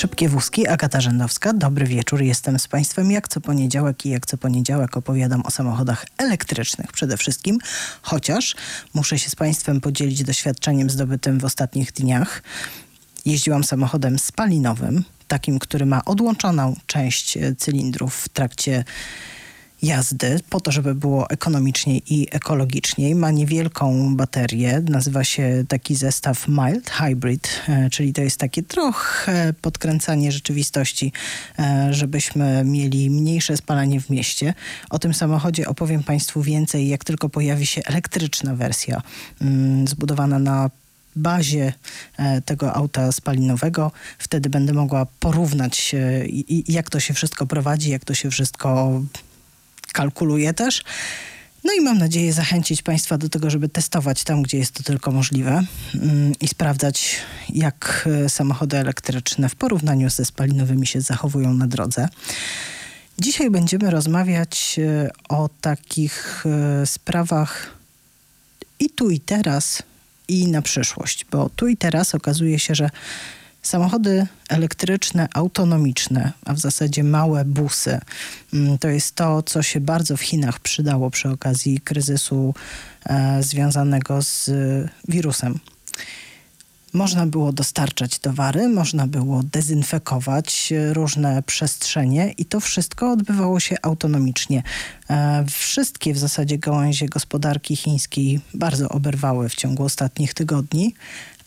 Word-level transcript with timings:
Szybkie 0.00 0.28
Wózki, 0.28 0.68
Agata 0.68 1.00
Rzędowska. 1.00 1.52
Dobry 1.52 1.86
wieczór, 1.86 2.22
jestem 2.22 2.58
z 2.58 2.68
Państwem 2.68 3.10
jak 3.10 3.28
co 3.28 3.40
poniedziałek 3.40 4.06
i 4.06 4.10
jak 4.10 4.26
co 4.26 4.36
poniedziałek 4.36 4.96
opowiadam 4.96 5.42
o 5.46 5.50
samochodach 5.50 6.06
elektrycznych 6.18 6.92
przede 6.92 7.16
wszystkim, 7.16 7.58
chociaż 8.02 8.56
muszę 8.94 9.18
się 9.18 9.30
z 9.30 9.36
Państwem 9.36 9.80
podzielić 9.80 10.24
doświadczeniem 10.24 10.90
zdobytym 10.90 11.40
w 11.40 11.44
ostatnich 11.44 11.92
dniach. 11.92 12.42
Jeździłam 13.26 13.64
samochodem 13.64 14.18
spalinowym, 14.18 15.04
takim, 15.28 15.58
który 15.58 15.86
ma 15.86 16.04
odłączoną 16.04 16.76
część 16.86 17.38
cylindrów 17.58 18.14
w 18.14 18.28
trakcie 18.28 18.84
jazdy 19.82 20.40
po 20.50 20.60
to, 20.60 20.72
żeby 20.72 20.94
było 20.94 21.30
ekonomiczniej 21.30 22.02
i 22.14 22.28
ekologiczniej. 22.30 23.14
Ma 23.14 23.30
niewielką 23.30 24.16
baterię, 24.16 24.82
nazywa 24.88 25.24
się 25.24 25.64
taki 25.68 25.94
zestaw 25.94 26.48
Mild 26.48 26.90
Hybrid, 26.90 27.48
e, 27.68 27.90
czyli 27.90 28.12
to 28.12 28.22
jest 28.22 28.36
takie 28.36 28.62
trochę 28.62 29.52
podkręcanie 29.60 30.32
rzeczywistości, 30.32 31.12
e, 31.58 31.88
żebyśmy 31.90 32.64
mieli 32.64 33.10
mniejsze 33.10 33.56
spalanie 33.56 34.00
w 34.00 34.10
mieście. 34.10 34.54
O 34.90 34.98
tym 34.98 35.14
samochodzie 35.14 35.68
opowiem 35.68 36.02
Państwu 36.02 36.42
więcej, 36.42 36.88
jak 36.88 37.04
tylko 37.04 37.28
pojawi 37.28 37.66
się 37.66 37.82
elektryczna 37.84 38.54
wersja 38.54 39.02
mm, 39.40 39.88
zbudowana 39.88 40.38
na 40.38 40.70
bazie 41.16 41.72
e, 42.16 42.40
tego 42.42 42.74
auta 42.74 43.12
spalinowego. 43.12 43.92
Wtedy 44.18 44.50
będę 44.50 44.72
mogła 44.72 45.06
porównać, 45.20 45.94
jak 46.68 46.90
to 46.90 47.00
się 47.00 47.14
wszystko 47.14 47.46
prowadzi, 47.46 47.90
jak 47.90 48.04
to 48.04 48.14
się 48.14 48.30
wszystko 48.30 49.00
kalkuluję 49.92 50.54
też. 50.54 50.82
No 51.64 51.72
i 51.72 51.80
mam 51.80 51.98
nadzieję 51.98 52.32
zachęcić 52.32 52.82
Państwa 52.82 53.18
do 53.18 53.28
tego, 53.28 53.50
żeby 53.50 53.68
testować 53.68 54.24
tam, 54.24 54.42
gdzie 54.42 54.58
jest 54.58 54.72
to 54.72 54.82
tylko 54.82 55.10
możliwe 55.10 55.62
mm, 55.94 56.32
i 56.40 56.48
sprawdzać, 56.48 57.16
jak 57.48 58.08
e, 58.24 58.28
samochody 58.28 58.76
elektryczne 58.76 59.48
w 59.48 59.54
porównaniu 59.54 60.10
ze 60.10 60.24
spalinowymi 60.24 60.86
się 60.86 61.00
zachowują 61.00 61.54
na 61.54 61.66
drodze. 61.66 62.08
Dzisiaj 63.18 63.50
będziemy 63.50 63.90
rozmawiać 63.90 64.76
e, 64.78 65.10
o 65.28 65.48
takich 65.60 66.44
e, 66.46 66.86
sprawach 66.86 67.70
i 68.78 68.90
tu 68.90 69.10
i 69.10 69.20
teraz, 69.20 69.82
i 70.28 70.48
na 70.48 70.62
przyszłość, 70.62 71.26
bo 71.30 71.50
tu 71.56 71.68
i 71.68 71.76
teraz 71.76 72.14
okazuje 72.14 72.58
się, 72.58 72.74
że 72.74 72.90
Samochody 73.62 74.26
elektryczne, 74.48 75.28
autonomiczne, 75.34 76.32
a 76.44 76.54
w 76.54 76.58
zasadzie 76.58 77.04
małe 77.04 77.44
busy, 77.44 78.00
mm, 78.54 78.78
to 78.78 78.88
jest 78.88 79.14
to, 79.14 79.42
co 79.42 79.62
się 79.62 79.80
bardzo 79.80 80.16
w 80.16 80.22
Chinach 80.22 80.60
przydało 80.60 81.10
przy 81.10 81.28
okazji 81.28 81.80
kryzysu 81.80 82.54
e, 83.04 83.42
związanego 83.42 84.22
z 84.22 84.50
wirusem. 85.08 85.58
Można 86.92 87.26
było 87.26 87.52
dostarczać 87.52 88.18
towary, 88.18 88.68
można 88.68 89.06
było 89.06 89.42
dezynfekować 89.42 90.72
różne 90.92 91.42
przestrzenie 91.42 92.34
i 92.38 92.44
to 92.44 92.60
wszystko 92.60 93.12
odbywało 93.12 93.60
się 93.60 93.76
autonomicznie. 93.82 94.62
E, 95.10 95.44
wszystkie 95.50 96.14
w 96.14 96.18
zasadzie 96.18 96.58
gałęzie 96.58 97.08
gospodarki 97.08 97.76
chińskiej 97.76 98.40
bardzo 98.54 98.88
oberwały 98.88 99.48
w 99.48 99.54
ciągu 99.54 99.84
ostatnich 99.84 100.34
tygodni, 100.34 100.94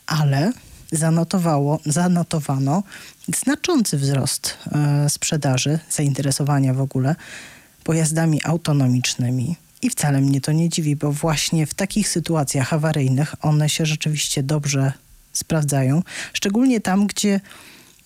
ale 0.06 0.52
zanotowało, 0.96 1.80
zanotowano 1.86 2.82
znaczący 3.36 3.98
wzrost 3.98 4.58
e, 4.72 5.10
sprzedaży, 5.10 5.78
zainteresowania 5.90 6.74
w 6.74 6.80
ogóle 6.80 7.16
pojazdami 7.84 8.40
autonomicznymi. 8.44 9.56
I 9.82 9.90
wcale 9.90 10.20
mnie 10.20 10.40
to 10.40 10.52
nie 10.52 10.68
dziwi, 10.68 10.96
bo 10.96 11.12
właśnie 11.12 11.66
w 11.66 11.74
takich 11.74 12.08
sytuacjach 12.08 12.72
awaryjnych 12.72 13.34
one 13.40 13.68
się 13.68 13.86
rzeczywiście 13.86 14.42
dobrze 14.42 14.92
sprawdzają, 15.32 16.02
szczególnie 16.32 16.80
tam, 16.80 17.06
gdzie 17.06 17.40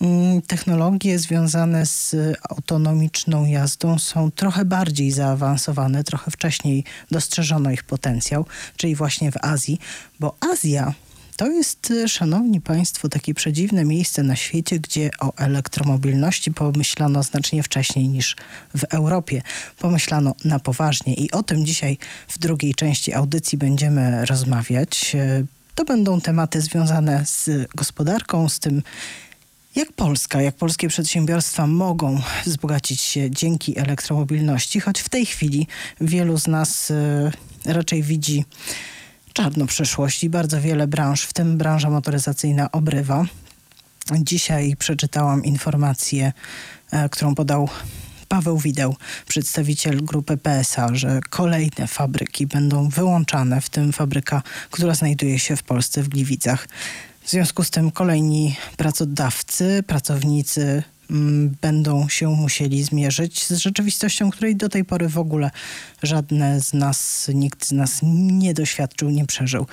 mm, 0.01 0.43
technologie 0.43 1.19
związane 1.19 1.87
z 1.87 2.17
autonomiczną 2.51 3.47
jazdą 3.47 3.99
są 3.99 4.31
trochę 4.31 4.65
bardziej 4.65 5.11
zaawansowane, 5.11 6.05
trochę 6.05 6.31
wcześniej 6.31 6.85
dostrzeżono 7.11 7.71
ich 7.71 7.85
potencjał, 7.85 8.47
czyli 8.77 8.95
właśnie 8.95 9.33
w 9.33 9.37
Azji, 9.45 9.79
bo 10.21 10.37
Azja 10.53 10.95
to 11.39 11.47
jest, 11.47 11.91
y, 11.91 12.09
szanowni 12.09 12.61
państwo, 12.61 13.09
takie 13.09 13.35
przedziwne 13.35 13.85
miejsce 13.85 14.23
na 14.23 14.37
świecie, 14.37 14.79
gdzie 14.79 15.11
o 15.21 15.33
elektromobilności 15.37 16.53
pomyślano 16.53 17.23
znacznie 17.23 17.63
wcześniej 17.63 18.09
niż 18.09 18.37
w 18.75 18.85
Europie. 18.85 19.43
Pomyślano 19.79 20.35
na 20.45 20.59
poważnie 20.59 21.15
i 21.15 21.31
o 21.31 21.43
tym 21.43 21.67
dzisiaj 21.67 21.99
w 22.29 22.39
drugiej 22.39 22.75
części 22.75 23.15
audycji 23.15 23.59
będziemy 23.59 24.27
rozmawiać. 24.27 25.15
Y, 25.15 25.47
to 25.75 25.85
będą 25.85 26.21
tematy 26.21 26.61
związane 26.61 27.27
z 27.27 27.51
gospodarką, 27.75 28.49
z 28.49 28.59
tym, 28.59 28.83
jak 29.75 29.93
Polska, 29.93 30.43
jak 30.43 30.55
polskie 30.55 30.89
przedsiębiorstwa 30.89 31.67
mogą 31.67 32.21
wzbogacić 32.47 33.01
się 33.01 33.31
dzięki 33.31 33.79
elektromobilności, 33.79 34.81
choć 34.81 35.01
w 35.01 35.09
tej 35.09 35.27
chwili 35.27 35.67
wielu 36.01 36.39
z 36.39 36.47
nas 36.47 36.91
y, 36.91 36.95
raczej 37.65 38.03
widzi 38.03 38.45
czarną 39.33 39.67
przyszłość 39.67 40.25
i 40.25 40.31
bardzo 40.31 40.61
wiele 40.61 40.87
branż, 40.87 41.23
w 41.23 41.33
tym 41.33 41.59
branża 41.59 41.91
motoryzacyjna, 41.91 42.73
obrywa. 42.73 43.25
Dzisiaj 44.13 44.77
przeczytałam 44.79 45.45
informację, 45.45 46.33
e, 46.91 47.09
którą 47.09 47.35
podał 47.35 47.69
Paweł 48.29 48.59
Wideł, 48.59 48.97
przedstawiciel 49.29 50.05
grupy 50.05 50.37
PSA, 50.37 50.95
że 50.95 51.21
kolejne 51.31 51.87
fabryki 51.87 52.47
będą 52.47 52.89
wyłączane, 52.89 53.61
w 53.61 53.71
tym 53.71 53.93
fabryka, 53.93 54.43
która 54.71 54.95
znajduje 54.95 55.39
się 55.39 55.57
w 55.57 55.63
Polsce 55.63 56.03
w 56.03 56.09
Gliwicach. 56.09 56.69
W 57.23 57.31
związku 57.31 57.65
z 57.65 57.71
tym 57.71 57.91
kolejni 57.91 58.57
pracodawcy, 58.77 59.83
pracownicy 59.87 60.83
będą 61.61 62.09
się 62.09 62.29
musieli 62.29 62.85
zmierzyć 62.85 63.47
z 63.47 63.53
rzeczywistością, 63.53 64.31
której 64.31 64.57
do 64.57 64.69
tej 64.69 64.85
pory 64.85 65.09
w 65.09 65.19
ogóle 65.19 65.51
żadne 66.03 66.61
z 66.61 66.73
nas, 66.73 67.31
nikt 67.35 67.67
z 67.67 67.73
nas 67.73 68.01
nie 68.13 68.55
doświadczył, 68.55 69.11
nie 69.11 69.27
przeżył. 69.27 69.67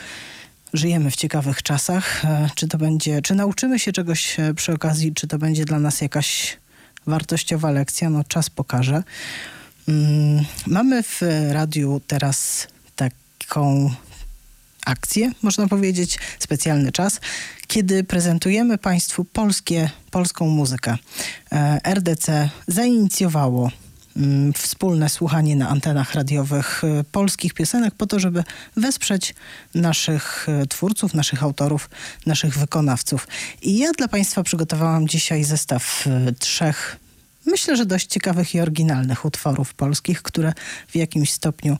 Żyjemy 0.73 1.11
w 1.11 1.15
ciekawych 1.15 1.63
czasach. 1.63 2.25
E, 2.25 2.49
czy 2.55 2.67
to 2.67 2.77
będzie, 2.77 3.21
czy 3.21 3.35
nauczymy 3.35 3.79
się 3.79 3.91
czegoś 3.91 4.39
e, 4.39 4.53
przy 4.53 4.73
okazji, 4.73 5.13
czy 5.13 5.27
to 5.27 5.37
będzie 5.37 5.65
dla 5.65 5.79
nas 5.79 6.01
jakaś 6.01 6.57
wartościowa 7.07 7.71
lekcja? 7.71 8.09
No 8.09 8.23
czas 8.23 8.49
pokaże. 8.49 9.03
Mm, 9.87 10.45
mamy 10.67 11.03
w 11.03 11.21
radiu 11.51 12.01
teraz 12.07 12.67
taką 12.95 13.91
akcję, 14.85 15.31
można 15.41 15.67
powiedzieć, 15.67 16.19
specjalny 16.39 16.91
czas, 16.91 17.19
kiedy 17.67 18.03
prezentujemy 18.03 18.77
Państwu 18.77 19.25
polskie, 19.25 19.89
polską 20.11 20.47
muzykę. 20.47 20.97
E, 21.51 21.79
RDC 21.93 22.49
zainicjowało 22.67 23.71
mm, 24.17 24.53
wspólne 24.53 25.09
słuchanie 25.09 25.55
na 25.55 25.69
antenach 25.69 26.13
radiowych 26.13 26.83
e, 26.83 27.03
polskich 27.03 27.53
piosenek 27.53 27.95
po 27.95 28.07
to, 28.07 28.19
żeby 28.19 28.43
wesprzeć 28.77 29.35
naszych 29.75 30.47
e, 30.49 30.65
twórców, 30.65 31.13
naszych 31.13 31.43
autorów, 31.43 31.89
naszych 32.25 32.57
wykonawców. 32.57 33.27
I 33.61 33.77
ja 33.77 33.91
dla 33.91 34.07
Państwa 34.07 34.43
przygotowałam 34.43 35.07
dzisiaj 35.07 35.43
zestaw 35.43 36.05
trzech 36.39 36.99
myślę, 37.45 37.77
że 37.77 37.85
dość 37.85 38.07
ciekawych 38.07 38.55
i 38.55 38.59
oryginalnych 38.59 39.25
utworów 39.25 39.73
polskich, 39.73 40.21
które 40.21 40.53
w 40.87 40.95
jakimś 40.95 41.31
stopniu 41.31 41.77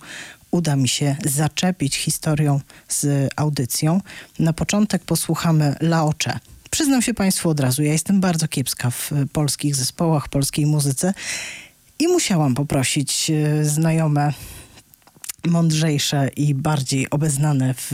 uda 0.56 0.76
mi 0.76 0.88
się 0.88 1.16
zaczepić 1.26 1.98
historią 1.98 2.60
z 2.90 3.30
audycją. 3.36 4.02
Na 4.40 4.54
początek 4.54 5.04
posłuchamy 5.04 5.76
Laocze. 5.82 6.40
Przyznam 6.70 7.02
się 7.02 7.14
Państwu 7.14 7.50
od 7.50 7.60
razu, 7.60 7.84
ja 7.84 7.92
jestem 7.92 8.22
bardzo 8.22 8.48
kiepska 8.48 8.90
w 8.90 9.12
polskich 9.34 9.76
zespołach, 9.76 10.30
polskiej 10.30 10.66
muzyce 10.66 11.14
i 12.00 12.08
musiałam 12.08 12.56
poprosić 12.56 13.30
e, 13.32 13.66
znajome 13.66 14.34
mądrzejsze 15.46 16.30
i 16.36 16.54
bardziej 16.54 17.10
obeznane 17.10 17.74
w 17.74 17.92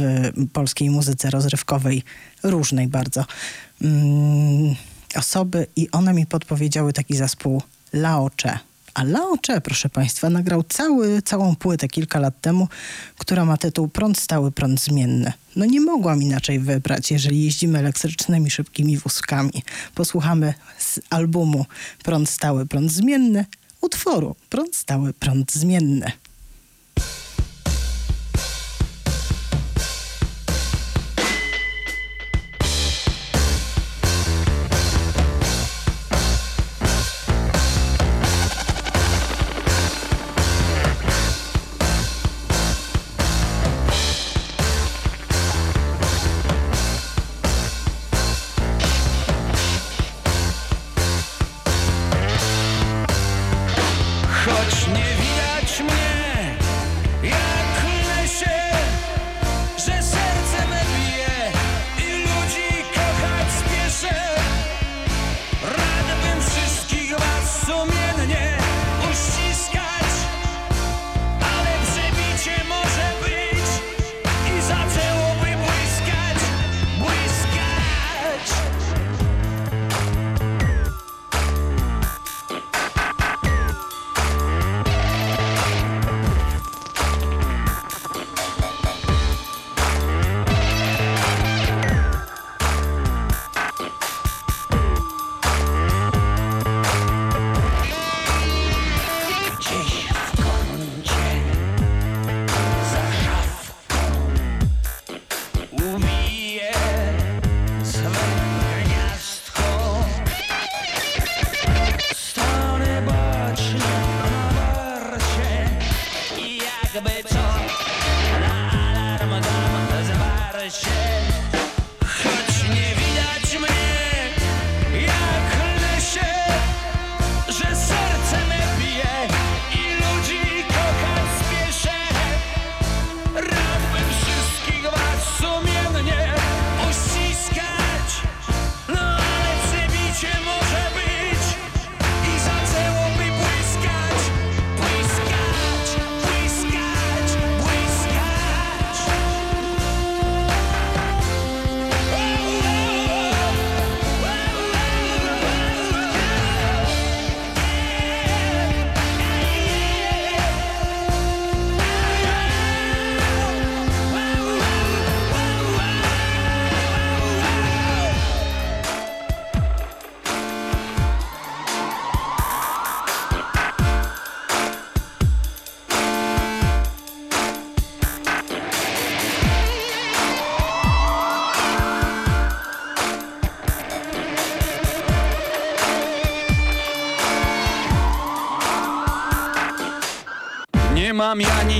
polskiej 0.53 0.89
muzyce 0.89 1.29
rozrywkowej, 1.29 2.03
różnej 2.43 2.87
bardzo, 2.87 3.25
mm, 3.81 4.75
osoby 5.15 5.67
i 5.75 5.91
one 5.91 6.13
mi 6.13 6.25
podpowiedziały 6.25 6.93
taki 6.93 7.15
zespół 7.15 7.61
Laocze. 7.93 8.70
A 8.93 9.03
Lao 9.03 9.37
Che, 9.47 9.61
proszę 9.61 9.89
Państwa, 9.89 10.29
nagrał 10.29 10.63
cały, 10.63 11.21
całą 11.21 11.55
płytę 11.55 11.87
kilka 11.87 12.19
lat 12.19 12.41
temu, 12.41 12.67
która 13.17 13.45
ma 13.45 13.57
tytuł 13.57 13.87
Prąd 13.87 14.17
stały, 14.17 14.51
prąd 14.51 14.81
zmienny. 14.81 15.33
No 15.55 15.65
nie 15.65 15.81
mogłam 15.81 16.23
inaczej 16.23 16.59
wybrać, 16.59 17.11
jeżeli 17.11 17.45
jeździmy 17.45 17.79
elektrycznymi, 17.79 18.51
szybkimi 18.51 18.97
wózkami. 18.97 19.63
Posłuchamy 19.95 20.53
z 20.77 20.99
albumu 21.09 21.65
Prąd 22.03 22.29
stały, 22.29 22.65
prąd 22.65 22.91
zmienny, 22.91 23.45
utworu 23.81 24.35
Prąd 24.49 24.75
stały, 24.75 25.13
prąd 25.13 25.51
zmienny. 25.51 26.11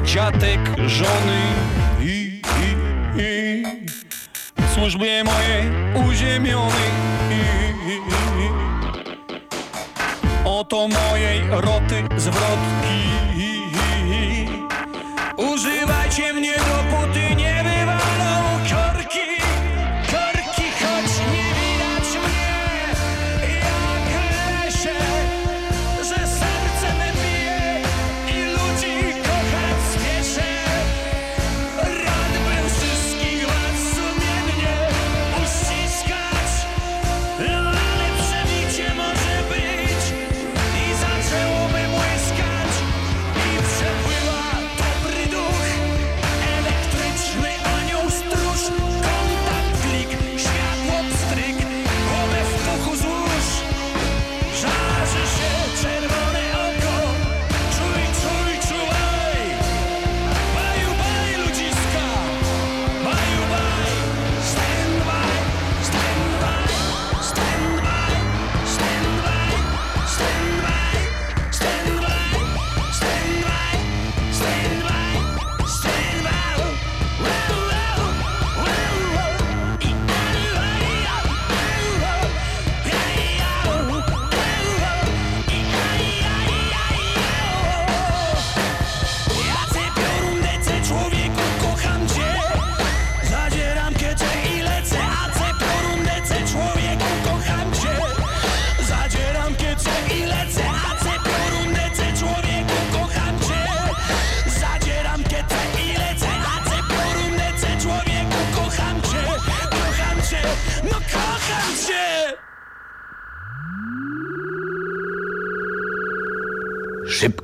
Ani 0.01 0.07
dziadek 0.07 0.59
żony 0.87 1.41
i, 2.01 2.41
i, 2.61 3.21
i 3.21 3.63
służbie 4.73 5.23
mojej 5.23 5.69
uziemiony. 6.09 6.73
I, 7.31 7.91
i, 7.91 7.93
i, 7.93 8.49
oto 10.45 10.87
mojej 10.87 11.41
roty 11.49 12.03
zwrotki 12.17 13.30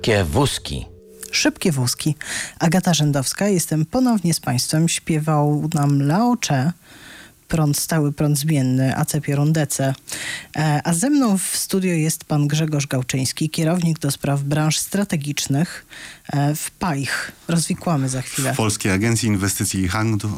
Szybkie 0.08 0.24
wózki. 0.24 0.86
Szybkie 1.32 1.72
wózki. 1.72 2.16
Agata 2.60 2.94
Rzędowska, 2.94 3.48
jestem 3.48 3.86
ponownie 3.86 4.34
z 4.34 4.40
Państwem. 4.40 4.90
Śpiewał 4.90 5.70
nam 5.74 6.02
Lao 6.02 6.36
Che, 6.48 6.72
prąd 7.48 7.78
stały, 7.78 8.12
prąd 8.14 8.38
zmienny, 8.38 8.96
AC 8.96 9.12
Piorun 9.24 9.54
DC. 9.54 9.94
E, 10.56 10.82
A 10.84 10.94
ze 10.94 11.10
mną 11.10 11.38
w 11.38 11.58
studio 11.58 11.92
jest 11.94 12.24
pan 12.26 12.48
Grzegorz 12.48 12.88
Gałczyński, 12.88 13.50
kierownik 13.50 14.00
do 14.00 14.12
spraw 14.12 14.42
branż 14.44 14.78
strategicznych 14.78 15.86
e, 16.34 16.56
w 16.56 16.72
PAIH. 16.72 17.32
Rozwikłamy 17.48 18.10
za 18.10 18.22
chwilę. 18.22 18.54
Polskiej 18.58 18.92
Agencji 18.92 19.30
Inwestycji 19.30 19.82
i 19.82 19.88
Handlu. 19.88 20.30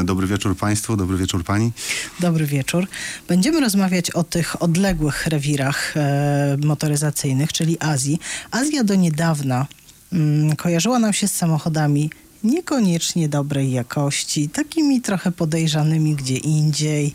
E, 0.00 0.04
Dobry 0.04 0.26
wieczór 0.26 0.56
Państwu, 0.56 0.96
dobry 0.96 1.16
wieczór 1.16 1.44
Pani. 1.44 1.72
Dobry 2.20 2.46
wieczór. 2.46 2.86
Będziemy 3.28 3.60
rozmawiać 3.60 4.10
o 4.10 4.24
tych 4.24 4.62
odległych 4.62 5.26
rewirach 5.26 5.94
motoryzacyjnych, 6.64 7.52
czyli 7.52 7.76
Azji. 7.80 8.18
Azja 8.50 8.84
do 8.84 8.94
niedawna 8.94 9.66
mm, 10.12 10.56
kojarzyła 10.56 10.98
nam 10.98 11.12
się 11.12 11.28
z 11.28 11.34
samochodami 11.34 12.10
niekoniecznie 12.44 13.28
dobrej 13.28 13.72
jakości, 13.72 14.48
takimi 14.48 15.00
trochę 15.00 15.32
podejrzanymi 15.32 16.14
gdzie 16.14 16.36
indziej, 16.36 17.14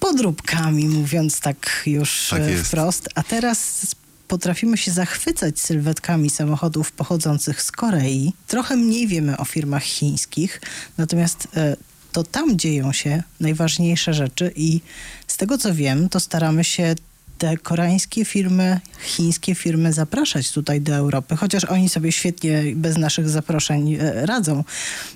podróbkami, 0.00 0.88
mówiąc 0.88 1.40
tak 1.40 1.82
już 1.86 2.28
Tak 2.30 2.42
e, 2.42 2.56
wprost. 2.56 3.08
A 3.14 3.22
teraz 3.22 3.86
potrafimy 4.28 4.76
się 4.76 4.90
zachwycać 4.90 5.60
sylwetkami 5.60 6.30
samochodów 6.30 6.92
pochodzących 6.92 7.62
z 7.62 7.72
Korei. 7.72 8.32
Trochę 8.46 8.76
mniej 8.76 9.06
wiemy 9.06 9.36
o 9.36 9.44
firmach 9.44 9.82
chińskich, 9.82 10.60
natomiast 10.98 11.48
e, 11.56 11.76
to 12.12 12.24
tam 12.24 12.58
dzieją 12.58 12.92
się 12.92 13.22
najważniejsze 13.40 14.14
rzeczy 14.14 14.52
i 14.56 14.80
z 15.26 15.36
tego 15.36 15.58
co 15.58 15.74
wiem, 15.74 16.08
to 16.08 16.20
staramy 16.20 16.64
się 16.64 16.94
te 17.38 17.56
koreańskie 17.56 18.24
firmy, 18.24 18.80
chińskie 19.00 19.54
firmy 19.54 19.92
zapraszać 19.92 20.52
tutaj 20.52 20.80
do 20.80 20.94
Europy, 20.94 21.36
chociaż 21.36 21.64
oni 21.64 21.88
sobie 21.88 22.12
świetnie 22.12 22.62
bez 22.74 22.98
naszych 22.98 23.28
zaproszeń 23.28 23.94
e, 23.94 24.26
radzą, 24.26 24.64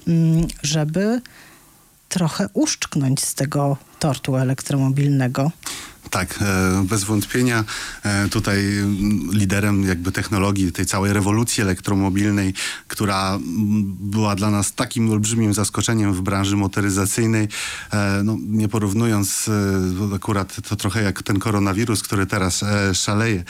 mm, 0.08 0.46
żeby 0.62 1.20
trochę 2.08 2.48
uszczknąć 2.52 3.20
z 3.24 3.34
tego 3.34 3.76
tortu 3.98 4.36
elektromobilnego. 4.36 5.50
Tak, 6.10 6.38
e, 6.42 6.84
bez 6.84 7.04
wątpienia 7.04 7.64
e, 8.02 8.28
tutaj 8.28 8.78
mm, 8.78 9.30
liderem 9.32 9.82
jakby 9.82 10.12
technologii, 10.12 10.72
tej 10.72 10.86
całej 10.86 11.12
rewolucji 11.12 11.62
elektromobilnej, 11.62 12.54
która 12.88 13.34
mm, 13.34 13.96
była 14.00 14.34
dla 14.34 14.50
nas 14.50 14.72
takim 14.72 15.10
olbrzymim 15.10 15.54
zaskoczeniem 15.54 16.14
w 16.14 16.20
branży 16.20 16.56
motoryzacyjnej, 16.56 17.48
e, 17.92 18.22
no, 18.24 18.36
nie 18.40 18.68
porównując 18.68 19.50
akurat 20.14 20.68
to 20.68 20.76
trochę 20.76 21.02
jak 21.02 21.22
ten 21.22 21.38
koronawirus, 21.38 22.02
który 22.02 22.26
teraz 22.26 22.64
szaleje, 22.92 23.44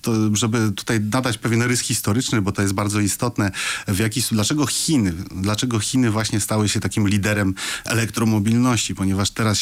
to, 0.00 0.12
żeby 0.32 0.72
tutaj 0.72 1.00
nadać 1.00 1.38
pewien 1.38 1.62
rys 1.62 1.80
historyczny, 1.80 2.42
bo 2.42 2.52
to 2.52 2.62
jest 2.62 2.74
bardzo 2.74 3.00
istotne, 3.00 3.50
w 3.88 3.98
jaki, 3.98 4.22
dlaczego 4.32 4.66
Chiny, 4.66 5.12
dlaczego 5.30 5.78
Chiny 5.78 6.10
właśnie 6.10 6.40
stały 6.40 6.68
się 6.68 6.80
takim 6.80 7.08
liderem 7.08 7.54
elektromobilności, 7.84 8.94
ponieważ 8.94 9.30
teraz 9.30 9.60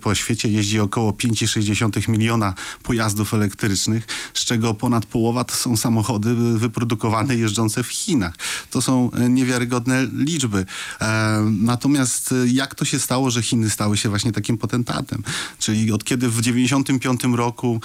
po 0.00 0.14
świecie 0.14 0.48
jeździ 0.48 0.80
około 0.80 1.12
5,6 1.32 2.08
miliona 2.08 2.54
pojazdów 2.82 3.34
elektrycznych, 3.34 4.06
z 4.34 4.44
czego 4.44 4.74
ponad 4.74 5.06
połowa 5.06 5.44
to 5.44 5.54
są 5.54 5.76
samochody 5.76 6.34
wyprodukowane 6.34 7.36
jeżdżące 7.36 7.82
w 7.82 7.88
Chinach. 7.88 8.34
To 8.70 8.82
są 8.82 9.10
e, 9.10 9.28
niewiarygodne 9.28 10.06
liczby. 10.12 10.66
E, 11.00 11.40
natomiast 11.60 12.32
e, 12.32 12.48
jak 12.48 12.74
to 12.74 12.84
się 12.84 12.98
stało, 12.98 13.30
że 13.30 13.42
Chiny 13.42 13.70
stały 13.70 13.96
się 13.96 14.08
właśnie 14.08 14.32
takim 14.32 14.58
potentatem? 14.58 15.22
Czyli 15.58 15.92
od 15.92 16.04
kiedy 16.04 16.28
w 16.28 16.40
95 16.40 17.20
roku 17.34 17.80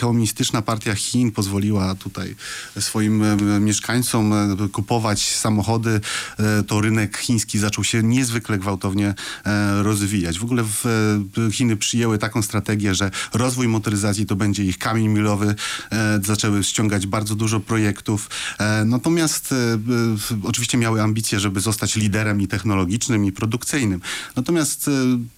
komunistyczna 0.00 0.62
partia 0.62 0.94
Chin 0.94 1.32
pozwoliła 1.32 1.94
tutaj 1.94 2.36
swoim 2.80 3.24
mieszkańcom 3.64 4.34
kupować 4.72 5.36
samochody, 5.36 6.00
to 6.66 6.80
rynek 6.80 7.16
chiński 7.18 7.58
zaczął 7.58 7.84
się 7.84 8.02
niezwykle 8.02 8.58
gwałtownie 8.58 9.14
rozwijać. 9.82 10.38
W 10.38 10.44
ogóle 10.44 10.62
w, 10.62 10.84
Chiny 11.52 11.76
przyjęły 11.76 12.18
taką 12.18 12.42
strategię, 12.42 12.94
że 12.94 13.10
rozwój 13.32 13.68
motoryzacji 13.68 14.26
to 14.26 14.36
będzie 14.36 14.64
ich 14.64 14.78
kamień 14.78 15.08
milowy. 15.08 15.54
E, 15.92 16.20
zaczęły 16.24 16.64
ściągać 16.64 17.06
bardzo 17.06 17.34
dużo 17.34 17.60
projektów. 17.60 18.30
E, 18.58 18.84
natomiast 18.84 19.52
e, 19.52 19.78
oczywiście 20.42 20.78
miały 20.78 21.02
ambicje, 21.02 21.40
żeby 21.40 21.60
zostać 21.60 21.96
liderem 21.96 22.40
i 22.40 22.48
technologicznym, 22.48 23.24
i 23.24 23.32
produkcyjnym. 23.32 24.00
Natomiast 24.36 24.90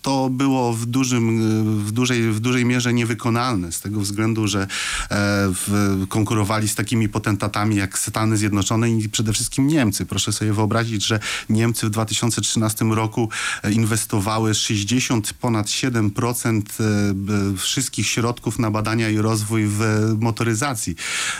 to 0.02 0.30
było 0.30 0.72
w, 0.72 0.86
dużym, 0.86 1.84
w, 1.84 1.92
dużej, 1.92 2.32
w 2.32 2.40
dużej 2.40 2.64
mierze 2.64 2.92
niewykonalne 2.92 3.72
z 3.72 3.80
tego 3.80 4.00
względu, 4.00 4.46
że 4.46 4.66
w, 5.10 6.04
konkurowali 6.08 6.68
z 6.68 6.74
takimi 6.74 7.08
potentatami 7.08 7.76
jak 7.76 7.98
Stany 7.98 8.36
Zjednoczone 8.36 8.90
i 8.90 9.08
przede 9.08 9.32
wszystkim 9.32 9.66
Niemcy. 9.66 10.06
Proszę 10.06 10.32
sobie 10.32 10.52
wyobrazić, 10.52 11.06
że 11.06 11.20
Niemcy 11.48 11.86
w 11.86 11.90
2013 11.90 12.84
roku 12.84 13.28
inwestowały 13.70 14.54
60 14.54 15.32
ponad 15.32 15.70
7 15.70 16.03
1% 16.10 16.62
e, 16.80 17.56
wszystkich 17.56 18.06
środków 18.06 18.58
na 18.58 18.70
badania 18.70 19.10
i 19.10 19.18
rozwój 19.18 19.66
w 19.66 19.80
motoryzacji. 20.20 20.94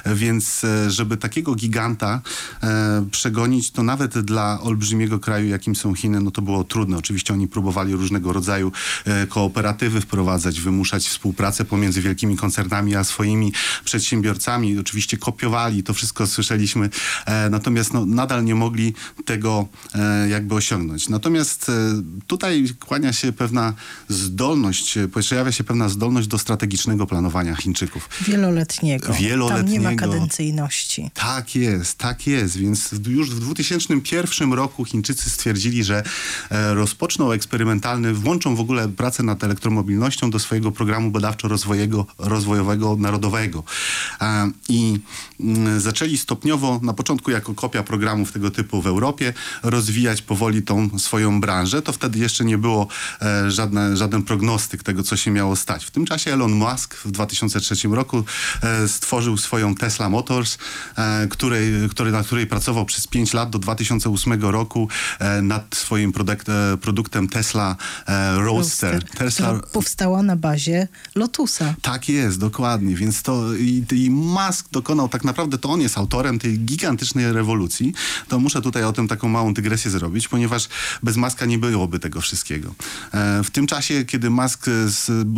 Więc 0.07 0.65
e, 0.65 0.91
żeby 0.91 1.17
takiego 1.17 1.55
giganta 1.55 2.21
e, 2.63 3.07
przegonić, 3.11 3.71
to 3.71 3.83
nawet 3.83 4.19
dla 4.19 4.61
olbrzymiego 4.61 5.19
kraju, 5.19 5.49
jakim 5.49 5.77
są 5.77 5.95
Chiny, 5.95 6.21
no 6.21 6.31
to 6.31 6.43
było 6.43 6.65
trudne. 6.65 6.97
Oczywiście 6.97 7.33
oni 7.33 7.49
próbowali 7.49 7.93
różnego 7.93 8.33
rodzaju 8.33 8.73
kooperatywy 9.29 10.01
wprowadzać, 10.01 10.61
wymuszać 10.61 11.09
współpracę 11.09 11.65
pomiędzy 11.65 12.03
wielkimi 12.03 12.37
koncernami 12.37 12.97
a 12.97 13.05
swoimi 13.05 13.53
przedsiębiorcami. 13.85 14.79
Oczywiście 14.79 15.17
kopiowali, 15.17 15.83
to 15.83 15.95
wszystko 15.95 16.27
słyszeliśmy, 16.27 16.91
natomiast 17.51 17.93
no, 17.93 18.07
nadal 18.07 18.45
nie 18.45 18.55
mogli 18.55 18.95
tego 19.25 19.69
jakby 20.29 20.55
osiągnąć. 20.55 21.09
Natomiast 21.09 21.71
tutaj 22.27 22.65
kłania 22.87 23.13
się 23.13 23.33
pewna 23.33 23.75
zdolność, 24.09 24.54
e, 24.97 25.09
pojawia 25.09 25.53
się 25.53 25.65
pewna 25.65 25.89
zdolność 25.89 26.29
do 26.29 26.39
strategicznego 26.39 27.07
planowania 27.07 27.57
Chińczyków. 27.57 28.09
Wieloletniego. 28.21 29.07
Tam 29.07 29.17
nie 29.17 29.23
ma 29.23 29.29
Wieloletniego. 29.29 29.97
kadencyjności. 29.97 31.11
Tak 31.15 31.55
jest, 31.55 31.99
tak 31.99 32.27
jest. 32.27 32.57
Więc 32.57 32.91
już 33.09 33.31
w 33.31 33.41
2001 33.41 34.53
roku 34.53 34.85
Chińczycy 34.85 35.31
stwierdzili, 35.31 35.85
że 35.85 36.03
e, 36.51 36.75
rozpoczną 36.75 37.33
eksperymentalny, 37.33 38.15
włączą 38.15 38.57
w 38.57 38.61
ogóle 38.61 38.89
pracę 38.89 39.23
nad 39.23 39.45
elektromobilnością 39.45 40.31
do 40.31 40.39
swojego 40.39 40.73
programu 40.73 41.11
badawczo-rozwojowego 41.11 42.05
rozwojowego 42.19 42.97
narodowego. 42.97 43.65
E, 44.21 44.51
I 44.69 45.01
mm, 45.41 45.81
zaczęli 45.81 46.19
stopniowo, 46.19 46.81
na 46.83 46.93
początku 46.93 47.31
jako 47.31 47.55
kopia 47.55 47.83
programów 47.83 48.33
tego 48.33 48.51
typu 48.51 48.83
w 48.83 48.87
Europie, 48.87 49.33
rozwijać 49.63 50.23
powoli 50.23 50.63
tą 50.63 50.99
swoją 50.99 51.41
branżę. 51.41 51.83
To 51.83 51.93
wtedy 51.93 52.19
jeszcze 52.19 52.45
nie 52.45 52.59
było 52.59 52.89
żadne, 53.49 53.97
żaden 53.97 54.23
prognostyk 54.45 54.83
tego, 54.83 55.03
co 55.03 55.17
się 55.17 55.31
miało 55.31 55.57
stać. 55.57 55.85
W 55.85 55.91
tym 55.91 56.07
czasie 56.07 56.33
Elon 56.33 56.53
Musk 56.53 56.95
w 56.95 57.11
2003 57.11 57.89
roku 57.89 58.25
e, 58.63 58.89
stworzył 58.89 59.37
swoją 59.37 59.75
Tesla 59.75 60.09
Motors, 60.09 60.59
e, 60.97 61.27
której, 61.29 61.89
który, 61.91 62.13
na 62.13 62.23
której 62.23 62.47
pracował 62.47 62.85
przez 62.85 63.07
5 63.07 63.35
lat 63.35 63.51
do 63.51 63.59
2008 63.59 64.43
roku 64.43 64.89
e, 65.19 65.43
nad 65.43 65.75
swoim 65.75 66.13
produkt, 66.13 66.47
produktem 66.81 67.29
Tesla 67.29 67.77
e, 68.07 68.39
Roadster. 68.39 69.05
Tesla, 69.05 69.61
powstała 69.73 70.23
na 70.23 70.37
bazie 70.37 70.89
Lotusa. 71.15 71.75
tak 71.83 72.09
jest, 72.09 72.39
dokładnie. 72.39 72.97
Więc 72.97 73.23
to 73.23 73.55
i, 73.55 73.85
i 73.93 74.11
Musk 74.11 74.67
dokonał 74.73 75.09
tak 75.09 75.25
naprawdę, 75.25 75.59
to 75.59 75.69
on 75.69 75.81
jest 75.81 75.99
autorem 75.99 76.39
tej 76.39 76.59
gigantycznej 76.59 77.33
rewolucji. 77.33 77.95
To 78.29 78.39
muszę 78.39 78.63
tutaj 78.63 78.85
o 78.85 78.93
tym 78.93 79.09
taką 79.09 79.29
małą 79.29 79.55
dygresję 79.55 79.91
zrobić, 79.91 80.29
ponieważ 80.29 80.69
bez 81.03 81.17
Muska 81.17 81.47
nie 81.47 81.59
byłoby 81.59 81.99
tego 81.99 82.21
wszystkiego. 82.21 82.75
W 83.45 83.51
tym 83.53 83.67
czasie, 83.67 84.05
kiedy 84.05 84.24
Musk 84.31 84.69
e, 84.69 84.71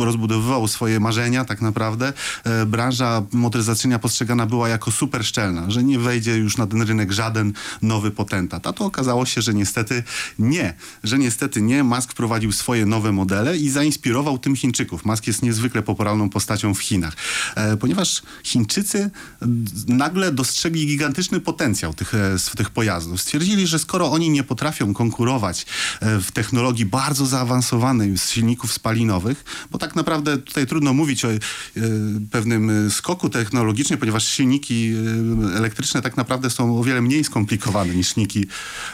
rozbudowywał 0.05 0.67
swoje 0.67 0.99
marzenia, 0.99 1.45
tak 1.45 1.61
naprawdę 1.61 2.13
e, 2.43 2.65
branża 2.65 3.23
motoryzacyjna 3.31 3.99
postrzegana 3.99 4.45
była 4.45 4.69
jako 4.69 4.91
super 4.91 5.25
szczelna, 5.25 5.71
że 5.71 5.83
nie 5.83 5.99
wejdzie 5.99 6.37
już 6.37 6.57
na 6.57 6.67
ten 6.67 6.81
rynek 6.81 7.11
żaden 7.11 7.53
nowy 7.81 8.11
potentat. 8.11 8.67
A 8.67 8.73
to 8.73 8.85
okazało 8.85 9.25
się, 9.25 9.41
że 9.41 9.53
niestety 9.53 10.03
nie. 10.39 10.73
Że 11.03 11.17
niestety 11.17 11.61
nie. 11.61 11.83
Musk 11.83 12.13
prowadził 12.13 12.51
swoje 12.51 12.85
nowe 12.85 13.11
modele 13.11 13.57
i 13.57 13.69
zainspirował 13.69 14.37
tym 14.37 14.55
Chińczyków. 14.55 15.05
Musk 15.05 15.27
jest 15.27 15.43
niezwykle 15.43 15.81
popularną 15.81 16.29
postacią 16.29 16.73
w 16.73 16.79
Chinach, 16.79 17.15
e, 17.55 17.77
ponieważ 17.77 18.21
Chińczycy 18.43 19.09
nagle 19.87 20.31
dostrzegli 20.31 20.87
gigantyczny 20.87 21.39
potencjał 21.39 21.93
tych, 21.93 22.13
tych 22.57 22.69
pojazdów. 22.69 23.21
Stwierdzili, 23.21 23.67
że 23.67 23.79
skoro 23.79 24.11
oni 24.11 24.29
nie 24.29 24.43
potrafią 24.43 24.93
konkurować 24.93 25.65
w 26.01 26.31
technologii 26.31 26.85
bardzo 26.85 27.25
zaawansowanej 27.25 28.17
z 28.17 28.29
silników 28.29 28.73
spalinowych, 28.77 29.45
bo 29.71 29.77
tak 29.77 29.95
naprawdę 29.95 30.37
tutaj 30.37 30.67
trudno 30.67 30.93
mówić 30.93 31.25
o 31.25 31.31
e, 31.31 31.39
pewnym 32.31 32.91
skoku 32.91 33.29
technologicznym, 33.29 33.99
ponieważ 33.99 34.27
silniki 34.27 34.93
e, 35.53 35.57
elektryczne 35.57 36.01
tak 36.01 36.17
naprawdę 36.17 36.49
są 36.49 36.79
o 36.79 36.83
wiele 36.83 37.01
mniej 37.01 37.23
skomplikowane 37.23 37.95
niż 37.95 38.13
silniki 38.13 38.47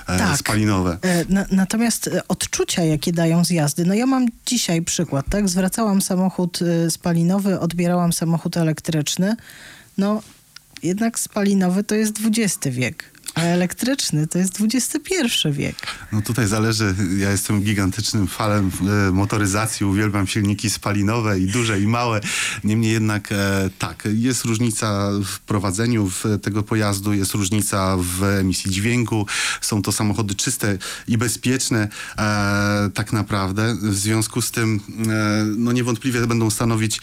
e, 0.07 0.17
Tak. 0.17 0.37
spalinowe. 0.37 0.97
Na, 1.29 1.45
natomiast 1.51 2.09
odczucia, 2.27 2.83
jakie 2.83 3.11
dają 3.11 3.45
z 3.45 3.49
jazdy, 3.49 3.85
no 3.85 3.93
ja 3.93 4.05
mam 4.05 4.25
dzisiaj 4.45 4.81
przykład, 4.81 5.25
tak? 5.29 5.49
Zwracałam 5.49 6.01
samochód 6.01 6.59
spalinowy, 6.89 7.59
odbierałam 7.59 8.13
samochód 8.13 8.57
elektryczny. 8.57 9.35
No, 9.97 10.21
jednak 10.83 11.19
spalinowy 11.19 11.83
to 11.83 11.95
jest 11.95 12.19
XX 12.25 12.75
wiek, 12.75 13.12
a 13.35 13.41
elektryczny 13.41 14.27
to 14.27 14.37
jest 14.37 14.61
XXI 14.61 15.15
wiek. 15.51 15.75
No 16.11 16.21
tutaj 16.21 16.47
zależy, 16.47 16.95
ja 17.17 17.31
jestem 17.31 17.61
gigantycznym 17.61 18.27
falem 18.27 18.71
e, 19.07 19.11
motoryzacji, 19.11 19.85
uwielbiam 19.85 20.27
silniki 20.27 20.69
spalinowe 20.69 21.39
i 21.39 21.47
duże 21.47 21.79
i 21.79 21.87
małe. 21.87 22.21
Niemniej 22.63 22.91
jednak 22.91 23.31
e, 23.31 23.69
tak, 23.79 24.07
jest 24.13 24.45
różnica 24.45 25.09
w 25.25 25.39
prowadzeniu 25.39 26.11
tego 26.41 26.63
pojazdu, 26.63 27.13
jest 27.13 27.33
różnica 27.33 27.97
w 27.99 28.23
emisji 28.23 28.71
dźwięku. 28.71 29.27
Są 29.61 29.81
to 29.81 29.91
samochody 29.91 30.35
czyste 30.35 30.77
i 31.07 31.17
bezpieczne 31.17 31.87
e, 32.17 32.89
tak 32.93 33.13
naprawdę. 33.13 33.75
W 33.81 33.95
związku 33.95 34.41
z 34.41 34.51
tym 34.51 34.79
no 35.57 35.71
niewątpliwie 35.71 36.27
będą 36.27 36.49
stanowić 36.49 37.01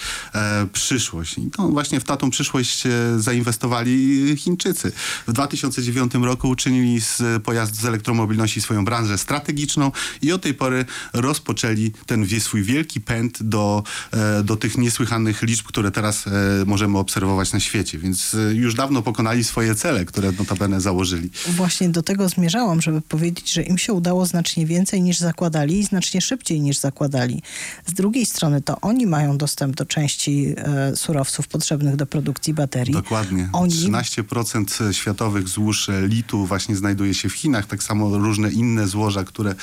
przyszłość. 0.73 1.39
I 1.39 1.51
no 1.59 1.69
właśnie 1.69 2.01
w 2.01 2.05
tą 2.05 2.31
przyszłość 2.31 2.83
zainwestowali 3.19 4.37
Chińczycy. 4.37 4.93
W 5.27 5.33
2009 5.33 6.13
roku 6.25 6.49
uczynili 6.49 7.01
z 7.01 7.43
pojazd 7.43 7.81
z 7.81 7.85
elektromobilności 7.85 8.61
swoją 8.61 8.85
branżę 8.85 9.19
strategiczną 9.19 9.93
i 10.23 10.33
od 10.33 10.43
tej 10.43 10.55
pory 10.55 10.85
rozpoczęli 11.13 11.93
ten 12.07 12.27
swój 12.41 12.63
wielki 12.63 13.01
pęd 13.01 13.43
do, 13.43 13.83
e, 14.13 14.43
do 14.45 14.57
tych 14.57 14.79
niesłychanych 14.79 15.43
liczb, 15.43 15.67
które 15.67 15.91
teraz 15.91 16.27
e, 16.27 16.31
możemy 16.67 16.99
obserwować 16.99 17.53
na 17.53 17.61
świecie. 17.61 17.99
Więc 17.99 18.35
e, 18.35 18.55
już 18.55 18.75
dawno 18.75 19.03
pokonali 19.03 19.45
swoje 19.45 19.75
cele, 19.75 20.05
które 20.05 20.33
notabene 20.33 20.81
założyli. 20.81 21.31
Właśnie 21.49 21.89
do 21.89 22.03
tego 22.03 22.29
zmierzałam, 22.29 22.83
żeby 22.83 23.01
powiedzieć, 23.01 23.53
że 23.53 23.63
im 23.63 23.79
się 23.79 23.93
udało 23.93 24.27
znacznie 24.27 24.67
więcej 24.67 25.03
niż 25.03 25.19
zakładali 25.19 25.79
i 25.79 25.85
znacznie 25.85 26.21
szybciej 26.21 26.61
niż 26.61 26.79
zakładali. 26.79 27.43
Z 27.87 27.93
drugiej 27.93 28.27
strony 28.27 28.63
to 28.63 28.81
oni 28.81 29.07
mają 29.07 29.39
dostęp 29.39 29.77
do 29.77 29.87
części 29.87 30.55
e, 30.57 30.97
surowców 30.97 31.49
potrzebnych 31.49 31.97
do 31.97 32.07
produkcji 32.07 32.55
baterii. 32.55 32.95
Dokładnie. 32.95 33.49
Oni 33.53 33.73
13% 33.73 34.93
światowych 34.93 35.49
złóż 35.49 35.89
litu 36.11 36.47
właśnie 36.47 36.77
znajduje 36.77 37.15
się 37.15 37.29
w 37.29 37.33
Chinach. 37.33 37.67
Tak 37.67 37.83
samo 37.83 38.19
różne 38.19 38.51
inne 38.51 38.89
złoża, 38.89 39.25
które 39.25 39.55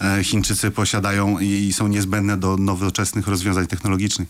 e, 0.00 0.24
Chińczycy 0.24 0.70
posiadają 0.70 1.38
i, 1.38 1.72
są 1.72 1.88
niezbędne 1.88 2.36
do 2.36 2.56
nowoczesnych 2.56 3.26
rozwiązań 3.26 3.66
technologicznych. 3.66 4.28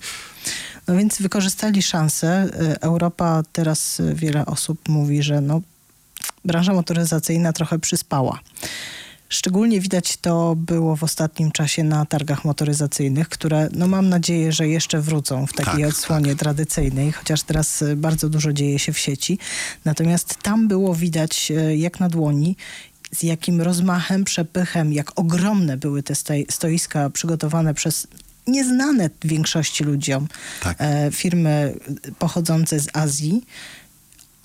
No 0.88 0.96
więc 0.96 1.22
wykorzystali 1.22 1.82
szansę. 1.82 2.48
Y, 2.74 2.80
Europa 2.80 3.42
teraz 3.52 4.02
wiele 4.14 4.46
osób 4.46 4.88
mówi, 4.88 5.22
że 5.22 5.40
no, 5.40 5.60
branża 6.44 6.72
motoryzacyjna 6.72 7.52
trochę 7.52 7.78
przyspała. 7.78 8.40
Szczególnie 9.28 9.80
widać 9.80 10.16
to 10.16 10.54
było 10.56 10.96
w 10.96 11.04
ostatnim 11.04 11.52
czasie 11.52 11.84
na 11.84 12.06
targach 12.06 12.44
motoryzacyjnych, 12.44 13.28
które 13.28 13.68
no 13.72 13.86
mam 13.86 14.08
nadzieję, 14.08 14.52
że 14.52 14.68
jeszcze 14.68 15.00
wrócą 15.00 15.46
w 15.46 15.52
takiej 15.52 15.82
Tak, 15.84 15.90
odsłonie 15.92 16.36
tradycyjnej, 16.36 17.12
chociaż 17.12 17.42
teraz 17.42 17.82
y, 17.82 17.96
bardzo 17.96 18.28
dużo 18.28 18.52
dzieje 18.52 18.78
się 18.78 18.92
w 18.92 18.98
sieci. 18.98 19.38
Natomiast 19.84 20.42
tam 20.42 20.68
było 20.68 20.94
widać 20.94 21.50
y, 21.50 21.76
jak 21.76 22.00
na 22.00 22.08
dłoni, 22.08 22.56
z 23.12 23.22
jakim 23.22 23.60
rozmachem, 23.62 24.24
przepychem, 24.24 24.92
jak 24.92 25.18
ogromne 25.18 25.76
były 25.76 26.02
te 26.02 26.14
stoi- 26.14 26.52
stoiska 26.52 27.10
przygotowane 27.10 27.74
przez 27.74 28.06
nieznane 28.46 29.10
większości 29.24 29.84
ludziom 29.84 30.28
Tak. 30.62 30.76
e, 30.80 31.10
firmy 31.12 31.74
pochodzące 32.18 32.80
z 32.80 32.88
Azji, 32.92 33.44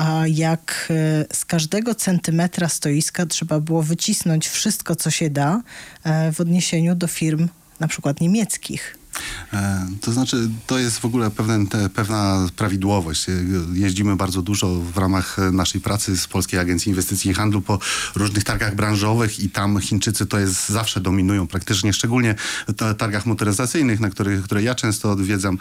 a 0.02 0.28
jak 0.28 0.88
e, 0.90 1.36
z 1.36 1.46
każdego 1.46 1.96
centymetra 1.96 2.70
stoiska 2.70 3.26
trzeba 3.26 3.60
było 3.60 3.84
wycisnąć 3.84 4.48
wszystko, 4.48 4.96
co 4.96 5.12
się 5.12 5.30
da 5.30 5.62
e, 6.04 6.32
w 6.32 6.42
odniesieniu 6.42 6.96
do 6.96 7.08
firm 7.08 7.48
na 7.80 7.88
przykład 7.88 8.22
niemieckich. 8.22 9.01
E, 9.54 9.88
To 10.02 10.12
znaczy, 10.12 10.50
to 10.68 10.80
jest 10.80 11.00
w 11.00 11.06
ogóle 11.06 11.32
pewna 11.94 12.48
prawidłowość. 12.56 13.30
E, 13.30 13.32
Jeździmy 13.74 14.16
bardzo 14.16 14.42
dużo 14.42 14.68
w 14.68 14.98
ramach 14.98 15.40
e, 15.40 15.52
naszej 15.52 15.82
pracy 15.82 16.18
z 16.18 16.28
Polskiej 16.28 16.60
Agencji 16.60 16.90
Inwestycji 16.90 17.32
i 17.32 17.34
Handlu 17.34 17.62
po 17.62 17.80
różnych 18.16 18.44
targach 18.44 18.76
branżowych 18.76 19.40
i 19.40 19.50
tam 19.50 19.80
Chińczycy 19.80 20.26
to 20.26 20.40
jest 20.40 20.70
zawsze 20.70 21.02
dominują 21.02 21.48
praktycznie, 21.48 21.94
szczególnie 21.94 22.36
targach 22.98 23.26
motoryzacyjnych, 23.26 24.00
na 24.00 24.10
których, 24.10 24.44
które 24.44 24.64
ja 24.64 24.76
często 24.76 25.12
odwiedzam. 25.12 25.58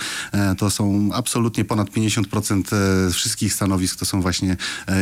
To 0.59 0.71
są 0.71 1.11
absolutnie 1.14 1.64
ponad 1.64 1.90
50% 1.90 2.62
e, 3.09 3.12
wszystkich 3.12 3.54
stanowisk 3.54 3.99
to 3.99 4.04
są 4.04 4.23
właśnie 4.23 4.57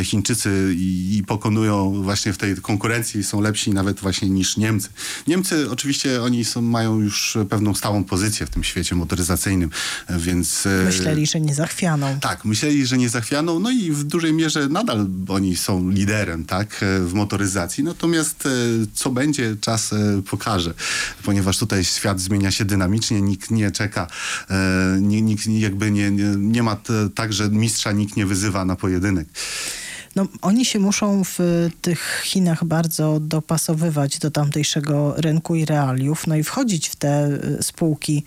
Chińczycy 0.04 0.74
i, 0.76 1.16
i 1.16 1.24
pokonują 1.24 2.02
właśnie 2.02 2.32
w 2.32 2.38
tej 2.38 2.56
konkurencji, 2.56 3.24
są 3.24 3.40
lepsi 3.40 3.70
nawet 3.70 4.00
właśnie 4.00 4.30
niż 4.30 4.56
Niemcy. 4.56 4.88
Niemcy 5.26 5.70
oczywiście 5.70 6.22
oni 6.22 6.44
są, 6.44 6.62
mają 6.62 7.00
już 7.00 7.38
pewną 7.48 7.74
stałą 7.74 8.04
pozycję 8.04 8.37
konkurencję 8.38 8.46
w 8.46 8.50
tym 8.50 8.64
świecie 8.64 8.94
motoryzacyjnym, 8.94 9.70
e, 10.06 10.18
więc... 10.18 10.66
e, 10.66 10.84
Myśleli, 10.84 11.26
że 11.26 11.40
nie 11.40 11.54
zachwianą. 11.54 12.20
tak, 12.20 12.44
myśleli, 12.44 12.86
że 12.86 12.98
nie 12.98 13.08
zachwianą, 13.08 13.60
no 13.60 13.70
i 13.70 13.90
w 13.92 14.04
dużej 14.04 14.32
mierze 14.32 14.68
nadal 14.68 15.06
oni 15.28 15.56
są 15.56 15.90
liderem, 15.90 16.44
tak, 16.44 16.82
e, 16.82 17.00
w 17.00 17.14
motoryzacji. 17.14 17.84
Natomiast 17.84 18.48
co 18.94 19.10
będzie, 19.10 19.56
czas 19.60 19.94
pokaże, 20.30 20.74
ponieważ 21.24 21.58
tutaj 21.58 21.84
świat 21.84 22.20
zmienia 22.20 22.50
się 22.50 22.64
dynamicznie, 22.64 23.20
nikt 23.22 23.50
nie 23.50 23.70
czeka, 23.70 24.06
nikt 25.00 25.46
jakby 25.46 25.90
nie, 25.90 26.10
nie, 26.10 26.24
nie 26.36 26.62
ma 26.62 26.76
tak, 27.14 27.32
że 27.32 27.48
mistrza 27.50 27.92
nikt 27.92 28.16
nie 28.16 28.26
wyzywa 28.26 28.64
na 28.64 28.76
pojedynek. 28.76 29.28
No, 30.18 30.26
oni 30.42 30.64
się 30.64 30.78
muszą 30.78 31.24
w 31.24 31.68
tych 31.82 32.22
Chinach 32.24 32.64
bardzo 32.64 33.20
dopasowywać 33.20 34.18
do 34.18 34.30
tamtejszego 34.30 35.14
rynku 35.16 35.54
i 35.54 35.64
realiów, 35.64 36.26
no 36.26 36.36
i 36.36 36.42
wchodzić 36.42 36.88
w 36.88 36.96
te 36.96 37.28
y, 37.58 37.62
spółki 37.62 38.24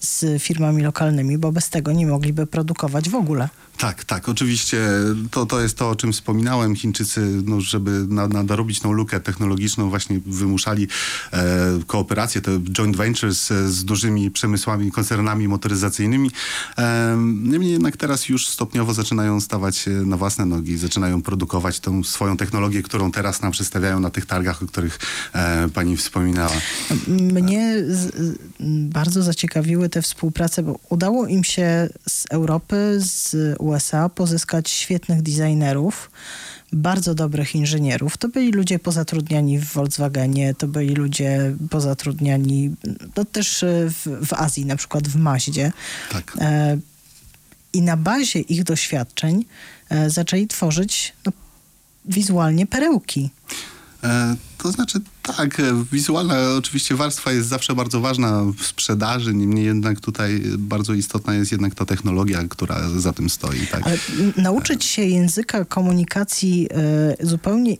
z 0.00 0.42
firmami 0.42 0.82
lokalnymi, 0.82 1.38
bo 1.38 1.52
bez 1.52 1.70
tego 1.70 1.92
nie 1.92 2.06
mogliby 2.06 2.46
produkować 2.46 3.10
w 3.10 3.14
ogóle. 3.14 3.48
Tak, 3.80 4.04
tak, 4.04 4.28
oczywiście 4.28 4.88
to, 5.30 5.46
to 5.46 5.60
jest 5.60 5.78
to, 5.78 5.90
o 5.90 5.96
czym 5.96 6.12
wspominałem. 6.12 6.76
Chińczycy, 6.76 7.42
no, 7.44 7.60
żeby 7.60 7.90
na, 8.08 8.28
nadrobić 8.28 8.80
tą 8.80 8.92
lukę 8.92 9.20
technologiczną, 9.20 9.90
właśnie 9.90 10.20
wymuszali 10.26 10.88
e, 11.32 11.38
kooperację, 11.86 12.40
te 12.40 12.60
joint 12.72 12.96
ventures 12.96 13.50
e, 13.50 13.68
z 13.68 13.84
dużymi 13.84 14.30
przemysłami, 14.30 14.92
koncernami 14.92 15.48
motoryzacyjnymi. 15.48 16.30
E, 16.78 17.16
niemniej 17.42 17.72
jednak 17.72 17.96
teraz 17.96 18.28
już 18.28 18.48
stopniowo 18.48 18.94
zaczynają 18.94 19.40
stawać 19.40 19.84
na 20.04 20.16
własne 20.16 20.46
nogi, 20.46 20.78
zaczynają 20.78 21.22
produkować 21.22 21.80
tą 21.80 22.04
swoją 22.04 22.36
technologię, 22.36 22.82
którą 22.82 23.12
teraz 23.12 23.42
nam 23.42 23.52
przedstawiają 23.52 24.00
na 24.00 24.10
tych 24.10 24.26
targach, 24.26 24.62
o 24.62 24.66
których 24.66 24.98
e, 25.32 25.68
pani 25.68 25.96
wspominała. 25.96 26.56
Mnie 27.08 27.74
z, 27.88 28.38
bardzo 28.90 29.22
zaciekawiły 29.22 29.88
te 29.90 30.02
współprace, 30.02 30.62
bo 30.62 30.78
udało 30.88 31.26
im 31.26 31.44
się 31.44 31.88
z 32.08 32.26
Europy, 32.30 32.96
z 32.98 33.36
USA 33.58 34.08
pozyskać 34.08 34.70
świetnych 34.70 35.22
designerów, 35.22 36.10
bardzo 36.72 37.14
dobrych 37.14 37.54
inżynierów. 37.54 38.16
To 38.16 38.28
byli 38.28 38.52
ludzie 38.52 38.78
pozatrudniani 38.78 39.58
w 39.58 39.72
Volkswagenie, 39.72 40.54
to 40.54 40.68
byli 40.68 40.94
ludzie 40.94 41.56
pozatrudniani 41.70 42.76
no 43.16 43.24
też 43.24 43.62
e, 43.62 43.90
w, 43.90 44.26
w 44.26 44.32
Azji, 44.32 44.66
na 44.66 44.76
przykład 44.76 45.08
w 45.08 45.16
Maździe. 45.16 45.72
Tak. 46.10 46.36
E, 46.40 46.78
I 47.72 47.82
na 47.82 47.96
bazie 47.96 48.40
ich 48.40 48.64
doświadczeń 48.64 49.44
e, 49.88 50.10
zaczęli 50.10 50.46
tworzyć 50.46 51.12
no, 51.26 51.32
wizualnie 52.04 52.66
perełki. 52.66 53.30
E, 54.04 54.36
to 54.58 54.72
znaczy 54.72 55.00
tak, 55.22 55.60
e, 55.60 55.84
wizualna 55.92 56.34
oczywiście 56.58 56.94
warstwa 56.94 57.32
jest 57.32 57.48
zawsze 57.48 57.74
bardzo 57.74 58.00
ważna 58.00 58.44
w 58.58 58.66
sprzedaży, 58.66 59.34
niemniej 59.34 59.64
jednak 59.64 60.00
tutaj 60.00 60.42
bardzo 60.58 60.94
istotna 60.94 61.34
jest 61.34 61.52
jednak 61.52 61.74
ta 61.74 61.84
technologia, 61.84 62.44
która 62.48 62.88
za 62.96 63.12
tym 63.12 63.30
stoi. 63.30 63.66
Tak? 63.66 63.86
Ale 63.86 63.98
nauczyć 64.36 64.84
się 64.84 65.02
języka 65.02 65.64
komunikacji 65.64 66.68
e, 67.20 67.26
zupełnie 67.26 67.76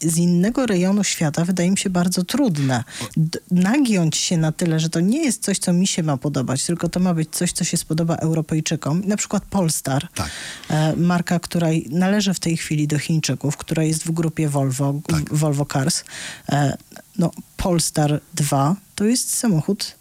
z 0.00 0.16
innego 0.16 0.66
rejonu 0.66 1.04
świata 1.04 1.44
wydaje 1.44 1.70
mi 1.70 1.78
się 1.78 1.90
bardzo 1.90 2.24
trudne. 2.24 2.84
D- 3.16 3.38
nagiąć 3.50 4.16
się 4.16 4.36
na 4.36 4.52
tyle, 4.52 4.80
że 4.80 4.90
to 4.90 5.00
nie 5.00 5.24
jest 5.24 5.42
coś, 5.42 5.58
co 5.58 5.72
mi 5.72 5.86
się 5.86 6.02
ma 6.02 6.16
podobać, 6.16 6.64
tylko 6.64 6.88
to 6.88 7.00
ma 7.00 7.14
być 7.14 7.28
coś, 7.30 7.52
co 7.52 7.64
się 7.64 7.76
spodoba 7.76 8.16
Europejczykom. 8.16 9.02
Na 9.06 9.16
przykład 9.16 9.42
Polestar, 9.44 10.08
Tak. 10.14 10.30
e, 10.70 10.96
marka, 10.96 11.38
która 11.40 11.68
należy 11.90 12.34
w 12.34 12.40
tej 12.40 12.56
chwili 12.56 12.86
do 12.88 12.98
Chińczyków, 12.98 13.56
która 13.56 13.82
jest 13.82 14.04
w 14.04 14.10
grupie 14.10 14.48
Volvo, 14.48 15.00
Tak. 15.06 15.34
Volvo 15.34 15.66
Cars. 15.72 16.04
E, 16.48 16.76
no, 17.18 17.30
Polestar 17.56 18.20
2 18.34 18.76
to 18.94 19.04
jest 19.04 19.36
samochód 19.36 19.94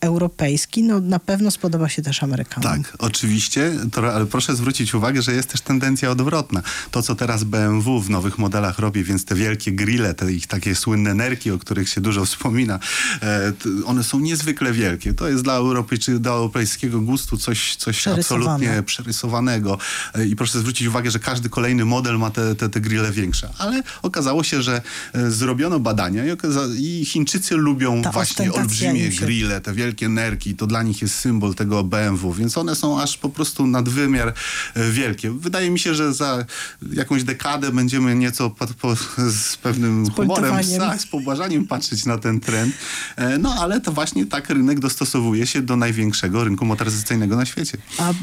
europejski, 0.00 0.82
no 0.82 1.00
na 1.00 1.18
pewno 1.18 1.50
spodoba 1.50 1.88
się 1.88 2.02
też 2.02 2.22
Amerykanom. 2.22 2.82
Tak, 2.82 2.96
oczywiście, 2.98 3.72
to, 3.92 4.14
ale 4.14 4.26
proszę 4.26 4.56
zwrócić 4.56 4.94
uwagę, 4.94 5.22
że 5.22 5.32
jest 5.32 5.48
też 5.50 5.60
tendencja 5.60 6.10
odwrotna. 6.10 6.62
To, 6.90 7.02
co 7.02 7.14
teraz 7.14 7.44
BMW 7.44 8.00
w 8.00 8.10
nowych 8.10 8.38
modelach 8.38 8.78
robi, 8.78 9.04
więc 9.04 9.24
te 9.24 9.34
wielkie 9.34 9.72
grille, 9.72 10.14
te 10.14 10.32
ich 10.32 10.46
takie 10.46 10.74
słynne 10.74 11.14
nerki, 11.14 11.50
o 11.50 11.58
których 11.58 11.88
się 11.88 12.00
dużo 12.00 12.24
wspomina, 12.24 12.78
e, 13.22 13.52
one 13.86 14.04
są 14.04 14.20
niezwykle 14.20 14.72
wielkie. 14.72 15.14
To 15.14 15.28
jest 15.28 15.44
dla, 15.44 15.54
Europejczy, 15.54 16.18
dla 16.18 16.32
europejskiego 16.32 17.00
gustu 17.00 17.36
coś, 17.36 17.76
coś 17.76 17.96
Przerysowane. 17.96 18.44
absolutnie 18.44 18.82
przerysowanego. 18.82 19.78
E, 20.14 20.26
I 20.26 20.36
proszę 20.36 20.58
zwrócić 20.58 20.88
uwagę, 20.88 21.10
że 21.10 21.18
każdy 21.18 21.48
kolejny 21.48 21.84
model 21.84 22.18
ma 22.18 22.30
te, 22.30 22.54
te, 22.54 22.68
te 22.68 22.80
grille 22.80 23.12
większe. 23.12 23.50
Ale 23.58 23.82
okazało 24.02 24.44
się, 24.44 24.62
że 24.62 24.82
e, 25.12 25.30
zrobiono 25.30 25.80
badania 25.80 26.22
i, 26.24 26.36
i 26.78 27.04
Chińczycy 27.04 27.54
lubią 27.56 28.02
Ta 28.02 28.12
właśnie 28.12 28.52
olbrzymie 28.52 29.08
grille, 29.08 29.60
te 29.60 29.72
wielkie 29.72 29.87
nerki, 30.08 30.54
to 30.54 30.66
dla 30.66 30.82
nich 30.82 31.02
jest 31.02 31.14
symbol 31.14 31.54
tego 31.54 31.84
BMW, 31.84 32.32
więc 32.32 32.58
one 32.58 32.74
są 32.74 33.00
aż 33.00 33.18
po 33.18 33.28
prostu 33.28 33.66
nadwymiar 33.66 34.28
e, 34.74 34.90
wielkie. 34.90 35.30
Wydaje 35.30 35.70
mi 35.70 35.78
się, 35.78 35.94
że 35.94 36.14
za 36.14 36.44
jakąś 36.92 37.24
dekadę 37.24 37.72
będziemy 37.72 38.14
nieco 38.14 38.50
po, 38.50 38.66
po, 38.66 38.96
z 39.30 39.56
pewnym 39.56 40.10
humorem, 40.10 40.50
politowaniem. 40.50 40.80
tak, 40.80 41.00
z 41.00 41.06
pobłażaniem 41.06 41.66
patrzeć 41.66 42.06
na 42.06 42.18
ten 42.18 42.40
trend. 42.40 42.74
E, 43.16 43.38
No 43.38 43.54
ale 43.54 43.80
to 43.80 43.92
właśnie 43.92 44.26
tak 44.26 44.50
rynek 44.50 44.80
dostosowuje 44.80 45.46
się 45.46 45.62
do 45.62 45.76
największego 45.76 46.44
rynku 46.44 46.64
motoryzacyjnego 46.64 47.36
na 47.36 47.46
świecie. 47.46 47.78
A 47.98 48.10
e, 48.10 48.14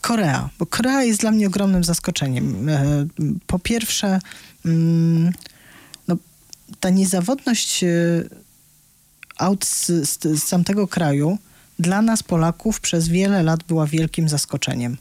Korea, 0.00 0.48
bo 0.58 0.66
Korea 0.66 1.02
jest 1.02 1.20
dla 1.20 1.30
mnie 1.30 1.46
ogromnym 1.46 1.84
zaskoczeniem. 1.84 2.68
Po 3.46 3.58
pierwsze, 3.58 4.18
mm, 4.64 5.32
no, 6.08 6.16
ta 6.80 6.90
niezawodność 6.90 7.84
aut 9.38 9.64
z, 9.64 9.86
z, 9.86 10.18
z 10.40 10.50
tamtego 10.50 10.88
kraju 10.88 11.38
dla 11.78 12.02
nas, 12.02 12.22
Polaków, 12.22 12.80
przez 12.80 13.08
wiele 13.08 13.42
lat 13.42 13.60
była 13.68 13.86
wielkim 13.86 14.28
zaskoczeniem. 14.28 14.96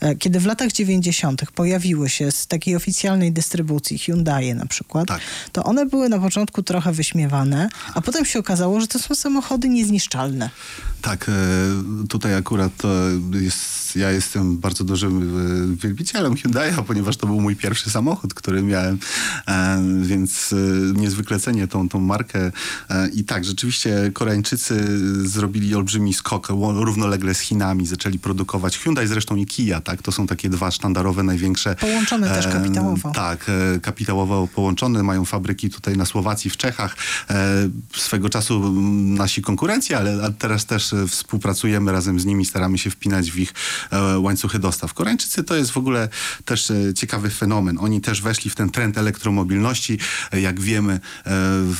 E, 0.00 0.14
Kiedy 0.16 0.40
w 0.40 0.46
latach 0.46 0.72
90. 0.72 1.42
pojawiły 1.54 2.08
się 2.08 2.32
z 2.32 2.46
takiej 2.46 2.76
oficjalnej 2.76 3.32
dystrybucji 3.32 3.98
Hyundai 3.98 4.54
na 4.54 4.66
przykład, 4.66 5.08
Tak. 5.08 5.20
to 5.52 5.64
one 5.64 5.86
były 5.86 6.08
na 6.08 6.18
początku 6.18 6.62
trochę 6.62 6.92
wyśmiewane, 6.92 7.68
a 7.94 8.00
potem 8.00 8.24
się 8.24 8.38
okazało, 8.38 8.80
że 8.80 8.86
to 8.86 8.98
są 8.98 9.14
samochody 9.14 9.68
niezniszczalne. 9.68 10.50
Tak, 11.02 11.28
e, 11.28 11.32
tutaj 12.08 12.34
akurat 12.34 12.76
to 12.76 12.88
jest, 13.40 13.96
ja 13.96 14.10
jestem 14.10 14.58
bardzo 14.58 14.84
dużym 14.84 15.22
e, 15.72 15.76
wielbicielem 15.76 16.34
Hyundai'a, 16.34 16.82
ponieważ 16.84 17.16
to 17.16 17.26
był 17.26 17.40
mój 17.40 17.56
pierwszy 17.56 17.90
samochód, 17.90 18.34
który 18.34 18.62
miałem, 18.62 18.98
e, 19.48 19.82
więc 20.02 20.52
e, 20.52 20.56
niezwykle 21.00 21.40
cenię 21.40 21.68
tą, 21.68 21.88
tą 21.88 22.00
markę. 22.00 22.52
E, 22.90 23.08
I 23.08 23.24
tak, 23.24 23.44
rzeczywiście 23.44 24.10
Koreańczycy 24.14 24.98
zrobili 25.28 25.74
olbrzymi 25.74 26.09
skok 26.14 26.48
ło- 26.50 26.84
równolegle 26.84 27.34
z 27.34 27.40
Chinami, 27.40 27.86
zaczęli 27.86 28.18
produkować 28.18 28.78
Hyundai, 28.78 29.06
zresztą 29.06 29.36
i 29.36 29.46
Kia, 29.46 29.80
tak, 29.80 30.02
to 30.02 30.12
są 30.12 30.26
takie 30.26 30.48
dwa 30.48 30.70
sztandarowe 30.70 31.22
największe. 31.22 31.74
Połączone 31.76 32.28
też 32.28 32.46
kapitałowo. 32.48 33.10
Tak, 33.14 33.46
e, 33.76 33.80
kapitałowo 33.80 34.48
połączone, 34.54 35.02
mają 35.02 35.24
fabryki 35.24 35.70
tutaj 35.70 35.96
na 35.96 36.04
Słowacji, 36.06 36.50
w 36.50 36.56
Czechach. 36.56 36.96
E, 37.30 37.68
Swego 37.96 38.28
czasu 38.28 38.72
nasi 39.04 39.42
konkurenci, 39.42 39.94
ale 39.94 40.32
teraz 40.38 40.66
też 40.66 40.92
e, 40.92 41.08
współpracujemy 41.08 41.92
razem 41.92 42.20
z 42.20 42.24
nimi, 42.24 42.44
staramy 42.44 42.78
się 42.78 42.90
wpinać 42.90 43.30
w 43.30 43.38
ich 43.38 43.54
łańcuchy 44.18 44.58
dostaw. 44.58 44.94
Koreańczycy 44.94 45.44
to 45.44 45.56
jest 45.56 45.70
w 45.70 45.76
ogóle 45.76 46.08
też 46.44 46.72
ciekawy 46.96 47.30
fenomen. 47.30 47.78
Oni 47.80 48.00
też 48.00 48.22
weszli 48.22 48.50
w 48.50 48.54
ten 48.54 48.70
trend 48.70 48.98
elektromobilności. 48.98 49.98
Jak 50.32 50.60
wiemy, 50.60 51.00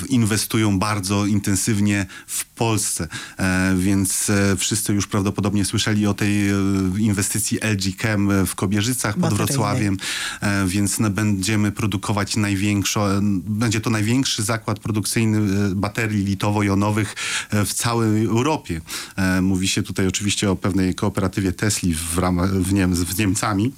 inwestują 0.08 0.78
bardzo 0.78 1.26
intensywnie 1.26 2.06
w 2.26 2.44
Polsce, 2.44 3.08
e, 3.38 3.74
więc 4.20 4.40
e, 4.52 4.56
wszyscy 4.56 4.92
już 4.92 5.06
prawdopodobnie 5.06 5.64
słyszeli 5.64 6.06
o 6.06 6.14
tej 6.14 6.48
e, 6.48 6.54
inwestycji 6.98 7.58
LG 7.62 7.96
Chem 7.98 8.46
w 8.46 8.54
Kobierzycach 8.54 9.14
pod 9.14 9.22
Bateryjnej. 9.22 9.46
Wrocławiem, 9.46 9.96
e, 10.40 10.66
więc 10.66 10.98
no, 10.98 11.10
będziemy 11.10 11.72
produkować 11.72 12.36
największą, 12.36 13.00
będzie 13.44 13.80
to 13.80 13.90
największy 13.90 14.42
zakład 14.42 14.78
produkcyjny 14.78 15.38
e, 15.38 15.74
baterii 15.74 16.24
litowo-jonowych 16.24 17.14
e, 17.50 17.64
w 17.64 17.74
całej 17.74 18.24
Europie. 18.24 18.80
E, 19.16 19.40
Mówi 19.40 19.68
się 19.68 19.82
tutaj 19.82 20.06
oczywiście 20.06 20.50
o 20.50 20.56
pewnej 20.56 20.94
kooperatywie 20.94 21.52
Tesli 21.52 21.94
w, 21.94 22.18
ramach, 22.18 22.50
w, 22.50 22.72
Niem, 22.72 22.94
z 22.94 23.18
Niemcami. 23.18 23.72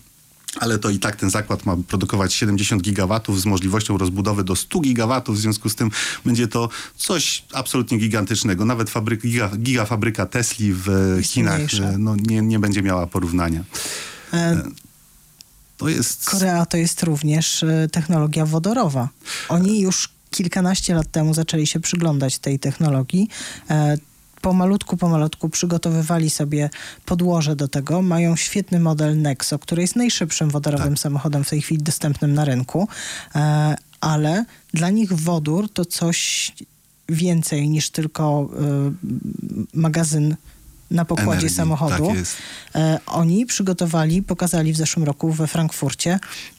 Ale 0.61 0.79
to 0.79 0.91
i 0.91 0.99
tak 0.99 1.17
ten 1.17 1.31
zakład 1.31 1.67
ma 1.67 1.77
produkować 1.88 2.35
70 2.35 2.83
gigawatów 2.83 3.41
z 3.41 3.47
możliwością 3.47 3.99
rozbudowy 3.99 4.45
do 4.45 4.57
100 4.57 4.81
gigawatów. 4.81 5.37
W 5.37 5.41
związku 5.41 5.69
z 5.69 5.75
tym 5.75 5.91
będzie 6.25 6.49
to 6.49 6.69
coś 6.97 7.45
absolutnie 7.53 7.99
gigantycznego. 7.99 8.65
Nawet 8.65 8.91
fabryk, 8.91 9.23
giga, 9.23 9.51
gigafabryka 9.57 10.27
Tesli 10.27 10.73
w 10.73 10.88
e, 11.19 11.23
Chinach 11.23 11.61
e, 11.81 11.99
no, 11.99 12.17
nie, 12.17 12.43
nie 12.43 12.59
będzie 12.59 12.83
miała 12.83 13.07
porównania. 13.07 13.65
E, 14.33 14.62
To 15.77 15.88
jest... 15.88 16.25
Korea 16.25 16.67
to 16.67 16.77
jest 16.77 17.03
również 17.03 17.62
e, 17.62 17.88
technologia 17.93 18.47
wodorowa. 18.47 19.09
Oni 19.49 19.81
już 19.81 20.09
kilkanaście 20.31 20.95
lat 20.95 21.11
temu 21.11 21.35
zaczęli 21.35 21.67
się 21.67 21.81
przyglądać 21.81 22.38
tej 22.38 22.59
technologii. 22.59 23.29
E, 24.43 24.53
Pomalutku, 24.53 24.97
pomalutku 24.97 25.49
przygotowywali 25.49 26.31
sobie 26.31 26.71
podłoże 27.05 27.57
do 27.57 27.69
tego. 27.69 28.03
Mają 28.03 28.37
świetny 28.37 28.81
model 28.81 29.21
Nexo, 29.23 29.59
który 29.59 29.83
jest 29.83 29.97
najszybszym 29.97 30.51
wodorowym 30.51 30.97
samochodem 30.97 31.45
w 31.45 31.51
tej 31.51 31.63
chwili 31.63 31.83
dostępnym 31.83 32.35
na 32.35 32.45
rynku. 32.45 32.89
E, 33.35 33.77
Ale 34.01 34.45
dla 34.75 34.91
nich 34.91 35.13
wodór 35.13 35.69
to 35.73 35.85
coś 35.85 36.53
więcej 37.09 37.69
niż 37.69 37.91
tylko 37.91 38.49
y, 39.75 39.77
magazyn 39.79 40.37
na 40.93 41.05
pokładzie 41.05 41.31
Energii, 41.33 41.57
samochodu. 41.57 42.07
tak 42.07 42.17
jest. 42.17 42.37
E, 42.75 42.99
Oni 43.07 43.47
przygotowali, 43.47 44.23
pokazali 44.23 44.73
w 44.73 44.77
zeszłym 44.77 45.05
roku 45.05 45.33
we 45.33 45.47
Frankfurcie 45.47 46.19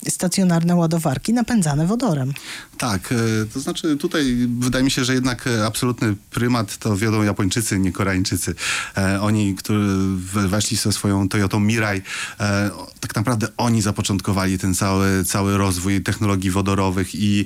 stacjonarne 0.10 0.76
ładowarki 0.76 1.34
napędzane 1.34 1.88
wodorem. 1.88 2.34
Tak, 2.78 3.12
e, 3.12 3.16
to 3.54 3.60
znaczy 3.60 3.98
tutaj 3.98 4.48
wydaje 4.60 4.84
mi 4.86 4.92
się, 4.92 5.06
że 5.06 5.14
jednak 5.14 5.48
e, 5.48 5.66
absolutny 5.66 6.16
prymat 6.32 6.78
to 6.78 6.98
wiodą 6.98 7.24
Japończycy, 7.24 7.80
nie 7.80 7.92
Koreańczycy. 7.92 8.56
Oni, 9.22 9.56
którzy 9.56 9.98
we- 10.16 10.48
weszli 10.48 10.78
ze 10.78 10.92
swoją 10.92 11.30
Toyotą 11.30 11.60
Mirai, 11.60 12.02
tak 13.00 13.16
naprawdę 13.16 13.48
oni 13.58 13.82
zapoczątkowali 13.82 14.60
ten 14.60 14.76
cały, 14.76 15.24
cały 15.26 15.58
rozwój 15.58 16.04
technologii 16.04 16.52
wodorowych 16.52 17.16
i 17.16 17.46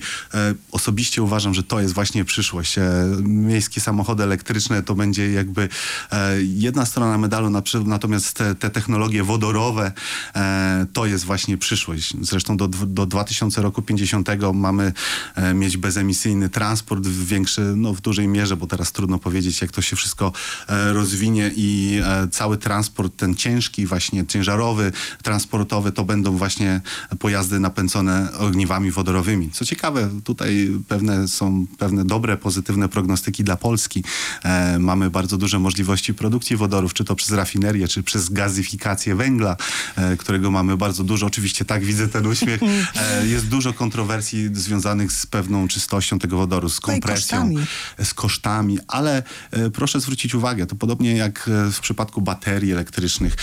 osobiście 0.72 1.24
uważam, 1.24 1.54
że 1.54 1.64
to 1.64 1.80
jest 1.80 1.94
właśnie 1.94 2.26
przyszłość. 2.26 2.76
Miejskie 3.24 3.82
samochody 3.82 4.24
elektryczne 4.24 4.84
to 4.84 4.96
będzie 4.96 5.32
jakby 5.32 5.70
e, 6.12 6.42
jedna 6.78 6.86
strona 6.86 7.18
medalu, 7.18 7.50
natomiast 7.86 8.34
te, 8.34 8.56
te 8.56 8.70
technologie 8.70 9.24
wodorowe 9.24 9.92
e, 10.36 10.86
to 10.94 11.06
jest 11.06 11.26
właśnie 11.26 11.58
przyszłość. 11.58 12.14
Zresztą 12.22 12.58
do, 12.58 12.68
do 12.68 13.06
2000 13.06 13.62
roku 13.62 13.82
50 13.82 14.30
mamy 14.54 14.94
e, 15.36 15.54
mieć 15.54 15.78
bezemisyjny 15.78 16.50
transport 16.50 17.04
w 17.04 17.28
większy, 17.28 17.62
no 17.62 17.94
w 17.94 18.02
dużej 18.02 18.28
mierze, 18.28 18.58
bo 18.58 18.68
teraz 18.68 18.92
trudno 18.92 19.20
powiedzieć, 19.20 19.62
jak 19.62 19.72
to 19.72 19.82
się 19.82 19.96
wszystko 19.96 20.32
e, 20.68 20.94
rozwinie 20.94 21.52
i 21.56 22.00
e, 22.04 22.28
cały 22.28 22.58
transport, 22.58 23.18
ten 23.18 23.36
ciężki, 23.36 23.86
właśnie 23.86 24.26
ciężarowy, 24.26 24.92
transportowy, 25.24 25.92
to 25.92 26.04
będą 26.04 26.38
właśnie 26.38 26.82
pojazdy 27.20 27.60
napędzone 27.60 28.38
ogniwami 28.38 28.92
wodorowymi. 28.92 29.52
Co 29.52 29.66
ciekawe, 29.66 30.10
tutaj 30.24 30.72
pewne 30.88 31.28
są 31.28 31.66
pewne 31.78 32.06
dobre, 32.06 32.38
pozytywne 32.38 32.90
prognostyki 32.90 33.44
dla 33.44 33.56
Polski. 33.56 34.04
E, 34.44 34.80
mamy 34.80 35.10
bardzo 35.10 35.38
duże 35.38 35.60
możliwości 35.60 36.14
produkcji 36.14 36.58
czy 36.94 37.04
to 37.04 37.16
przez 37.16 37.32
rafinerię, 37.32 37.88
czy 37.88 38.04
przez 38.04 38.30
gazyfikację 38.30 39.16
węgla, 39.16 39.56
e, 39.96 40.18
którego 40.18 40.52
mamy 40.52 40.78
bardzo 40.78 41.04
dużo. 41.04 41.26
Oczywiście 41.26 41.66
tak 41.66 41.86
widzę 41.86 42.08
ten 42.08 42.28
uśmiech. 42.28 42.62
E, 42.96 43.28
jest 43.28 43.48
dużo 43.48 43.74
kontrowersji 43.74 44.50
związanych 44.54 45.12
z 45.12 45.26
pewną 45.26 45.68
czystością 45.68 46.20
tego 46.20 46.38
wodoru, 46.38 46.70
z 46.70 46.76
No 46.76 46.82
kompresją, 46.82 47.38
kosztami. 47.38 47.58
z 48.04 48.14
kosztami, 48.14 48.80
ale 48.88 49.24
e, 49.52 49.70
proszę 49.70 50.00
zwrócić 50.00 50.36
uwagę, 50.36 50.66
to 50.66 50.76
podobnie 50.76 51.16
jak 51.16 51.50
w 51.72 51.80
przypadku 51.80 52.22
baterii 52.22 52.72
elektrycznych. 52.72 53.36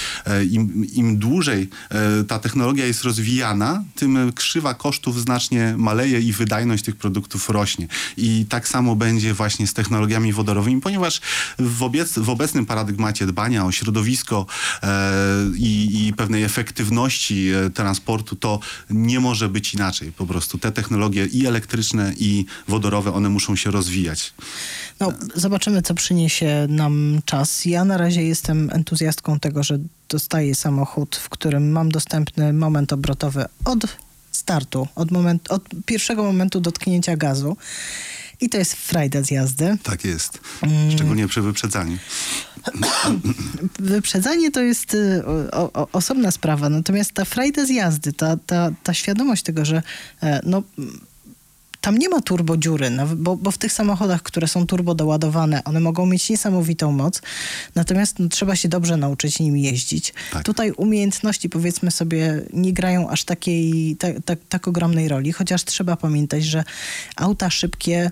Im, 0.51 0.87
Im 0.93 1.19
dłużej 1.19 1.69
ta 2.29 2.39
technologia 2.39 2.87
jest 2.87 3.03
rozwijana, 3.03 3.85
tym 3.95 4.33
krzywa 4.33 4.75
kosztów 4.75 5.21
znacznie 5.21 5.75
maleje 5.79 6.21
i 6.21 6.33
wydajność 6.33 6.85
tych 6.85 6.97
produktów 6.97 7.51
rośnie. 7.51 7.89
I 8.17 8.47
tak 8.49 8.69
samo 8.69 8.97
będzie 8.97 9.35
właśnie 9.35 9.67
z 9.67 9.75
technologiami 9.75 10.33
wodorowymi, 10.33 10.81
ponieważ 10.81 11.21
w, 11.59 11.91
w 12.17 12.29
obecnym 12.31 12.67
paradygmacie 12.67 13.14
dbania 13.21 13.65
o 13.65 13.73
środowisko 13.73 14.47
e, 14.83 14.87
i, 15.57 16.07
i 16.07 16.13
pewnej 16.13 16.43
efektywności 16.43 17.49
e, 17.49 17.71
transportu, 17.71 18.37
to 18.37 18.61
nie 18.91 19.21
może 19.21 19.49
być 19.49 19.75
inaczej. 19.75 20.13
Po 20.13 20.27
prostu 20.27 20.59
te 20.59 20.73
technologie 20.73 21.27
i 21.27 21.47
elektryczne, 21.47 22.13
i 22.19 22.47
wodorowe, 22.69 23.13
one 23.13 23.29
muszą 23.29 23.57
się 23.57 23.71
rozwijać. 23.71 24.35
No, 25.01 25.13
zobaczymy, 25.35 25.83
co 25.83 25.95
przyniesie 25.95 26.67
nam 26.69 27.21
czas. 27.25 27.65
Ja 27.65 27.85
na 27.85 27.97
razie 27.97 28.23
jestem 28.23 28.71
entuzjastką 28.73 29.41
tego, 29.41 29.63
że 29.63 29.79
dostaję 30.09 30.55
samochód, 30.55 31.17
w 31.17 31.29
którym 31.29 31.71
mam 31.71 31.89
dostępny 31.89 32.53
moment 32.53 32.93
obrotowy 32.93 33.45
od 33.65 33.97
startu, 34.33 34.89
od, 34.95 35.11
moment, 35.11 35.51
od 35.51 35.63
pierwszego 35.87 36.23
momentu 36.23 36.61
dotknięcia 36.61 37.17
gazu. 37.17 37.57
I 38.41 38.49
to 38.49 38.59
jest 38.59 38.75
frajda 38.75 39.23
z 39.23 39.31
jazdy. 39.31 39.77
Tak 39.83 40.05
jest. 40.05 40.41
Mm. 40.63 40.91
Szczególnie 40.91 41.29
przy 41.29 41.43
wyprzedzaniu. 41.43 41.99
Wyprzedzanie 43.79 44.51
to 44.51 44.63
jest 44.63 44.95
y, 44.95 45.23
o, 45.53 45.73
o, 45.73 45.89
osobna 45.93 46.31
sprawa, 46.31 46.69
natomiast 46.69 47.13
ta 47.13 47.25
frajda 47.25 47.67
z 47.67 47.71
jazdy, 47.71 48.13
ta, 48.13 48.37
ta, 48.47 48.71
ta 48.83 48.95
świadomość 48.95 49.43
tego, 49.43 49.65
że 49.65 49.83
e, 50.23 50.41
no, 50.47 50.63
tam 51.85 51.99
nie 51.99 52.09
ma 52.09 52.21
turbodziury, 52.21 52.91
naw- 52.91 53.15
bo, 53.15 53.37
bo 53.37 53.51
w 53.51 53.59
tych 53.59 53.73
samochodach, 53.73 54.23
które 54.23 54.49
są 54.49 54.67
turbo 54.67 54.95
doładowane, 54.95 55.65
one 55.65 55.81
mogą 55.81 56.07
mieć 56.07 56.31
niesamowitą 56.31 56.93
moc, 56.93 57.23
natomiast 57.75 58.19
no, 58.19 58.29
trzeba 58.29 58.57
się 58.57 58.69
dobrze 58.69 58.97
nauczyć 58.97 59.41
nimi 59.41 59.63
jeździć. 59.63 60.15
Tak. 60.33 60.43
Tutaj 60.43 60.73
umiejętności, 60.73 61.49
powiedzmy 61.49 61.91
sobie, 61.91 62.43
nie 62.53 62.73
grają 62.73 63.11
aż 63.11 63.25
takiej, 63.25 63.97
tak, 63.97 64.17
tak, 64.25 64.39
tak 64.49 64.69
ogromnej 64.69 65.09
roli, 65.09 65.33
chociaż 65.33 65.65
trzeba 65.65 65.97
pamiętać, 65.97 66.45
że 66.45 66.65
auta 67.17 67.51
szybkie 67.51 68.11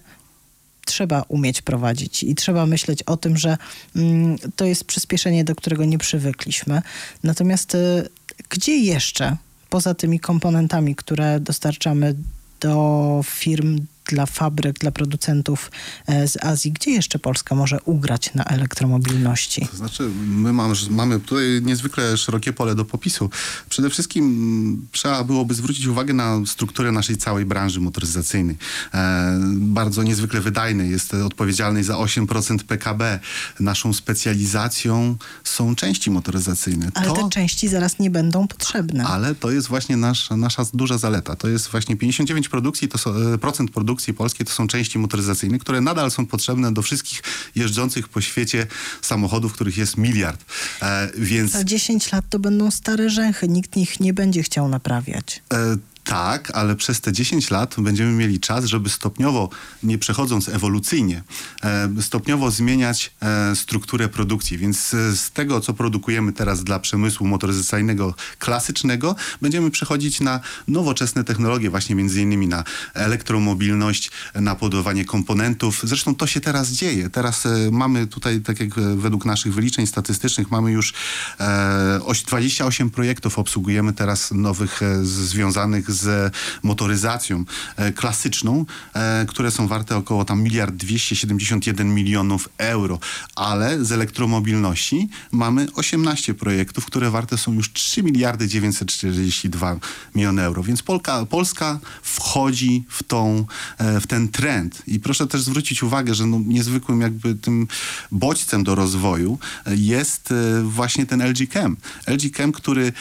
trzeba 0.84 1.24
umieć 1.28 1.62
prowadzić 1.62 2.22
i 2.22 2.34
trzeba 2.34 2.66
myśleć 2.66 3.02
o 3.02 3.16
tym, 3.16 3.36
że 3.36 3.56
mm, 3.96 4.36
to 4.56 4.64
jest 4.64 4.84
przyspieszenie, 4.84 5.44
do 5.44 5.54
którego 5.54 5.84
nie 5.84 5.98
przywykliśmy. 5.98 6.82
Natomiast 7.22 7.74
y, 7.74 8.08
gdzie 8.48 8.76
jeszcze, 8.76 9.36
poza 9.70 9.94
tymi 9.94 10.20
komponentami, 10.20 10.94
które 10.94 11.40
dostarczamy 11.40 12.14
do 12.62 13.22
firm, 13.22 13.88
dla 14.06 14.26
fabryk, 14.26 14.78
dla 14.78 14.90
producentów 14.90 15.70
e, 16.06 16.28
z 16.28 16.44
Azji, 16.44 16.72
gdzie 16.72 16.90
jeszcze 16.90 17.18
Polska 17.18 17.54
może 17.54 17.80
ugrać 17.80 18.34
na 18.34 18.44
elektromobilności? 18.44 19.68
To 19.70 19.76
znaczy, 19.76 20.10
my 20.26 20.52
mamy, 20.52 20.74
mamy 20.90 21.20
tutaj 21.20 21.60
niezwykle 21.62 22.16
szerokie 22.16 22.52
pole 22.52 22.74
do 22.74 22.84
popisu. 22.84 23.30
Przede 23.68 23.90
wszystkim 23.90 24.24
mm, 24.24 24.86
trzeba 24.92 25.24
byłoby 25.24 25.54
zwrócić 25.54 25.86
uwagę 25.86 26.14
na 26.14 26.40
strukturę 26.46 26.92
naszej 26.92 27.16
całej 27.16 27.44
branży 27.44 27.80
motoryzacyjnej. 27.80 28.56
E, 28.94 29.38
bardzo 29.56 30.02
niezwykle 30.02 30.40
wydajny, 30.40 30.88
jest 30.88 31.14
odpowiedzialny 31.14 31.84
za 31.84 31.94
8% 31.94 32.58
PKB. 32.58 33.20
Naszą 33.60 33.92
specjalizacją 33.92 35.16
są 35.44 35.74
części 35.74 36.10
motoryzacyjne. 36.10 36.90
Ale 36.94 37.06
to, 37.06 37.14
te 37.14 37.28
części 37.28 37.68
zaraz 37.68 37.98
nie 37.98 38.10
będą 38.10 38.48
potrzebne. 38.48 39.04
ale 39.04 39.34
to 39.34 39.50
jest 39.50 39.68
właśnie 39.68 39.96
nasz, 39.96 40.30
nasza 40.30 40.64
duża 40.74 40.98
zaleta. 40.98 41.36
To 41.36 41.48
jest 41.48 41.68
właśnie 41.68 41.96
59 41.96 42.48
produkcji, 42.48 42.88
to 42.88 42.98
są, 42.98 43.14
e, 43.14 43.38
procent 43.38 43.70
produkcji 43.70 43.91
polskiej 44.16 44.46
to 44.46 44.52
są 44.52 44.66
części 44.66 44.98
motoryzacyjne, 44.98 45.58
które 45.58 45.80
nadal 45.80 46.10
są 46.10 46.26
potrzebne 46.26 46.72
do 46.72 46.82
wszystkich 46.82 47.22
jeżdżących 47.54 48.08
po 48.08 48.20
świecie 48.20 48.66
samochodów, 49.02 49.52
których 49.52 49.76
jest 49.76 49.96
miliard. 49.96 50.44
E, 50.82 51.08
więc 51.18 51.52
Za 51.52 51.64
10 51.64 52.12
lat 52.12 52.24
to 52.30 52.38
będą 52.38 52.70
stare 52.70 53.10
rzęchy, 53.10 53.48
nikt 53.48 53.76
ich 53.76 54.00
nie 54.00 54.14
będzie 54.14 54.42
chciał 54.42 54.68
naprawiać. 54.68 55.42
E, 55.52 55.76
tak, 56.04 56.50
ale 56.54 56.76
przez 56.76 57.00
te 57.00 57.12
10 57.12 57.50
lat 57.50 57.74
będziemy 57.78 58.12
mieli 58.12 58.40
czas, 58.40 58.64
żeby 58.64 58.90
stopniowo, 58.90 59.48
nie 59.82 59.98
przechodząc 59.98 60.48
ewolucyjnie, 60.48 61.22
e, 61.62 61.88
stopniowo 62.00 62.50
zmieniać 62.50 63.12
e, 63.22 63.56
strukturę 63.56 64.08
produkcji. 64.08 64.58
Więc 64.58 64.94
e, 64.94 65.16
z 65.16 65.30
tego, 65.30 65.60
co 65.60 65.74
produkujemy 65.74 66.32
teraz 66.32 66.64
dla 66.64 66.78
przemysłu 66.78 67.26
motoryzacyjnego 67.26 68.14
klasycznego, 68.38 69.16
będziemy 69.42 69.70
przechodzić 69.70 70.20
na 70.20 70.40
nowoczesne 70.68 71.24
technologie, 71.24 71.70
właśnie 71.70 71.94
między 71.94 72.20
innymi 72.22 72.48
na 72.48 72.64
elektromobilność, 72.94 74.10
na 74.34 74.54
podawanie 74.54 75.04
komponentów. 75.04 75.80
Zresztą 75.84 76.14
to 76.14 76.26
się 76.26 76.40
teraz 76.40 76.68
dzieje. 76.70 77.10
Teraz 77.10 77.44
mamy 77.72 78.06
tutaj, 78.06 78.40
tak 78.40 78.60
jak 78.60 78.74
według 78.96 79.24
naszych 79.24 79.54
wyliczeń 79.54 79.86
statystycznych, 79.86 80.50
mamy 80.50 80.72
już 80.72 80.92
e, 81.40 82.00
oś- 82.04 82.24
28 82.24 82.90
projektów 82.90 83.38
obsługujemy 83.38 83.92
teraz 83.92 84.30
nowych 84.32 84.80
związanych 85.02 85.91
z 85.92 86.34
motoryzacją 86.62 87.44
e, 87.76 87.92
klasyczną, 87.92 88.66
e, 88.94 89.26
które 89.28 89.50
są 89.50 89.68
warte 89.68 89.96
około 89.96 90.24
tam 90.24 90.42
miliard 90.42 90.74
271 90.74 91.94
milionów 91.94 92.48
euro, 92.58 92.98
ale 93.36 93.84
z 93.84 93.92
elektromobilności 93.92 95.08
mamy 95.32 95.66
18 95.74 96.34
projektów, 96.34 96.86
które 96.86 97.10
warte 97.10 97.38
są 97.38 97.52
już 97.52 97.72
3 97.72 98.02
miliardy 98.02 98.48
942 98.48 99.76
miliony 100.14 100.42
euro, 100.42 100.62
więc 100.62 100.82
Polka, 100.82 101.26
Polska 101.26 101.78
wchodzi 102.02 102.84
w, 102.88 103.02
tą, 103.02 103.46
e, 103.78 104.00
w 104.00 104.06
ten 104.06 104.28
trend. 104.28 104.82
I 104.86 105.00
proszę 105.00 105.26
też 105.26 105.42
zwrócić 105.42 105.82
uwagę, 105.82 106.14
że 106.14 106.26
no, 106.26 106.40
niezwykłym 106.46 107.00
jakby 107.00 107.34
tym 107.34 107.68
bodźcem 108.12 108.64
do 108.64 108.74
rozwoju 108.74 109.38
jest 109.66 110.34
właśnie 110.62 111.06
ten 111.06 111.22
LG 111.22 111.52
Chem. 111.52 111.76
LG 112.06 112.36
Chem, 112.36 112.52
który 112.52 112.92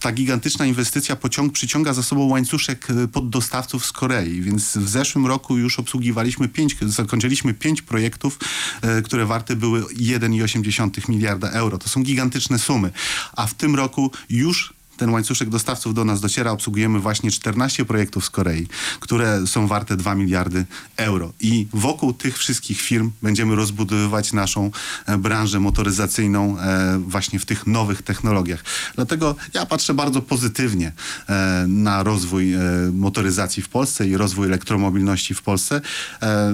ta 0.00 0.12
gigantyczna 0.12 0.66
inwestycja 0.66 1.16
pociąg, 1.16 1.52
przyciąga 1.52 1.92
za 1.92 2.02
sobą 2.02 2.24
łańcuszek 2.24 2.90
e, 2.90 3.08
poddostawców 3.08 3.86
z 3.86 3.92
Korei, 3.92 4.40
więc 4.40 4.76
w 4.76 4.88
zeszłym 4.88 5.26
roku 5.26 5.58
już 5.58 5.78
obsługiwaliśmy 5.78 6.48
pięć, 6.48 6.76
zakończyliśmy 6.82 7.54
pięć 7.54 7.82
projektów, 7.82 8.38
e, 8.82 9.02
które 9.02 9.26
warte 9.26 9.56
były 9.56 9.82
1,8 9.82 11.08
miliarda 11.08 11.50
euro. 11.50 11.78
To 11.78 11.88
są 11.88 12.02
gigantyczne 12.02 12.58
sumy, 12.58 12.90
a 13.36 13.46
w 13.46 13.54
tym 13.54 13.76
roku 13.76 14.10
już 14.30 14.77
ten 14.98 15.10
łańcuszek 15.10 15.48
dostawców 15.48 15.94
do 15.94 16.04
nas 16.04 16.20
dociera. 16.20 16.50
Obsługujemy 16.50 17.00
właśnie 17.00 17.30
14 17.30 17.84
projektów 17.84 18.24
z 18.24 18.30
Korei, 18.30 18.66
które 19.00 19.46
są 19.46 19.66
warte 19.66 19.96
2 19.96 20.14
miliardy 20.14 20.64
euro. 20.96 21.32
I 21.40 21.66
wokół 21.72 22.12
tych 22.12 22.38
wszystkich 22.38 22.80
firm 22.80 23.10
będziemy 23.22 23.56
rozbudowywać 23.56 24.32
naszą 24.32 24.70
e, 25.06 25.18
branżę 25.18 25.60
motoryzacyjną 25.60 26.58
e, 26.58 26.98
właśnie 26.98 27.38
w 27.38 27.46
tych 27.46 27.66
nowych 27.66 28.02
technologiach. 28.02 28.64
Dlatego 28.94 29.36
ja 29.54 29.66
patrzę 29.66 29.94
bardzo 29.94 30.22
pozytywnie 30.22 30.92
e, 31.28 31.64
na 31.68 32.02
rozwój 32.02 32.54
motoryzacji 32.92 33.62
w 33.62 33.68
Polsce 33.68 34.08
i 34.08 34.16
rozwój 34.16 34.46
elektromobilności 34.46 35.34
w 35.34 35.42
Polsce. 35.42 35.80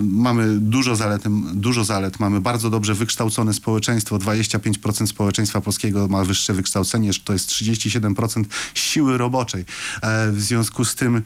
Mamy 0.03 0.61
dużo 0.61 0.97
zalet, 0.97 1.23
dużo 1.55 1.85
zalet, 1.85 2.21
mamy 2.21 2.41
bardzo 2.41 2.71
dobrze 2.71 2.95
wykształcone 2.95 3.55
społeczeństwo. 3.55 4.19
25% 4.19 5.07
społeczeństwa 5.07 5.61
polskiego 5.61 6.09
ma 6.09 6.25
wyższe 6.25 6.55
wykształcenie, 6.55 7.11
to 7.25 7.33
jest 7.33 7.51
37% 7.51 8.34
siły 8.75 9.19
roboczej. 9.19 9.65
E, 10.03 10.33
w 10.33 10.41
związku 10.41 10.85
z 10.85 10.95
tym 10.95 11.17
e, 11.17 11.23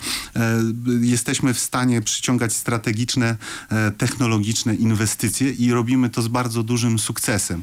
jesteśmy 1.01 1.55
w 1.55 1.59
stanie 1.59 2.03
przyciągać 2.03 2.53
strategiczne, 2.53 3.37
e, 3.71 3.91
technologiczne 3.91 4.75
inwestycje 4.75 5.51
i 5.51 5.73
robimy 5.73 6.11
to 6.11 6.23
z 6.23 6.29
bardzo 6.29 6.63
dużym 6.63 6.99
sukcesem. 6.99 7.63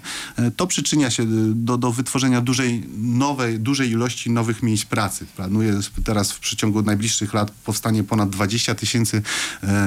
To 0.56 0.68
przyczynia 0.68 1.10
się 1.10 1.24
do, 1.56 1.78
do 1.78 1.92
wytworzenia 1.92 2.42
dużej, 2.42 2.84
nowej, 2.98 3.60
dużej 3.60 3.90
ilości 3.90 4.32
nowych 4.32 4.64
miejsc 4.64 4.86
pracy. 4.86 5.26
Planuję 5.36 5.80
teraz 6.04 6.32
w 6.32 6.40
przeciągu 6.40 6.82
najbliższych 6.82 7.34
lat 7.34 7.52
powstanie 7.52 8.04
ponad 8.04 8.30
20 8.30 8.76
tysięcy 8.76 9.22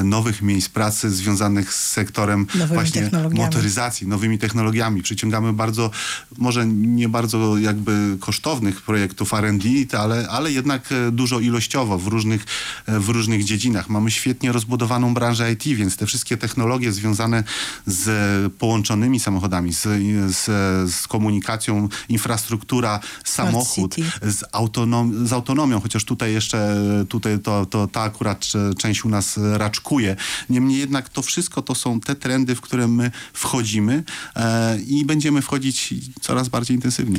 nowych 0.04 0.42
miejsc 0.42 0.68
pracy 0.68 1.10
związanych 1.10 1.74
z 1.74 1.88
sektorem 1.92 2.46
Nowymi 2.54 2.74
właśnie 2.74 3.10
motoryzacji, 3.32 4.06
nowymi 4.06 4.38
technologiami. 4.38 5.02
Przyciągamy 5.02 5.52
bardzo, 5.52 5.90
może 6.38 6.66
nie 6.66 7.08
bardzo 7.08 7.58
jakby 7.58 8.16
kosztownych 8.20 8.82
projektów 8.82 9.34
Ale, 9.98 10.28
ale 10.28 10.52
jednak 10.52 10.92
e, 10.92 11.10
dużo 11.12 11.40
ilościowo 11.40 11.98
w 11.98 12.06
różnych, 12.06 12.44
e, 12.86 13.00
w 13.00 13.08
różnych 13.08 13.44
dziedzinach. 13.44 13.88
Mamy 13.88 14.10
świetnie 14.10 14.52
rozbudowaną 14.52 15.14
branżę 15.14 15.52
IT, 15.52 15.64
więc 15.64 15.96
te 15.96 16.06
wszystkie 16.06 16.36
technologie 16.36 16.92
związane 16.92 17.44
z 17.86 18.52
połączonymi 18.52 19.20
samochodami, 19.20 19.74
z, 19.74 19.82
z, 20.36 20.44
z 20.94 21.06
komunikacją, 21.06 21.88
infrastruktura, 22.08 23.00
samochód, 23.24 23.96
z, 24.22 24.44
autonom, 24.52 25.26
z 25.26 25.32
autonomią, 25.32 25.80
chociaż 25.80 26.04
tutaj 26.04 26.32
jeszcze 26.32 26.78
tutaj 27.08 27.38
to, 27.38 27.66
to 27.66 27.86
ta 27.86 28.00
akurat 28.00 28.46
e, 28.54 28.74
część 28.74 29.04
u 29.04 29.08
nas 29.08 29.38
raczkuje. 29.52 30.16
Niemniej 30.50 30.78
jednak 30.78 31.08
to 31.08 31.22
wszystko 31.22 31.62
to 31.62 31.74
są 31.74 32.00
te 32.00 32.14
trendy, 32.14 32.54
w 32.54 32.60
które 32.60 32.88
my 32.88 33.10
wchodzimy 33.32 34.02
e, 34.36 34.78
i 34.80 35.04
będziemy 35.04 35.42
wchodzić 35.42 35.94
coraz 36.20 36.48
bardziej 36.48 36.76
intensywnie. 36.76 37.18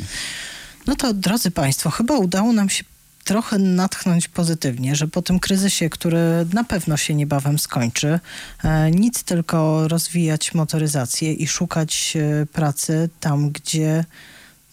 No 0.86 0.96
to 0.96 1.14
drodzy 1.14 1.50
Państwo, 1.50 1.90
chyba 1.90 2.16
udało 2.16 2.52
nam 2.52 2.68
się 2.68 2.84
trochę 3.24 3.58
natchnąć 3.58 4.28
pozytywnie, 4.28 4.96
że 4.96 5.08
po 5.08 5.22
tym 5.22 5.40
kryzysie, 5.40 5.90
który 5.90 6.18
na 6.52 6.64
pewno 6.64 6.96
się 6.96 7.14
niebawem 7.14 7.58
skończy, 7.58 8.20
e, 8.64 8.90
nic 8.90 9.22
tylko 9.22 9.88
rozwijać 9.88 10.54
motoryzację 10.54 11.32
i 11.32 11.46
szukać 11.46 12.16
e, 12.16 12.46
pracy 12.46 13.08
tam, 13.20 13.50
gdzie 13.50 14.04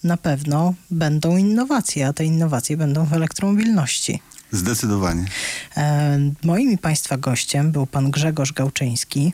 na 0.04 0.16
pewno 0.16 0.74
będą 0.90 1.36
innowacje, 1.36 2.06
a 2.06 2.12
te 2.12 2.24
innowacje 2.24 2.76
będą 2.76 3.04
w 3.04 3.12
elektromobilności. 3.12 4.20
Zdecydowanie. 4.52 5.24
E, 5.76 6.18
Moim 6.44 6.72
i 6.72 6.78
Państwa 6.78 7.16
gościem 7.16 7.72
był 7.72 7.86
pan 7.86 8.10
Grzegorz 8.10 8.52
Gałczyński 8.52 9.32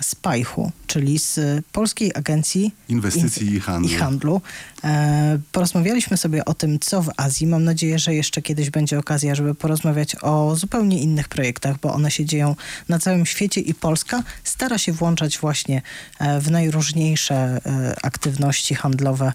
z 0.00 0.14
PAJHU, 0.14 0.72
czyli 0.86 1.18
z 1.18 1.40
Polskiej 1.72 2.12
Agencji 2.14 2.74
Inwestycji 2.88 3.54
i 3.54 3.60
handlu. 3.60 3.92
I 3.92 3.94
handlu. 3.94 4.40
E, 4.84 5.38
porozmawialiśmy 5.52 6.16
sobie 6.16 6.44
o 6.44 6.54
tym, 6.54 6.78
co 6.78 7.02
w 7.02 7.10
Azji. 7.16 7.46
Mam 7.46 7.64
nadzieję, 7.64 7.98
że 7.98 8.14
jeszcze 8.14 8.42
kiedyś 8.42 8.70
będzie 8.70 8.98
okazja, 8.98 9.34
żeby 9.34 9.54
porozmawiać 9.54 10.16
o 10.22 10.56
zupełnie 10.56 11.00
innych 11.00 11.28
projektach, 11.28 11.80
bo 11.80 11.94
one 11.94 12.10
się 12.10 12.24
dzieją 12.24 12.56
na 12.88 12.98
całym 12.98 13.26
świecie 13.26 13.60
i 13.60 13.74
Polska 13.74 14.22
stara 14.44 14.78
się 14.78 14.92
włączać 14.92 15.38
właśnie 15.38 15.82
e, 16.18 16.40
w 16.40 16.50
najróżniejsze 16.50 17.34
e, 17.34 17.96
aktywności 18.02 18.74
handlowe 18.74 19.32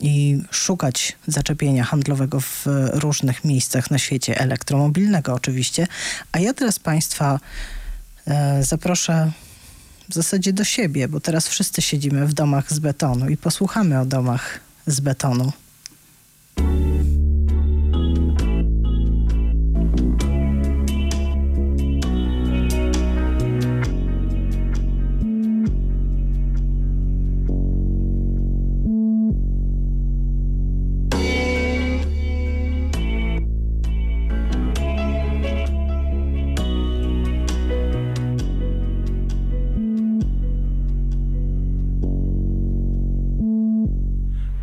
i 0.00 0.42
szukać 0.50 1.16
zaczepienia 1.26 1.84
handlowego 1.84 2.40
w 2.40 2.66
różnych 2.92 3.44
miejscach 3.44 3.90
na 3.90 3.98
świecie, 3.98 4.40
elektromobilnego 4.40 5.34
oczywiście. 5.34 5.86
A 6.32 6.38
ja 6.38 6.54
teraz 6.54 6.78
Państwa 6.78 7.40
e, 8.26 8.64
zaproszę 8.64 9.32
w 10.08 10.14
zasadzie 10.14 10.52
do 10.52 10.64
siebie, 10.64 11.08
bo 11.08 11.20
teraz 11.20 11.48
wszyscy 11.48 11.82
siedzimy 11.82 12.26
w 12.26 12.34
domach 12.34 12.72
z 12.72 12.78
betonu 12.78 13.28
i 13.28 13.36
posłuchamy 13.36 14.00
o 14.00 14.04
domach 14.04 14.60
z 14.86 15.00
betonu. 15.00 15.52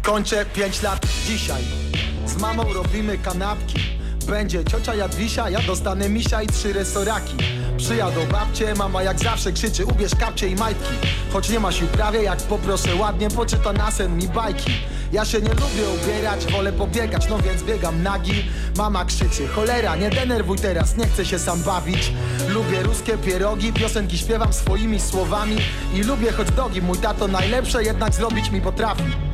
Kończę 0.05 0.45
5 0.45 0.81
lat 0.81 1.07
dzisiaj. 1.27 1.63
Z 2.25 2.37
mamą 2.37 2.73
robimy 2.73 3.17
kanapki. 3.17 3.79
Będzie 4.27 4.65
ciocia 4.65 4.95
Jadwisia, 4.95 5.49
ja 5.49 5.59
dostanę 5.61 6.09
misia 6.09 6.41
i 6.41 6.47
trzy 6.47 6.73
resoraki. 6.73 7.37
Przyjadą 7.77 8.25
babcie, 8.31 8.75
mama 8.75 9.03
jak 9.03 9.19
zawsze 9.19 9.51
krzyczy 9.51 9.85
Ubierz 9.85 10.15
kapcie 10.15 10.47
i 10.47 10.55
majtki. 10.55 10.93
Choć 11.33 11.49
nie 11.49 11.59
ma 11.59 11.71
sił 11.71 11.87
prawie, 11.87 12.23
jak 12.23 12.41
poproszę 12.41 12.95
ładnie 12.95 13.29
Poczyta 13.29 13.73
na 13.73 13.91
sen 13.91 14.17
mi 14.17 14.27
bajki. 14.27 14.71
Ja 15.11 15.25
się 15.25 15.41
nie 15.41 15.49
lubię 15.49 16.03
ubierać, 16.03 16.45
wolę 16.45 16.73
pobiegać, 16.73 17.27
no 17.29 17.37
więc 17.37 17.63
biegam 17.63 18.03
nagi. 18.03 18.45
Mama 18.77 19.05
krzyczy, 19.05 19.47
cholera, 19.47 19.95
nie 19.95 20.09
denerwuj 20.09 20.57
teraz, 20.57 20.97
nie 20.97 21.07
chcę 21.07 21.25
się 21.25 21.39
sam 21.39 21.63
bawić. 21.63 22.13
Lubię 22.49 22.83
ruskie 22.83 23.17
pierogi, 23.17 23.73
piosenki 23.73 24.17
śpiewam 24.17 24.53
swoimi 24.53 24.99
słowami. 24.99 25.57
I 25.93 26.03
lubię 26.03 26.31
hot 26.31 26.51
dogi, 26.51 26.81
mój 26.81 26.97
tato 26.97 27.27
najlepsze 27.27 27.83
jednak 27.83 28.13
zrobić 28.13 28.49
mi 28.49 28.61
potrafi 28.61 29.24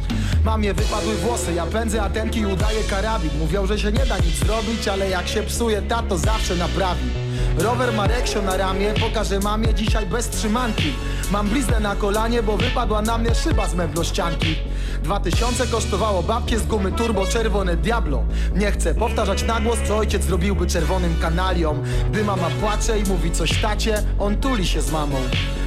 Mamie 0.45 0.73
wypadły 0.73 1.15
włosy, 1.15 1.53
ja 1.53 1.65
pędzę 1.65 2.01
atenki 2.01 2.39
i 2.39 2.45
udaję 2.45 2.83
karabin. 2.89 3.29
Mówią, 3.39 3.65
że 3.67 3.79
się 3.79 3.91
nie 3.91 4.05
da 4.05 4.17
nic 4.17 4.35
zrobić, 4.35 4.87
ale 4.87 5.09
jak 5.09 5.27
się 5.27 5.43
psuje, 5.43 5.81
tato 5.81 6.17
zawsze 6.17 6.55
naprawi. 6.55 7.09
Rower 7.57 7.93
ma 7.93 8.07
reksio 8.07 8.41
na 8.41 8.57
ramię, 8.57 8.93
pokażę 8.99 9.39
mamie 9.39 9.73
dzisiaj 9.73 10.05
bez 10.05 10.29
trzymanki. 10.29 10.93
Mam 11.31 11.49
bliznę 11.49 11.79
na 11.79 11.95
kolanie, 11.95 12.43
bo 12.43 12.57
wypadła 12.57 13.01
na 13.01 13.17
mnie 13.17 13.35
szyba 13.35 13.67
z 13.67 13.75
meblościanki 13.75 14.55
Dwa 15.03 15.19
tysiące 15.19 15.67
kosztowało 15.67 16.23
babkie 16.23 16.59
z 16.59 16.63
gumy 16.63 16.91
turbo 16.91 17.27
czerwone 17.27 17.77
Diablo. 17.77 18.23
Nie 18.55 18.71
chcę 18.71 18.95
powtarzać 18.95 19.43
na 19.43 19.59
głos, 19.59 19.79
co 19.87 19.97
ojciec 19.97 20.23
zrobiłby 20.23 20.67
czerwonym 20.67 21.15
kanaliom. 21.21 21.83
Gdy 22.11 22.23
mama 22.23 22.49
płacze 22.61 22.99
i 22.99 23.03
mówi 23.03 23.31
coś 23.31 23.61
tacie, 23.61 24.03
on 24.19 24.37
tuli 24.37 24.67
się 24.67 24.81
z 24.81 24.91
mamą. 24.91 25.17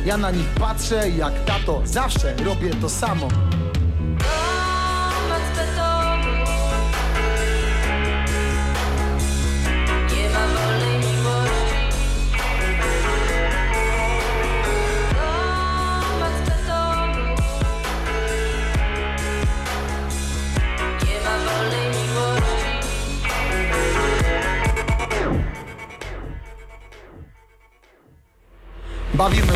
Ja 0.07 0.17
na 0.17 0.31
nich 0.31 0.47
patrzę 0.61 1.11
i 1.11 1.17
jak 1.17 1.45
tato, 1.45 1.83
zawsze 1.85 2.37
robię 2.37 2.71
to 2.81 2.89
samo 2.89 3.29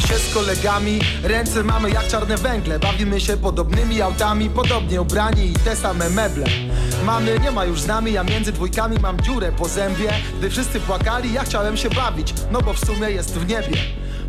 się 0.08 0.18
z 0.18 0.34
kolegami, 0.34 1.00
ręce 1.22 1.64
mamy 1.64 1.90
jak 1.90 2.08
czarne 2.08 2.36
węgle. 2.36 2.78
Bawimy 2.78 3.20
się 3.20 3.36
podobnymi 3.36 4.02
autami, 4.02 4.50
podobnie 4.50 5.00
ubrani 5.00 5.50
i 5.50 5.54
te 5.54 5.76
same 5.76 6.10
meble. 6.10 6.46
Mamy 7.04 7.38
nie 7.38 7.50
ma 7.50 7.64
już 7.64 7.80
z 7.80 7.86
nami, 7.86 8.12
ja 8.12 8.24
między 8.24 8.52
dwójkami 8.52 8.98
mam 8.98 9.20
dziurę 9.20 9.52
po 9.52 9.68
zębie. 9.68 10.10
Gdy 10.38 10.50
wszyscy 10.50 10.80
płakali, 10.80 11.32
ja 11.32 11.44
chciałem 11.44 11.76
się 11.76 11.90
bawić, 11.90 12.34
no 12.52 12.62
bo 12.62 12.72
w 12.72 12.78
sumie 12.78 13.10
jest 13.10 13.38
w 13.38 13.48
niebie 13.48 13.76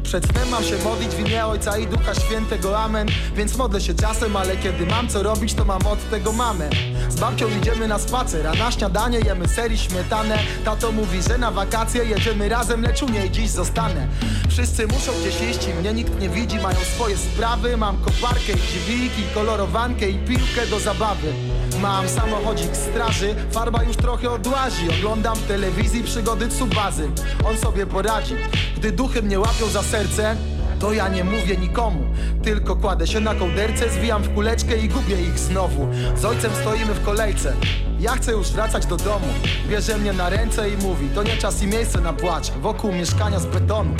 przed 0.09 0.25
snem 0.25 0.49
mam 0.49 0.63
się 0.63 0.77
modlić 0.77 1.09
w 1.09 1.19
imię 1.19 1.45
Ojca 1.45 1.77
i 1.77 1.87
Ducha 1.87 2.15
Świętego, 2.15 2.79
amen. 2.79 3.07
Więc 3.35 3.57
modlę 3.57 3.81
się 3.81 3.93
czasem, 3.93 4.35
ale 4.35 4.57
kiedy 4.57 4.85
mam 4.85 5.07
co 5.07 5.23
robić, 5.23 5.53
to 5.53 5.65
mam 5.65 5.87
od 5.87 6.09
tego 6.09 6.31
mamę. 6.31 6.69
Z 7.09 7.19
babcią 7.19 7.47
idziemy 7.57 7.87
na 7.87 7.99
spacer, 7.99 8.47
a 8.47 8.53
na 8.53 8.71
śniadanie 8.71 9.19
jemy 9.19 9.47
ser 9.47 9.71
i 9.71 9.77
śmietanę 9.77 10.39
Tato 10.65 10.91
mówi, 10.91 11.21
że 11.29 11.37
na 11.37 11.51
wakacje 11.51 12.05
jedziemy 12.05 12.49
razem, 12.49 12.81
lecz 12.81 13.03
u 13.03 13.09
niej 13.09 13.31
dziś 13.31 13.49
zostanę. 13.49 14.07
Wszyscy 14.49 14.87
muszą 14.87 15.11
gdzieś 15.21 15.41
iść 15.51 15.67
i 15.67 15.73
mnie 15.73 15.93
nikt 15.93 16.19
nie 16.19 16.29
widzi. 16.29 16.59
Mają 16.59 16.79
swoje 16.95 17.17
sprawy, 17.17 17.77
mam 17.77 17.97
koparkę 17.97 18.51
i 18.51 18.83
dźwig 18.85 19.19
i 19.19 19.33
kolorowankę 19.33 20.09
i 20.09 20.17
piłkę 20.17 20.67
do 20.69 20.79
zabawy 20.79 21.33
mam 21.81 22.09
samochodzik 22.09 22.75
straży 22.75 23.35
Farba 23.51 23.83
już 23.83 23.97
trochę 23.97 24.31
odłazi 24.31 24.89
Oglądam 24.99 25.35
w 25.35 25.47
telewizji 25.47 26.03
przygody 26.03 26.47
Tsubazy 26.47 27.09
On 27.45 27.57
sobie 27.57 27.85
poradzi 27.85 28.35
Gdy 28.77 28.91
duchy 28.91 29.21
mnie 29.21 29.39
łapią 29.39 29.67
za 29.67 29.83
serce 29.83 30.35
to 30.79 30.93
ja 30.93 31.07
nie 31.07 31.23
mówię 31.23 31.57
nikomu, 31.57 32.01
tylko 32.43 32.75
kładę 32.75 33.07
się 33.07 33.19
na 33.19 33.35
kołderce, 33.35 33.89
zwijam 33.89 34.23
w 34.23 34.33
kuleczkę 34.33 34.77
i 34.77 34.89
gubię 34.89 35.21
ich 35.21 35.39
znowu. 35.39 35.87
Z 36.15 36.25
ojcem 36.25 36.51
stoimy 36.61 36.93
w 36.93 37.05
kolejce, 37.05 37.53
ja 37.99 38.11
chcę 38.15 38.31
już 38.31 38.47
wracać 38.47 38.85
do 38.85 38.97
domu. 38.97 39.27
Bierze 39.69 39.97
mnie 39.97 40.13
na 40.13 40.29
ręce 40.29 40.69
i 40.69 40.77
mówi, 40.77 41.09
to 41.15 41.23
nie 41.23 41.37
czas 41.37 41.63
i 41.63 41.67
miejsce 41.67 42.01
na 42.01 42.13
płacz, 42.13 42.51
wokół 42.51 42.91
mieszkania 42.91 43.39
z 43.39 43.45
betonu. 43.45 43.95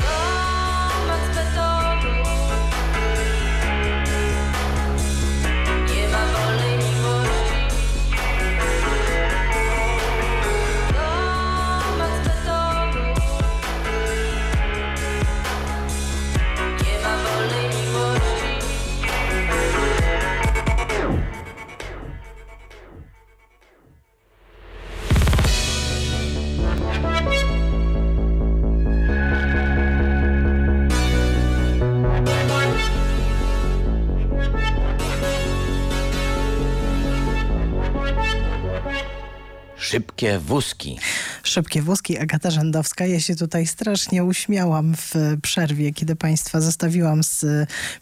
Szybkie 40.19 40.39
wózki. 40.39 40.97
Szybkie 41.43 41.82
wózki, 41.82 42.17
Agata 42.17 42.51
Rzędowska. 42.51 43.05
Ja 43.05 43.19
się 43.19 43.36
tutaj 43.36 43.67
strasznie 43.67 44.23
uśmiałam 44.23 44.95
w 44.95 45.13
przerwie, 45.41 45.93
kiedy 45.93 46.15
Państwa 46.15 46.62
zostawiłam 46.62 47.23
z 47.23 47.45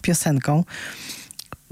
piosenką. 0.01 0.63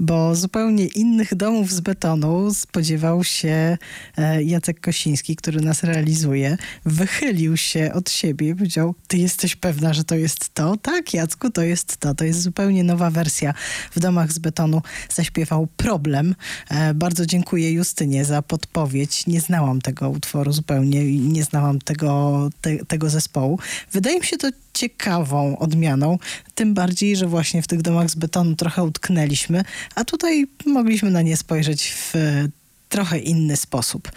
Bo 0.00 0.34
zupełnie 0.34 0.86
innych 0.86 1.34
domów 1.34 1.72
z 1.72 1.80
betonu 1.80 2.54
spodziewał 2.54 3.24
się 3.24 3.78
e, 4.16 4.42
Jacek 4.42 4.80
Kosiński, 4.80 5.36
który 5.36 5.60
nas 5.60 5.82
realizuje. 5.82 6.56
Wychylił 6.84 7.56
się 7.56 7.92
od 7.94 8.10
siebie 8.10 8.48
i 8.48 8.54
powiedział: 8.54 8.94
Ty 9.08 9.18
jesteś 9.18 9.56
pewna, 9.56 9.92
że 9.92 10.04
to 10.04 10.14
jest 10.14 10.54
to? 10.54 10.76
Tak, 10.76 11.14
Jacku, 11.14 11.50
to 11.50 11.62
jest 11.62 11.96
to. 11.96 12.14
To 12.14 12.24
jest 12.24 12.42
zupełnie 12.42 12.84
nowa 12.84 13.10
wersja 13.10 13.54
w 13.90 14.00
domach 14.00 14.32
z 14.32 14.38
betonu. 14.38 14.82
Zaśpiewał 15.14 15.68
problem. 15.76 16.34
E, 16.68 16.94
bardzo 16.94 17.26
dziękuję 17.26 17.72
Justynie 17.72 18.24
za 18.24 18.42
podpowiedź. 18.42 19.26
Nie 19.26 19.40
znałam 19.40 19.80
tego 19.80 20.10
utworu 20.10 20.52
zupełnie 20.52 21.04
i 21.04 21.20
nie 21.20 21.44
znałam 21.44 21.78
tego, 21.78 22.50
te, 22.60 22.76
tego 22.84 23.10
zespołu. 23.10 23.58
Wydaje 23.92 24.20
mi 24.20 24.26
się 24.26 24.36
to 24.36 24.50
ciekawą 24.76 25.58
odmianą, 25.58 26.18
tym 26.54 26.74
bardziej, 26.74 27.16
że 27.16 27.26
właśnie 27.26 27.62
w 27.62 27.66
tych 27.66 27.82
domach 27.82 28.10
z 28.10 28.14
betonu 28.14 28.56
trochę 28.56 28.84
utknęliśmy, 28.84 29.64
a 29.94 30.04
tutaj 30.04 30.46
mogliśmy 30.66 31.10
na 31.10 31.22
nie 31.22 31.36
spojrzeć 31.36 31.92
w 31.92 32.16
e, 32.16 32.48
trochę 32.88 33.18
inny 33.18 33.56
sposób. 33.56 34.12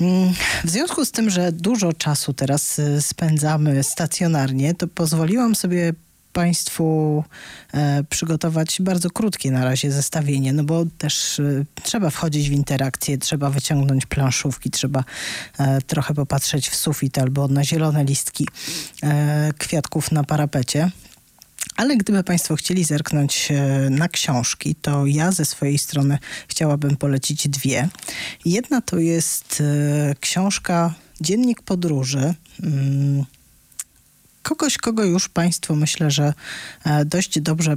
Mm, 0.00 0.32
W 0.64 0.70
związku 0.70 1.04
z 1.04 1.10
tym, 1.10 1.30
że 1.30 1.52
dużo 1.52 1.92
czasu 1.92 2.32
teraz 2.32 2.78
e, 2.78 3.02
spędzamy 3.02 3.82
stacjonarnie, 3.82 4.74
to 4.74 4.88
pozwoliłam 4.88 5.54
sobie 5.54 5.92
Państwu 6.32 7.24
e, 7.74 8.04
przygotować 8.04 8.76
bardzo 8.80 9.10
krótkie 9.10 9.50
na 9.50 9.64
razie 9.64 9.92
zestawienie, 9.92 10.52
no 10.52 10.64
bo 10.64 10.84
też 10.98 11.40
e, 11.40 11.64
trzeba 11.82 12.10
wchodzić 12.10 12.48
w 12.50 12.52
interakcję, 12.52 13.18
trzeba 13.18 13.50
wyciągnąć 13.50 14.06
planszówki, 14.06 14.70
trzeba 14.70 15.04
e, 15.58 15.82
trochę 15.82 16.14
popatrzeć 16.14 16.68
w 16.68 16.76
sufit 16.76 17.18
albo 17.18 17.48
na 17.48 17.64
zielone 17.64 18.04
listki 18.04 18.48
e, 19.02 19.52
kwiatków 19.58 20.12
na 20.12 20.24
parapecie. 20.24 20.90
Ale 21.76 21.96
gdyby 21.96 22.24
Państwo 22.24 22.56
chcieli 22.56 22.84
zerknąć 22.84 23.48
e, 23.50 23.90
na 23.90 24.08
książki, 24.08 24.74
to 24.74 25.06
ja 25.06 25.32
ze 25.32 25.44
swojej 25.44 25.78
strony 25.78 26.18
chciałabym 26.48 26.96
polecić 26.96 27.48
dwie. 27.48 27.88
Jedna 28.44 28.80
to 28.80 28.98
jest 28.98 29.60
e, 29.60 30.14
książka 30.20 30.94
Dziennik 31.20 31.62
Podróży. 31.62 32.34
Mm, 32.62 33.24
Kogoś, 34.42 34.78
kogo 34.78 35.04
już 35.04 35.28
Państwo 35.28 35.76
myślę, 35.76 36.10
że 36.10 36.34
e, 36.84 37.04
dość 37.04 37.40
dobrze 37.40 37.76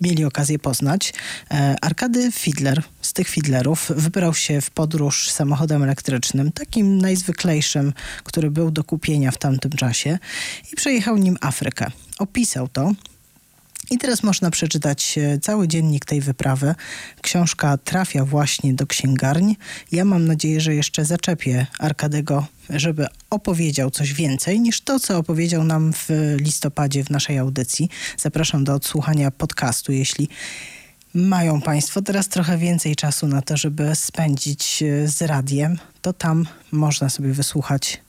mieli 0.00 0.24
okazję 0.24 0.58
poznać. 0.58 1.12
E, 1.50 1.76
Arkady 1.80 2.32
Fidler 2.32 2.82
z 3.00 3.12
tych 3.12 3.28
Fidlerów 3.28 3.92
wybrał 3.96 4.34
się 4.34 4.60
w 4.60 4.70
podróż 4.70 5.30
samochodem 5.30 5.82
elektrycznym, 5.82 6.52
takim 6.52 6.98
najzwyklejszym, 6.98 7.92
który 8.24 8.50
był 8.50 8.70
do 8.70 8.84
kupienia 8.84 9.30
w 9.30 9.38
tamtym 9.38 9.70
czasie 9.70 10.18
i 10.72 10.76
przejechał 10.76 11.16
nim 11.16 11.36
Afrykę. 11.40 11.90
Opisał 12.18 12.68
to. 12.68 12.92
I 13.90 13.98
teraz 13.98 14.22
można 14.22 14.50
przeczytać 14.50 15.18
e, 15.18 15.38
cały 15.38 15.68
dziennik 15.68 16.04
tej 16.04 16.20
wyprawy. 16.20 16.74
Książka 17.22 17.78
trafia 17.78 18.24
właśnie 18.24 18.74
do 18.74 18.86
księgarni. 18.86 19.56
Ja 19.92 20.04
mam 20.04 20.24
nadzieję, 20.26 20.60
że 20.60 20.74
jeszcze 20.74 21.04
zaczepię 21.04 21.66
Arkadego, 21.78 22.46
żeby 22.70 23.06
opowiedział 23.30 23.90
coś 23.90 24.12
więcej 24.12 24.60
niż 24.60 24.80
to, 24.80 25.00
co 25.00 25.18
opowiedział 25.18 25.64
nam 25.64 25.92
w 25.92 26.08
listopadzie 26.40 27.04
w 27.04 27.10
naszej 27.10 27.38
audycji. 27.38 27.88
Zapraszam 28.18 28.64
do 28.64 28.74
odsłuchania 28.74 29.30
podcastu, 29.30 29.92
jeśli 29.92 30.28
mają 31.14 31.60
Państwo 31.60 32.02
teraz 32.02 32.28
trochę 32.28 32.58
więcej 32.58 32.96
czasu 32.96 33.26
na 33.26 33.42
to, 33.42 33.56
żeby 33.56 33.94
spędzić 33.94 34.82
e, 34.82 35.08
z 35.08 35.22
radiem, 35.22 35.78
to 36.02 36.12
tam 36.12 36.46
można 36.72 37.08
sobie 37.08 37.32
wysłuchać 37.32 38.03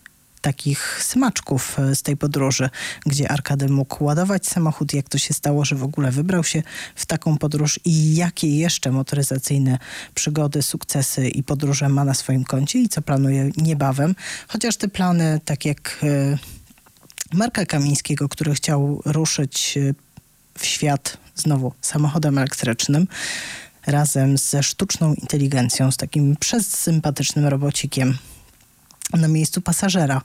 takich 0.45 1.03
smaczków 1.03 1.79
e, 1.79 1.95
z 1.95 2.01
tej 2.01 2.17
podróży, 2.17 2.69
gdzie 3.05 3.31
Arkady 3.31 3.69
mógł 3.69 4.03
ładować 4.03 4.47
samochód, 4.47 4.93
jak 4.93 5.09
to 5.09 5.17
się 5.17 5.33
stało, 5.33 5.65
że 5.65 5.75
w 5.75 5.83
ogóle 5.83 6.11
wybrał 6.11 6.43
się 6.43 6.63
w 6.95 7.05
taką 7.05 7.37
podróż 7.37 7.79
i 7.85 8.15
jakie 8.15 8.57
jeszcze 8.57 8.91
motoryzacyjne 8.91 9.77
przygody, 10.15 10.61
sukcesy 10.61 11.29
i 11.29 11.43
podróże 11.43 11.89
ma 11.89 12.05
na 12.05 12.13
swoim 12.13 12.43
koncie 12.43 12.79
i 12.79 12.89
co 12.89 13.01
planuje 13.01 13.49
niebawem. 13.57 14.15
Chociaż 14.47 14.77
te 14.77 14.87
plany, 14.87 15.39
tak 15.45 15.65
jak 15.65 15.99
e, 16.03 16.37
Marka 17.33 17.65
Kamińskiego, 17.65 18.29
który 18.29 18.55
chciał 18.55 19.01
ruszyć 19.05 19.77
e, 19.77 19.93
w 20.57 20.65
świat 20.65 21.17
znowu 21.35 21.73
samochodem 21.81 22.37
elektrycznym, 22.37 23.07
razem 23.87 24.37
ze 24.37 24.63
sztuczną 24.63 25.13
inteligencją, 25.13 25.91
z 25.91 25.97
takim 25.97 26.35
przesympatycznym 26.35 27.45
robocikiem 27.45 28.17
na 29.13 29.27
miejscu 29.27 29.61
pasażera. 29.61 30.21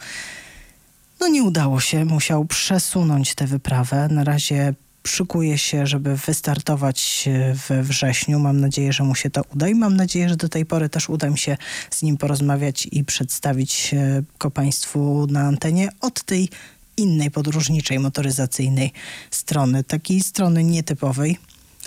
No 1.20 1.28
nie 1.28 1.42
udało 1.42 1.80
się, 1.80 2.04
musiał 2.04 2.44
przesunąć 2.44 3.34
tę 3.34 3.46
wyprawę. 3.46 4.08
Na 4.10 4.24
razie 4.24 4.74
szykuje 5.06 5.58
się, 5.58 5.86
żeby 5.86 6.16
wystartować 6.16 7.28
e, 7.28 7.54
we 7.68 7.82
wrześniu. 7.82 8.38
Mam 8.38 8.60
nadzieję, 8.60 8.92
że 8.92 9.04
mu 9.04 9.14
się 9.14 9.30
to 9.30 9.42
uda 9.54 9.68
i 9.68 9.74
mam 9.74 9.96
nadzieję, 9.96 10.28
że 10.28 10.36
do 10.36 10.48
tej 10.48 10.66
pory 10.66 10.88
też 10.88 11.08
uda 11.08 11.30
mi 11.30 11.38
się 11.38 11.56
z 11.90 12.02
nim 12.02 12.16
porozmawiać 12.16 12.88
i 12.92 13.04
przedstawić 13.04 13.94
e, 13.94 14.22
go 14.38 14.50
Państwu 14.50 15.26
na 15.30 15.40
antenie 15.40 15.88
od 16.00 16.22
tej 16.22 16.48
innej 16.96 17.30
podróżniczej, 17.30 17.98
motoryzacyjnej 17.98 18.92
strony, 19.30 19.84
takiej 19.84 20.20
strony 20.20 20.64
nietypowej. 20.64 21.38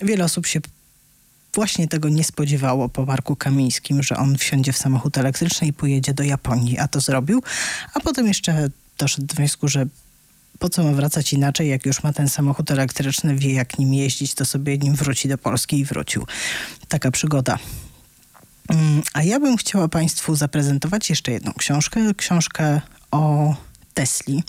Wiele 0.02 0.26
osób 0.26 0.48
się 0.48 0.60
właśnie 1.56 1.88
tego 1.88 2.10
nie 2.10 2.24
spodziewało 2.24 2.90
po 2.90 3.06
Marku 3.06 3.36
Kamińskim, 3.36 4.04
że 4.04 4.18
on 4.18 4.38
wsiądzie 4.38 4.74
w 4.74 4.78
samochód 4.78 5.18
elektryczny 5.18 5.68
i 5.68 5.74
pojedzie 5.74 6.14
do 6.14 6.24
Japonii, 6.24 6.78
a 6.78 6.88
to 6.88 7.00
zrobił. 7.00 7.44
A 7.94 8.00
potem 8.00 8.28
jeszcze 8.28 8.70
doszedł 8.98 9.28
do 9.28 9.36
wniosku, 9.36 9.68
że 9.68 9.86
po 10.60 10.70
co 10.70 10.84
ma 10.84 10.92
wracać 10.92 11.34
inaczej, 11.34 11.70
jak 11.70 11.86
już 11.86 12.04
ma 12.04 12.14
ten 12.14 12.30
samochód 12.30 12.72
elektryczny, 12.72 13.36
wie 13.36 13.54
jak 13.54 13.80
nim 13.80 13.94
jeździć, 13.94 14.34
to 14.34 14.46
sobie 14.46 14.78
nim 14.78 14.96
wróci 14.96 15.28
do 15.28 15.38
Polski 15.38 15.80
i 15.80 15.86
wrócił. 15.86 16.28
Taka 16.88 17.12
przygoda. 17.12 17.60
Mm, 18.70 19.02
A 19.14 19.24
ja 19.24 19.40
bym 19.40 19.58
chciała 19.58 19.88
Państwu 19.88 20.36
zaprezentować 20.36 21.10
jeszcze 21.10 21.32
jedną 21.32 21.54
książkę, 21.54 22.14
książkę 22.18 22.82
o 23.12 23.56
Tesli. 23.94 24.44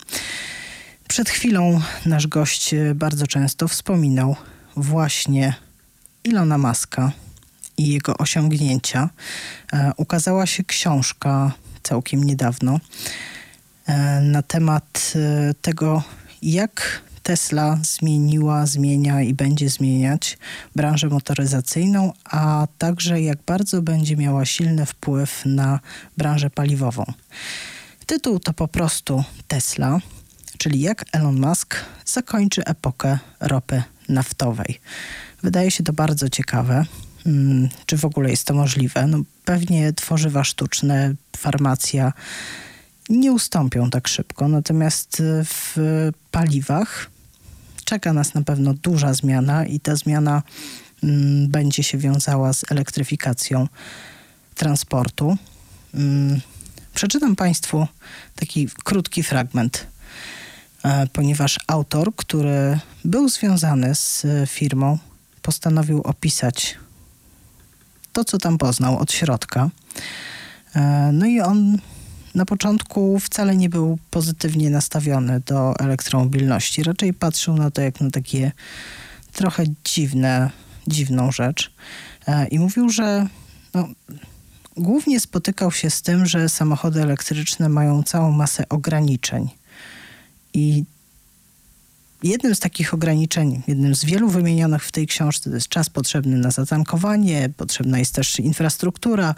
Przed 1.09 1.31
chwilą 1.31 1.81
nasz 2.07 2.27
gość 2.27 2.75
bardzo 2.95 3.27
często 3.27 3.69
wspominał 3.69 4.37
właśnie 4.77 5.55
Ilona 6.25 6.59
Maska 6.59 7.13
i 7.77 7.89
jego 7.89 8.17
osiągnięcia. 8.17 9.11
E, 9.73 9.93
ukazała 9.97 10.47
się 10.47 10.65
książka 10.65 11.53
całkiem 11.83 12.25
niedawno 12.25 12.81
e, 13.87 14.21
na 14.21 14.43
temat 14.43 15.13
e, 15.17 15.55
tego, 15.55 16.03
jak 16.43 17.03
Tesla 17.23 17.79
zmieniła, 17.83 18.67
zmienia 18.67 19.23
i 19.23 19.35
będzie 19.35 19.69
zmieniać 19.69 20.39
branżę 20.77 21.09
motoryzacyjną, 21.09 22.13
a 22.25 22.67
także 22.79 23.23
jak 23.23 23.39
bardzo 23.47 23.83
będzie 23.83 24.17
miała 24.17 24.45
silny 24.45 24.87
wpływ 24.87 25.43
na 25.47 25.81
branżę 26.17 26.51
paliwową. 26.51 27.05
Tytuł 28.07 28.39
to 28.39 28.53
po 28.53 28.69
prostu 28.69 29.25
Tesla, 29.49 29.99
czyli 30.59 30.81
jak 30.81 31.05
Elon 31.13 31.41
Musk 31.41 31.77
zakończy 32.05 32.65
epokę 32.65 33.19
ropy 33.41 33.83
naftowej. 34.09 34.81
Wydaje 35.45 35.71
się 35.71 35.85
to 35.85 35.93
bardzo 35.93 36.29
ciekawe. 36.29 36.85
mm, 37.27 37.69
czy 37.87 37.97
w 37.97 38.05
ogóle 38.05 38.31
jest 38.31 38.47
to 38.47 38.55
możliwe. 38.55 39.07
No, 39.07 39.19
pewnie 39.45 39.93
tworzywa 39.93 40.45
sztuczne, 40.45 41.15
farmacja 41.37 42.13
nie 43.09 43.33
ustąpią 43.33 43.91
tak 43.91 44.09
szybko, 44.09 44.49
natomiast 44.49 45.21
y, 45.21 45.45
w 45.45 45.77
paliwach 46.31 47.11
czeka 47.85 48.13
nas 48.13 48.35
na 48.35 48.43
pewno 48.43 48.75
duża 48.75 49.15
zmiana 49.15 49.67
i 49.67 49.81
ta 49.81 49.97
zmiana 49.97 50.43
mm, 51.03 51.49
będzie 51.49 51.83
się 51.83 51.99
wiązała 51.99 52.53
z 52.53 52.65
elektryfikacją 52.71 53.69
transportu. 54.55 55.37
Mm, 55.95 56.41
Przeczytam 56.95 57.37
Państwu 57.37 57.87
taki 58.37 58.69
krótki 58.85 59.23
fragment, 59.23 59.87
e, 60.85 61.07
ponieważ 61.07 61.61
autor, 61.67 62.17
który 62.17 62.79
był 63.05 63.29
związany 63.29 63.95
z 63.95 64.25
e, 64.25 64.47
firmą, 64.47 64.99
postanowił 65.45 66.01
opisać 66.01 66.79
to, 68.13 68.25
co 68.25 68.39
tam 68.39 68.59
poznał 68.59 68.99
od 68.99 69.13
środka. 69.13 69.71
E, 70.75 71.11
No 71.13 71.27
i 71.27 71.41
on 71.41 71.79
na 72.35 72.45
początku 72.45 73.19
wcale 73.21 73.57
nie 73.57 73.69
był 73.69 73.99
pozytywnie 74.11 74.71
nastawiony 74.71 75.41
do 75.41 75.75
elektromobilności. 75.79 76.83
Raczej 76.83 77.15
patrzył 77.15 77.57
na 77.57 77.71
to 77.71 77.83
jak 77.83 78.01
na 78.01 78.11
takie 78.11 78.53
trochę 79.33 79.65
dziwne, 79.85 80.51
dziwną 80.87 81.33
rzecz. 81.33 81.73
E, 82.27 82.47
I 82.49 82.59
mówił, 82.59 82.91
że 82.91 83.27
no, 83.75 83.89
głównie 84.77 85.21
spotykał 85.21 85.73
się 85.73 85.91
z 85.91 86.03
tym, 86.03 86.27
że 86.27 86.49
samochody 86.49 87.03
elektryczne 87.03 87.69
mają 87.69 88.03
całą 88.03 88.33
masę 88.33 88.69
ograniczeń. 88.69 89.51
I 90.55 90.85
jednym 92.25 92.55
z 92.55 92.61
takich 92.61 92.95
ograniczeń, 92.95 93.63
jednym 93.67 93.95
z 93.95 94.05
wielu 94.05 94.29
wymienionych 94.29 94.85
w 94.85 94.93
tej 94.93 95.07
książce, 95.07 95.51
to 95.51 95.57
jest 95.57 95.69
czas 95.69 95.91
potrzebny 95.91 96.37
na 96.37 96.51
zatankowanie, 96.51 97.49
potrzebna 97.57 97.99
jest 97.99 98.15
też 98.15 98.41
infrastruktura. 98.41 99.35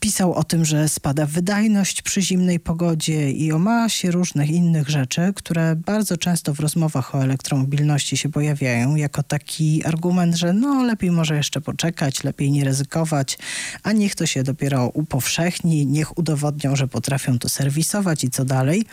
Pisał 0.00 0.34
o 0.34 0.44
tym, 0.44 0.64
że 0.64 0.88
spada 0.88 1.26
wydajność 1.26 2.02
przy 2.02 2.22
zimnej 2.22 2.60
pogodzie 2.60 3.30
i 3.30 3.52
o 3.52 3.58
masie 3.58 4.10
różnych 4.10 4.50
innych 4.50 4.88
rzeczy, 4.88 5.32
które 5.36 5.76
bardzo 5.76 6.16
często 6.16 6.54
w 6.54 6.60
rozmowach 6.60 7.14
o 7.14 7.22
elektromobilności 7.22 8.16
się 8.16 8.28
pojawiają 8.28 8.96
jako 8.96 9.22
taki 9.22 9.84
argument, 9.84 10.36
że 10.36 10.52
no 10.52 10.82
lepiej 10.82 11.10
może 11.10 11.36
jeszcze 11.36 11.60
poczekać, 11.60 12.24
lepiej 12.24 12.50
nie 12.50 12.64
ryzykować, 12.64 13.38
a 13.82 13.92
niech 13.92 14.14
to 14.14 14.26
się 14.26 14.42
dopiero 14.42 14.88
upowszechni, 14.88 15.86
niech 15.86 16.18
udowodnią, 16.18 16.76
że 16.76 16.88
potrafią 16.88 17.38
to 17.38 17.48
serwisować 17.48 18.24
i 18.24 18.30
co 18.30 18.44
dalej. 18.44 18.84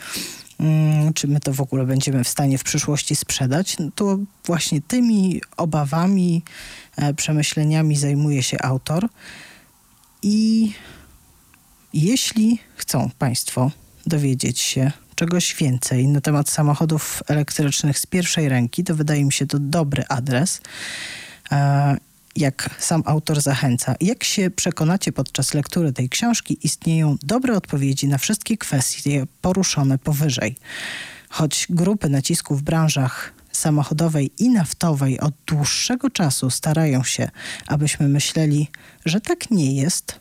Mm, 0.60 1.12
Czy 1.14 1.28
my 1.28 1.40
to 1.40 1.52
w 1.52 1.60
ogóle 1.60 1.86
będziemy 1.86 2.24
w 2.24 2.28
stanie 2.28 2.58
w 2.58 2.64
przyszłości 2.64 3.16
sprzedać? 3.16 3.78
No 3.78 3.90
to 3.94 4.18
właśnie 4.44 4.80
tymi 4.80 5.40
obawami, 5.56 6.42
e, 6.96 7.14
przemyśleniami 7.14 7.96
zajmuje 7.96 8.42
się 8.42 8.62
autor. 8.62 9.08
I 10.22 10.72
jeśli 11.94 12.58
chcą 12.76 13.10
Państwo 13.18 13.70
dowiedzieć 14.06 14.60
się 14.60 14.92
czegoś 15.14 15.54
więcej 15.54 16.08
na 16.08 16.20
temat 16.20 16.48
samochodów 16.48 17.22
elektrycznych 17.28 17.98
z 17.98 18.06
pierwszej 18.06 18.48
ręki, 18.48 18.84
to 18.84 18.94
wydaje 18.94 19.24
mi 19.24 19.32
się 19.32 19.46
to 19.46 19.58
dobry 19.58 20.04
adres. 20.08 20.60
Jak 22.36 22.70
sam 22.78 23.02
autor 23.06 23.40
zachęca. 23.40 23.94
Jak 24.00 24.24
się 24.24 24.50
przekonacie 24.50 25.12
podczas 25.12 25.54
lektury 25.54 25.92
tej 25.92 26.08
książki, 26.08 26.58
istnieją 26.62 27.16
dobre 27.22 27.56
odpowiedzi 27.56 28.08
na 28.08 28.18
wszystkie 28.18 28.56
kwestie 28.58 29.26
poruszone 29.40 29.98
powyżej. 29.98 30.56
Choć 31.28 31.66
grupy 31.70 32.08
nacisku 32.08 32.56
w 32.56 32.62
branżach 32.62 33.32
samochodowej 33.52 34.30
i 34.38 34.48
naftowej 34.48 35.20
od 35.20 35.34
dłuższego 35.46 36.10
czasu 36.10 36.50
starają 36.50 37.04
się, 37.04 37.30
abyśmy 37.66 38.08
myśleli, 38.08 38.68
że 39.04 39.20
tak 39.20 39.50
nie 39.50 39.74
jest, 39.74 40.20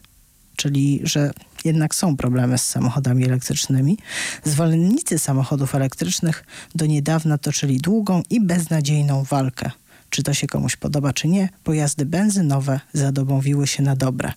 czyli 0.55 0.99
że 1.03 1.31
jednak 1.65 1.95
są 1.95 2.17
problemy 2.17 2.57
z 2.57 2.67
samochodami 2.67 3.25
elektrycznymi, 3.25 3.97
zwolennicy 4.43 5.19
samochodów 5.19 5.75
elektrycznych 5.75 6.43
do 6.75 6.85
niedawna 6.85 7.37
toczyli 7.37 7.77
długą 7.77 8.23
i 8.29 8.41
beznadziejną 8.41 9.23
walkę. 9.23 9.71
Czy 10.09 10.23
to 10.23 10.33
się 10.33 10.47
komuś 10.47 10.75
podoba, 10.75 11.13
czy 11.13 11.27
nie, 11.27 11.49
pojazdy 11.63 12.05
benzynowe 12.05 12.79
zadomowiły 12.93 13.67
się 13.67 13.83
na 13.83 13.95
dobre. 13.95 14.33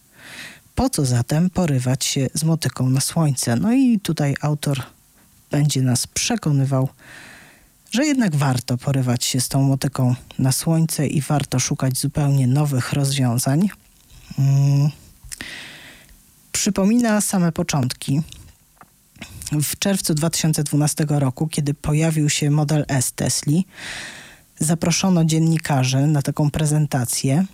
Po 0.75 0.91
co 0.91 1.07
zatem 1.07 1.51
porywać 1.51 2.05
się 2.05 2.27
z 2.35 2.45
motyką 2.45 2.91
na 2.91 3.01
słońce? 3.01 3.57
No 3.57 3.73
i 3.73 4.01
tutaj 4.01 4.35
autor 4.41 4.83
będzie 5.51 5.83
nas 5.83 6.07
przekonywał, 6.07 6.89
że 7.91 8.07
jednak 8.07 8.37
warto 8.37 8.79
porywać 8.79 9.25
się 9.25 9.41
z 9.41 9.49
tą 9.49 9.63
motyką 9.63 10.15
na 10.39 10.53
słońce 10.53 11.07
i 11.07 11.21
warto 11.21 11.59
szukać 11.59 11.99
zupełnie 11.99 12.47
nowych 12.47 12.93
rozwiązań. 12.93 13.69
Mm. 14.39 14.91
Przypomina 16.53 17.21
same 17.21 17.53
początki. 17.53 18.23
W 19.53 19.79
czerwcu 19.79 20.15
2012 20.15 21.07
roku, 21.09 21.47
kiedy 21.49 21.75
pojawił 21.75 22.31
się 22.31 22.51
model 22.51 22.85
S 22.89 23.13
Tesli, 23.13 23.67
zaproszono 24.65 25.25
dziennikarzy 25.25 26.07
na 26.07 26.23
taką 26.23 26.51
prezentację 26.51 27.45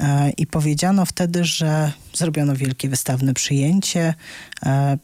e, 0.00 0.30
i 0.30 0.46
powiedziano 0.46 1.06
wtedy, 1.06 1.44
że 1.44 1.92
zrobiono 2.14 2.56
wielkie 2.56 2.88
wystawne 2.88 3.34
przyjęcie. 3.34 4.14
E, 4.66 4.98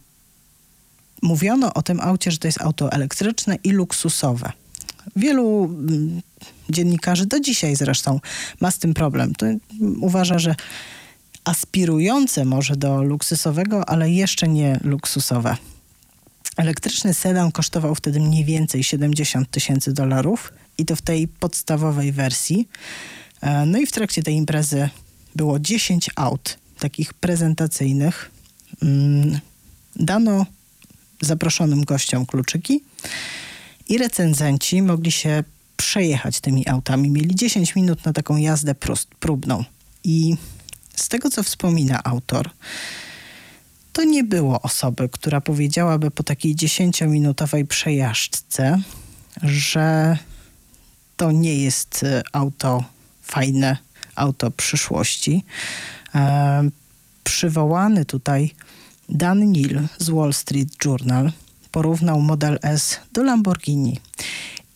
mówiono 1.23 1.75
o 1.75 1.83
tym 1.83 2.01
aucie, 2.01 2.31
że 2.31 2.39
to 2.39 2.49
jest 2.49 2.61
auto 2.61 2.93
elektryczne 2.93 3.57
i 3.65 3.71
luksusowe. 3.71 4.53
Wielu 5.17 5.65
mm, 5.65 6.23
dziennikarzy 6.71 7.27
do 7.27 7.41
dzisiaj 7.41 7.77
zresztą 7.77 8.21
ma 8.61 8.71
z 8.71 8.79
tym 8.79 8.95
problem. 8.95 9.35
To 9.35 9.47
uważa, 10.01 10.39
że 10.39 10.55
aspirujące 11.45 12.45
może 12.45 12.77
do 12.77 13.03
luksusowego, 13.03 13.89
ale 13.89 14.11
jeszcze 14.11 14.49
nie 14.49 14.81
luksusowe. 14.85 15.57
Elektryczny 16.57 17.15
sedan 17.15 17.53
kosztował 17.53 17.95
wtedy 17.95 18.21
mniej 18.21 18.45
więcej 18.45 18.85
70 18.85 19.51
tysięcy 19.51 19.93
dolarów 19.93 20.53
i 20.79 20.85
to 20.85 20.97
w 20.97 21.03
tej 21.03 21.29
podstawowej 21.29 22.13
wersji. 22.13 22.69
E, 23.41 23.67
No 23.67 23.79
i 23.79 23.87
w 23.87 23.93
trakcie 23.93 24.23
tej 24.23 24.35
imprezy 24.35 24.89
było 25.37 25.59
10 25.59 26.11
aut 26.17 26.59
takich 26.79 27.15
prezentacyjnych. 27.15 28.31
Mm, 28.83 29.41
Dano 29.97 30.47
zaproszonym 31.21 31.85
gościom 31.85 32.27
kluczyki 32.27 32.83
i 33.89 33.99
recenzenci 33.99 34.83
mogli 34.83 35.13
się 35.13 35.45
przejechać 35.77 36.41
tymi 36.41 36.69
autami. 36.69 37.11
Mieli 37.11 37.35
10 37.35 37.75
minut 37.77 38.05
na 38.05 38.13
taką 38.13 38.37
jazdę 38.37 38.75
prust, 38.75 39.09
próbną. 39.21 39.65
I 40.05 40.37
z 40.97 41.09
tego, 41.09 41.31
co 41.31 41.43
wspomina 41.43 42.05
autor, 42.05 42.51
to 43.93 44.05
nie 44.05 44.25
było 44.25 44.63
osoby, 44.63 45.09
która 45.09 45.41
powiedziałaby 45.41 46.11
po 46.11 46.23
takiej 46.23 46.57
10-minutowej 46.57 47.67
przejażdżce, 47.67 48.83
że 49.43 50.19
to 51.21 51.33
nie 51.33 51.57
jest 51.57 52.03
e, 52.05 52.23
auto 52.33 52.85
fajne, 53.23 53.77
auto 54.15 54.51
przyszłości. 54.51 55.45
E, 56.15 56.71
przywołany 57.25 58.05
tutaj 58.05 58.55
Dan 59.09 59.53
Neal 59.53 59.89
z 59.99 60.11
Wall 60.11 60.33
Street 60.33 60.85
Journal 60.85 61.33
porównał 61.71 62.21
Model 62.21 62.59
S 62.63 63.01
do 63.13 63.23
Lamborghini 63.23 64.01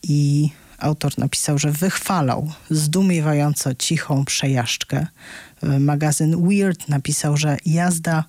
i 0.02 0.50
autor 0.78 1.18
napisał, 1.18 1.58
że 1.58 1.72
wychwalał 1.72 2.52
zdumiewająco 2.70 3.74
cichą 3.74 4.24
przejażdżkę. 4.24 5.06
E, 5.62 5.78
Magazyn 5.80 6.48
Weird 6.48 6.88
napisał, 6.88 7.36
że 7.36 7.56
jazda 7.66 8.24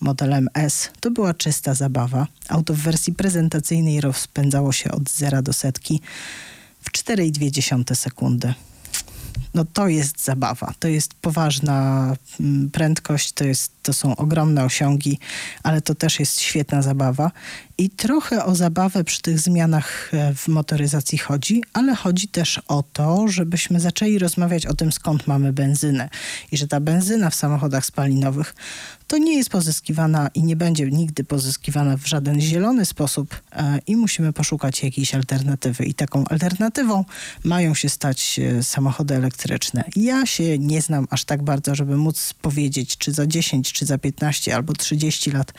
modelem 0.00 0.48
S 0.54 0.90
to 1.00 1.10
była 1.10 1.34
czysta 1.34 1.74
zabawa. 1.74 2.26
Auto 2.48 2.74
w 2.74 2.78
wersji 2.78 3.12
prezentacyjnej 3.12 4.00
rozpędzało 4.00 4.72
się 4.72 4.90
od 4.90 5.10
zera 5.10 5.42
do 5.42 5.52
setki 5.52 6.00
w 6.84 6.92
4,2 6.92 7.94
sekundy. 7.94 8.54
No 9.54 9.64
to 9.64 9.88
jest 9.88 10.24
zabawa, 10.24 10.74
to 10.78 10.88
jest 10.88 11.14
poważna 11.14 12.10
mm, 12.40 12.70
prędkość, 12.70 13.32
to, 13.32 13.44
jest, 13.44 13.72
to 13.84 13.92
są 13.92 14.16
ogromne 14.16 14.64
osiągi, 14.64 15.18
ale 15.62 15.80
to 15.80 15.94
też 15.94 16.20
jest 16.20 16.40
świetna 16.40 16.82
zabawa. 16.82 17.30
I 17.78 17.90
trochę 17.90 18.44
o 18.44 18.54
zabawę 18.54 19.04
przy 19.04 19.22
tych 19.22 19.40
zmianach 19.40 20.10
e, 20.14 20.34
w 20.34 20.48
motoryzacji 20.48 21.18
chodzi, 21.18 21.62
ale 21.72 21.94
chodzi 21.94 22.28
też 22.28 22.60
o 22.68 22.84
to, 22.92 23.28
żebyśmy 23.28 23.80
zaczęli 23.80 24.18
rozmawiać 24.18 24.66
o 24.66 24.74
tym, 24.74 24.92
skąd 24.92 25.26
mamy 25.26 25.52
benzynę. 25.52 26.08
I 26.52 26.56
że 26.56 26.68
ta 26.68 26.80
benzyna 26.80 27.30
w 27.30 27.34
samochodach 27.34 27.86
spalinowych 27.86 28.54
to 29.06 29.18
nie 29.18 29.36
jest 29.36 29.50
pozyskiwana 29.50 30.30
i 30.34 30.42
nie 30.42 30.56
będzie 30.56 30.90
nigdy 30.90 31.24
pozyskiwana 31.24 31.96
w 31.96 32.06
żaden 32.06 32.40
zielony 32.40 32.84
sposób 32.84 33.42
e, 33.52 33.78
i 33.86 33.96
musimy 33.96 34.32
poszukać 34.32 34.82
jakiejś 34.82 35.14
alternatywy. 35.14 35.84
I 35.84 35.94
taką 35.94 36.24
alternatywą 36.24 37.04
mają 37.44 37.74
się 37.74 37.88
stać 37.88 38.38
e, 38.38 38.62
samochody 38.62 39.14
elektryczne. 39.14 39.84
Ja 39.96 40.26
się 40.26 40.58
nie 40.58 40.82
znam 40.82 41.06
aż 41.10 41.24
tak 41.24 41.42
bardzo, 41.42 41.74
żeby 41.74 41.96
móc 41.96 42.34
powiedzieć, 42.42 42.96
czy 42.98 43.12
za 43.12 43.26
10, 43.26 43.72
czy 43.74 43.86
za 43.86 43.98
15 43.98 44.54
albo 44.54 44.72
30 44.72 45.30
lat 45.30 45.52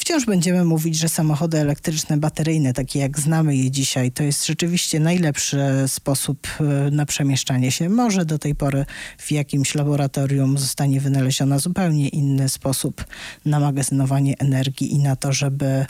Wciąż 0.00 0.24
będziemy 0.26 0.64
mówić, 0.64 0.98
że 0.98 1.08
samochody 1.08 1.58
elektryczne, 1.58 2.16
bateryjne, 2.16 2.72
takie 2.72 2.98
jak 2.98 3.18
znamy 3.18 3.56
je 3.56 3.70
dzisiaj, 3.70 4.12
to 4.12 4.22
jest 4.22 4.46
rzeczywiście 4.46 5.00
najlepszy 5.00 5.58
sposób 5.86 6.46
e, 6.60 6.90
na 6.90 7.06
przemieszczanie 7.06 7.70
się. 7.70 7.88
Może 7.88 8.24
do 8.24 8.38
tej 8.38 8.54
pory 8.54 8.84
w 9.18 9.32
jakimś 9.32 9.74
laboratorium 9.74 10.58
zostanie 10.58 11.00
wynaleziona 11.00 11.58
zupełnie 11.58 12.08
inny 12.08 12.48
sposób 12.48 13.04
na 13.44 13.60
magazynowanie 13.60 14.34
energii 14.38 14.92
i 14.92 14.98
na 14.98 15.16
to, 15.16 15.32
żeby 15.32 15.86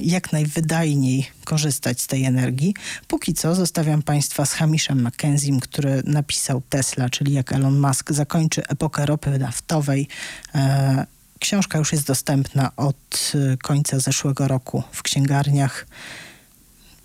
jak 0.00 0.32
najwydajniej 0.32 1.26
korzystać 1.44 2.00
z 2.00 2.06
tej 2.06 2.24
energii. 2.24 2.74
Póki 3.08 3.34
co 3.34 3.54
zostawiam 3.54 4.02
Państwa 4.02 4.46
z 4.46 4.52
Hamishem 4.52 5.02
Mackenziem, 5.02 5.60
który 5.60 6.02
napisał 6.04 6.62
Tesla, 6.68 7.10
czyli 7.10 7.32
jak 7.32 7.52
Elon 7.52 7.80
Musk 7.80 8.12
zakończy 8.12 8.68
epokę 8.68 9.06
ropy 9.06 9.38
naftowej. 9.38 10.08
E, 10.54 11.06
Książka 11.38 11.78
już 11.78 11.92
jest 11.92 12.06
dostępna 12.06 12.70
od 12.76 13.32
e, 13.34 13.56
końca 13.56 13.98
zeszłego 13.98 14.48
roku 14.48 14.82
w 14.92 15.02
księgarniach. 15.02 15.86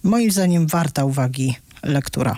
Moim 0.03 0.31
zdaniem 0.31 0.67
warta 0.67 1.05
uwagi 1.05 1.55
lektura. 1.84 2.38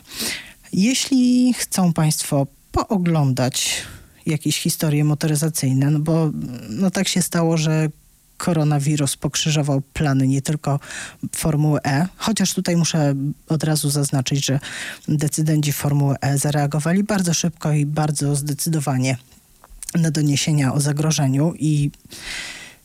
Jeśli 0.73 1.53
chcą 1.53 1.93
Państwo 1.93 2.47
pooglądać 2.71 3.83
jakieś 4.25 4.59
historie 4.59 5.03
motoryzacyjne, 5.03 5.91
no 5.91 5.99
bo 5.99 6.31
no 6.69 6.91
tak 6.91 7.07
się 7.07 7.21
stało, 7.21 7.57
że 7.57 7.89
koronawirus 8.37 9.17
pokrzyżował 9.17 9.81
plany 9.81 10.27
nie 10.27 10.41
tylko 10.41 10.79
Formuły 11.35 11.79
E, 11.85 12.07
chociaż 12.17 12.53
tutaj 12.53 12.77
muszę 12.77 13.15
od 13.49 13.63
razu 13.63 13.89
zaznaczyć, 13.89 14.45
że 14.45 14.59
decydenci 15.07 15.73
Formuły 15.73 16.15
E 16.21 16.37
zareagowali 16.37 17.03
bardzo 17.03 17.33
szybko 17.33 17.71
i 17.71 17.85
bardzo 17.85 18.35
zdecydowanie 18.35 19.17
na 19.95 20.11
doniesienia 20.11 20.73
o 20.73 20.81
zagrożeniu 20.81 21.53
i 21.59 21.91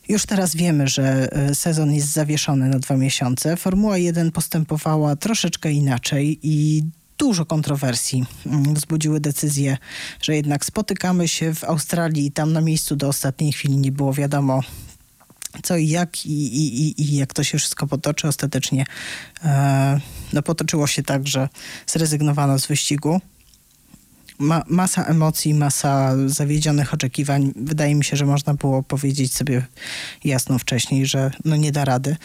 już 0.09 0.27
teraz 0.27 0.57
wiemy, 0.57 0.89
że 0.89 1.33
e, 1.33 1.55
sezon 1.55 1.93
jest 1.93 2.13
zawieszony 2.13 2.69
na 2.69 2.79
dwa 2.79 2.97
miesiące. 2.97 3.57
Formuła 3.57 3.99
1 3.99 4.31
postępowała 4.31 5.17
troszeczkę 5.17 5.73
inaczej 5.73 6.39
i 6.43 6.83
dużo 7.19 7.47
kontrowersji 7.47 8.25
mm, 8.47 8.75
wzbudziły 8.75 9.21
decyzje, 9.21 9.79
że 10.23 10.37
jednak 10.37 10.65
spotykamy 10.65 11.29
się 11.29 11.55
w 11.55 11.65
Australii 11.65 12.27
i 12.27 12.33
tam 12.33 12.53
na 12.53 12.61
miejscu 12.61 12.97
do 12.97 13.09
ostatniej 13.09 13.53
chwili 13.53 13.77
nie 13.77 13.93
było 13.93 14.13
wiadomo 14.13 14.61
co 15.63 15.77
i 15.77 15.89
jak 15.89 16.27
i, 16.27 16.31
i, 16.57 16.81
i- 16.89 17.03
i 17.03 17.17
jak 17.17 17.35
to 17.35 17.45
się 17.45 17.59
wszystko 17.59 17.87
potoczy. 17.87 18.29
Ostatecznie 18.29 18.85
e, 19.45 20.01
no, 20.33 20.43
potoczyło 20.43 20.87
się 20.87 21.03
tak, 21.03 21.29
że 21.29 21.49
zrezygnowano 21.87 22.59
z 22.59 22.67
wyścigu. 22.67 23.21
Ma, 24.39 24.63
masa 24.69 25.05
emocji, 25.05 25.55
masa 25.55 26.13
zawiedzionych 26.27 26.95
oczekiwań. 26.95 27.53
Wydaje 27.57 27.95
mi 27.95 28.05
się, 28.05 28.17
że 28.17 28.27
można 28.27 28.55
było 28.55 28.83
powiedzieć 28.83 29.35
sobie 29.35 29.67
jasno 30.25 30.59
wcześniej, 30.59 31.07
że 31.07 31.31
no 31.45 31.57
nie 31.57 31.73
da 31.73 31.85
rady. 31.85 32.17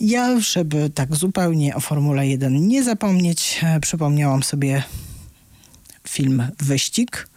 Ja, 0.00 0.40
żeby 0.40 0.90
tak 0.90 1.16
zupełnie 1.16 1.74
o 1.76 1.80
Formule 1.80 2.26
1 2.28 2.68
nie 2.68 2.84
zapomnieć, 2.84 3.60
e, 3.62 3.80
przypomniałam 3.80 4.42
sobie 4.42 4.82
film 6.08 6.48
Wyścig. 6.58 7.28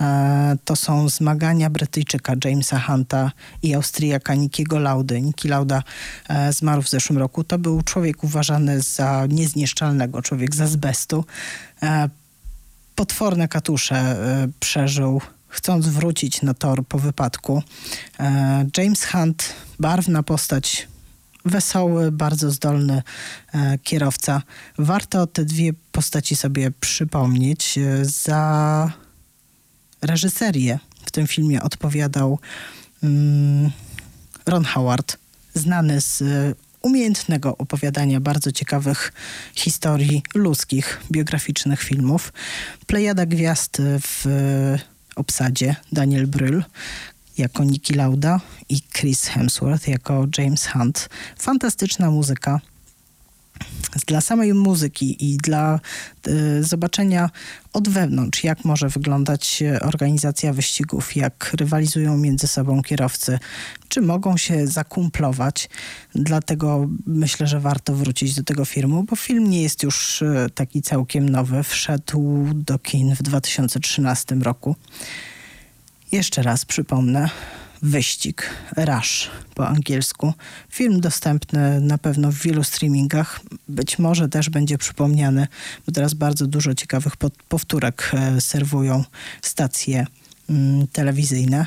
E, 0.00 0.56
To 0.64 0.76
są 0.76 1.08
zmagania 1.08 1.70
Brytyjczyka 1.70 2.34
Jamesa 2.44 2.80
Hunta 2.80 3.32
i 3.62 3.74
Austriaka 3.74 4.34
Nikiego 4.34 4.78
Laudy. 4.78 5.20
Niki 5.20 5.48
Lauda 5.48 5.82
e, 6.28 6.52
zmarł 6.52 6.82
w 6.82 6.88
zeszłym 6.88 7.18
roku. 7.18 7.44
To 7.44 7.58
był 7.58 7.82
człowiek 7.82 8.24
uważany 8.24 8.80
za 8.80 9.26
niezniszczalnego, 9.28 10.22
człowiek 10.22 10.54
z 10.54 10.60
azbestu. 10.60 11.24
E, 11.82 12.08
Potworne 12.94 13.48
katusze 13.48 14.16
przeżył, 14.60 15.20
chcąc 15.48 15.86
wrócić 15.86 16.42
na 16.42 16.54
tor 16.54 16.86
po 16.86 16.98
wypadku. 16.98 17.62
James 18.76 19.04
Hunt, 19.04 19.52
barwna 19.78 20.22
postać, 20.22 20.88
wesoły, 21.44 22.12
bardzo 22.12 22.50
zdolny 22.50 23.02
kierowca. 23.82 24.42
Warto 24.78 25.26
te 25.26 25.44
dwie 25.44 25.72
postaci 25.92 26.36
sobie 26.36 26.70
przypomnieć. 26.70 27.78
Za 28.02 28.92
reżyserię 30.02 30.78
w 31.04 31.10
tym 31.10 31.26
filmie 31.26 31.62
odpowiadał 31.62 32.38
mm, 33.02 33.70
Ron 34.46 34.64
Howard, 34.64 35.16
znany 35.54 36.00
z 36.00 36.22
e, 36.22 36.54
umiejętnego 36.82 37.56
opowiadania 37.56 38.20
bardzo 38.20 38.52
ciekawych 38.52 39.12
historii 39.54 40.22
ludzkich, 40.34 41.00
biograficznych 41.12 41.82
filmów. 41.82 42.32
Plejada 42.86 43.26
gwiazd 43.26 43.82
w 44.02 44.26
obsadzie 45.16 45.76
Daniel 45.92 46.28
Brühl 46.28 46.62
jako 47.38 47.64
Niki 47.64 47.94
Lauda 47.94 48.40
i 48.68 48.80
Chris 48.92 49.24
Hemsworth 49.24 49.88
jako 49.88 50.26
James 50.38 50.66
Hunt. 50.66 51.08
Fantastyczna 51.38 52.10
muzyka. 52.10 52.60
Dla 54.06 54.20
samej 54.20 54.54
muzyki 54.54 55.30
i 55.30 55.36
dla 55.36 55.80
e, 56.26 56.62
zobaczenia 56.62 57.30
od 57.72 57.88
wewnątrz, 57.88 58.44
jak 58.44 58.64
może 58.64 58.88
wyglądać 58.88 59.62
e, 59.62 59.80
organizacja 59.80 60.52
wyścigów, 60.52 61.16
jak 61.16 61.52
rywalizują 61.54 62.16
między 62.16 62.46
sobą 62.46 62.82
kierowcy, 62.82 63.38
czy 63.88 64.00
mogą 64.00 64.36
się 64.36 64.66
zakumplować. 64.66 65.68
Dlatego 66.14 66.88
myślę, 67.06 67.46
że 67.46 67.60
warto 67.60 67.94
wrócić 67.94 68.34
do 68.34 68.42
tego 68.42 68.64
filmu, 68.64 69.02
bo 69.02 69.16
film 69.16 69.50
nie 69.50 69.62
jest 69.62 69.82
już 69.82 70.22
e, 70.22 70.46
taki 70.54 70.82
całkiem 70.82 71.28
nowy. 71.28 71.62
Wszedł 71.62 72.46
do 72.54 72.78
kin 72.78 73.16
w 73.16 73.22
2013 73.22 74.34
roku. 74.34 74.76
Jeszcze 76.12 76.42
raz 76.42 76.64
przypomnę. 76.64 77.30
Wyścig, 77.82 78.50
Rush 78.76 79.30
po 79.54 79.68
angielsku. 79.68 80.34
Film 80.70 81.00
dostępny 81.00 81.80
na 81.80 81.98
pewno 81.98 82.32
w 82.32 82.34
wielu 82.34 82.64
streamingach. 82.64 83.40
Być 83.68 83.98
może 83.98 84.28
też 84.28 84.50
będzie 84.50 84.78
przypomniany, 84.78 85.46
bo 85.86 85.92
teraz 85.92 86.14
bardzo 86.14 86.46
dużo 86.46 86.74
ciekawych 86.74 87.12
powtórek 87.48 88.10
e, 88.14 88.40
serwują 88.40 89.04
stacje 89.42 90.06
mm, 90.50 90.86
telewizyjne. 90.86 91.66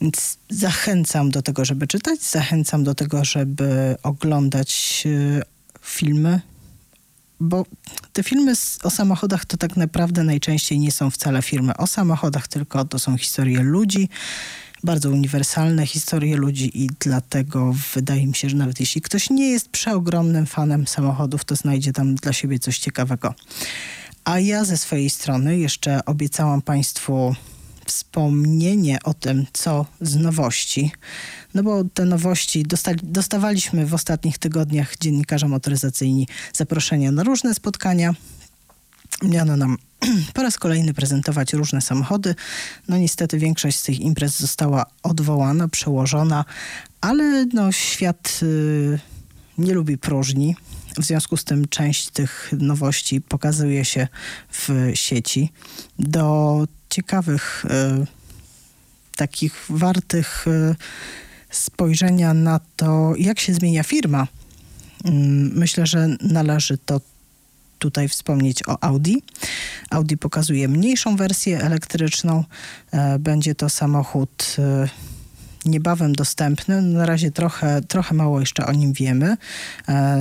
Więc 0.00 0.38
zachęcam 0.48 1.30
do 1.30 1.42
tego, 1.42 1.64
żeby 1.64 1.86
czytać, 1.86 2.22
zachęcam 2.22 2.84
do 2.84 2.94
tego, 2.94 3.24
żeby 3.24 3.96
oglądać 4.02 5.02
e, 5.06 5.42
filmy, 5.82 6.40
bo 7.40 7.66
te 8.12 8.22
filmy 8.22 8.52
o 8.82 8.90
samochodach 8.90 9.44
to 9.44 9.56
tak 9.56 9.76
naprawdę 9.76 10.24
najczęściej 10.24 10.78
nie 10.78 10.92
są 10.92 11.10
wcale 11.10 11.42
filmy 11.42 11.76
o 11.76 11.86
samochodach, 11.86 12.48
tylko 12.48 12.84
to 12.84 12.98
są 12.98 13.18
historie 13.18 13.62
ludzi, 13.62 14.08
bardzo 14.84 15.10
uniwersalne 15.10 15.86
historie 15.86 16.36
ludzi 16.36 16.82
i 16.84 16.88
dlatego 16.98 17.74
wydaje 17.94 18.26
mi 18.26 18.34
się, 18.34 18.48
że 18.48 18.56
nawet 18.56 18.80
jeśli 18.80 19.00
ktoś 19.00 19.30
nie 19.30 19.50
jest 19.50 19.68
przeogromnym 19.68 20.46
fanem 20.46 20.86
samochodów, 20.86 21.44
to 21.44 21.56
znajdzie 21.56 21.92
tam 21.92 22.14
dla 22.14 22.32
siebie 22.32 22.58
coś 22.58 22.78
ciekawego. 22.78 23.34
A 24.24 24.38
ja 24.38 24.64
ze 24.64 24.76
swojej 24.76 25.10
strony 25.10 25.58
jeszcze 25.58 26.04
obiecałam 26.04 26.62
Państwu 26.62 27.34
wspomnienie 27.86 28.98
o 29.04 29.14
tym, 29.14 29.46
co 29.52 29.86
z 30.00 30.16
nowości. 30.16 30.92
No 31.54 31.62
bo 31.62 31.84
te 31.84 32.04
nowości 32.04 32.62
dostali, 32.62 32.98
dostawaliśmy 33.02 33.86
w 33.86 33.94
ostatnich 33.94 34.38
tygodniach 34.38 34.96
dziennikarze 34.96 35.48
motoryzacyjni 35.48 36.28
zaproszenia 36.52 37.12
na 37.12 37.22
różne 37.22 37.54
spotkania. 37.54 38.14
Miano 39.22 39.56
nam 39.56 39.76
po 40.34 40.42
raz 40.42 40.58
kolejny 40.58 40.94
prezentować 40.94 41.52
różne 41.52 41.80
samochody. 41.80 42.34
No 42.88 42.96
niestety 42.98 43.38
większość 43.38 43.78
z 43.78 43.82
tych 43.82 44.00
imprez 44.00 44.38
została 44.38 44.86
odwołana, 45.02 45.68
przełożona, 45.68 46.44
ale 47.00 47.46
no 47.46 47.72
świat 47.72 48.40
y, 48.42 48.98
nie 49.58 49.74
lubi 49.74 49.98
próżni. 49.98 50.56
W 50.98 51.04
związku 51.04 51.36
z 51.36 51.44
tym 51.44 51.68
część 51.68 52.10
tych 52.10 52.50
nowości 52.58 53.20
pokazuje 53.20 53.84
się 53.84 54.08
w 54.52 54.90
sieci. 54.94 55.52
Do 55.98 56.66
ciekawych, 56.90 57.64
y, 57.64 58.06
takich 59.16 59.64
wartych 59.68 60.46
y, 60.46 60.76
spojrzenia 61.50 62.34
na 62.34 62.60
to, 62.76 63.12
jak 63.18 63.40
się 63.40 63.54
zmienia 63.54 63.82
firma, 63.82 64.26
mm, 65.04 65.52
myślę, 65.54 65.86
że 65.86 66.08
należy 66.20 66.78
to 66.78 67.00
tutaj 67.80 68.08
wspomnieć 68.08 68.68
o 68.68 68.84
Audi. 68.84 69.14
Audi 69.90 70.14
pokazuje 70.16 70.68
mniejszą 70.68 71.16
wersję 71.16 71.60
elektryczną. 71.60 72.44
E, 72.92 73.18
Będzie 73.18 73.54
to 73.54 73.68
samochód 73.68 74.56
e, 74.58 74.88
niebawem 75.64 76.12
dostępny. 76.12 76.82
Na 76.82 77.06
razie 77.06 77.30
trochę, 77.30 77.80
trochę 77.82 78.14
mało 78.14 78.40
jeszcze 78.40 78.66
o 78.66 78.72
nim 78.72 78.92
wiemy. 78.92 79.36
E, 79.88 80.16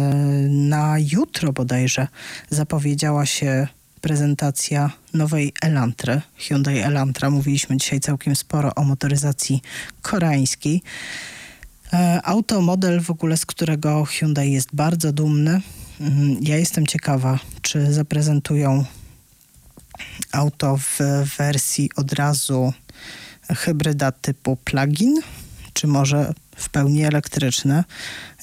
Na 0.49 0.95
jutro 0.99 1.53
bodajże 1.53 2.07
zapowiedziała 2.49 3.26
się 3.26 3.68
prezentacja 4.01 4.91
nowej 5.14 5.53
Elantry, 5.62 6.22
Hyundai 6.38 6.78
Elantra. 6.80 7.30
Mówiliśmy 7.30 7.78
dzisiaj 7.78 7.99
całkiem 7.99 8.36
sporo 8.36 8.76
o 8.76 8.84
motoryzacji 8.84 9.62
koreańskiej. 10.01 10.82
Auto, 12.24 12.62
model 12.62 13.01
w 13.01 13.10
ogóle, 13.12 13.38
z 13.38 13.45
którego 13.45 14.05
Hyundai 14.05 14.51
jest 14.51 14.70
bardzo 14.74 15.12
dumny. 15.14 15.62
Mm, 15.99 16.37
Ja 16.41 16.57
jestem 16.57 16.87
ciekawa, 16.87 17.39
czy 17.61 17.93
zaprezentują 17.93 18.85
auto 20.31 20.77
w 20.77 20.99
wersji 21.37 21.89
od 21.95 22.13
razu 22.13 22.73
hybryda 23.49 24.11
typu 24.11 24.55
plug-in, 24.55 25.21
czy 25.73 25.87
może 25.87 26.33
w 26.55 26.69
pełni 26.69 27.03
elektryczne. 27.03 27.83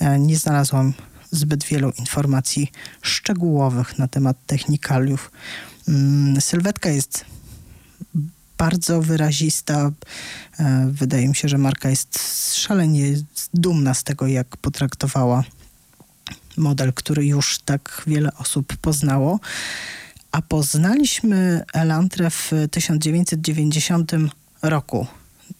E, 0.00 0.18
Nie 0.18 0.36
znalazłam 0.36 0.92
zbyt 1.30 1.64
wielu 1.64 1.90
informacji 1.98 2.72
szczegółowych 3.02 3.98
na 3.98 4.08
temat 4.08 4.36
technikaliów. 4.46 5.30
Mm, 5.88 6.40
Sylwetka 6.40 6.88
jest 6.90 7.24
bardzo 8.58 9.02
wyrazista. 9.02 9.90
E, 10.60 10.88
Wydaje 10.92 11.28
mi 11.28 11.36
się, 11.36 11.48
że 11.48 11.58
marka 11.58 11.90
jest 11.90 12.18
szalenie 12.54 13.14
dumna 13.54 13.94
z 13.94 14.04
tego, 14.04 14.26
jak 14.26 14.56
potraktowała 14.56 15.44
model, 16.58 16.92
który 16.92 17.26
już 17.26 17.58
tak 17.58 18.02
wiele 18.06 18.30
osób 18.38 18.76
poznało. 18.76 19.40
A 20.32 20.42
poznaliśmy 20.42 21.64
Elantrę 21.72 22.30
w 22.30 22.52
1990 22.70 24.12
roku. 24.62 25.06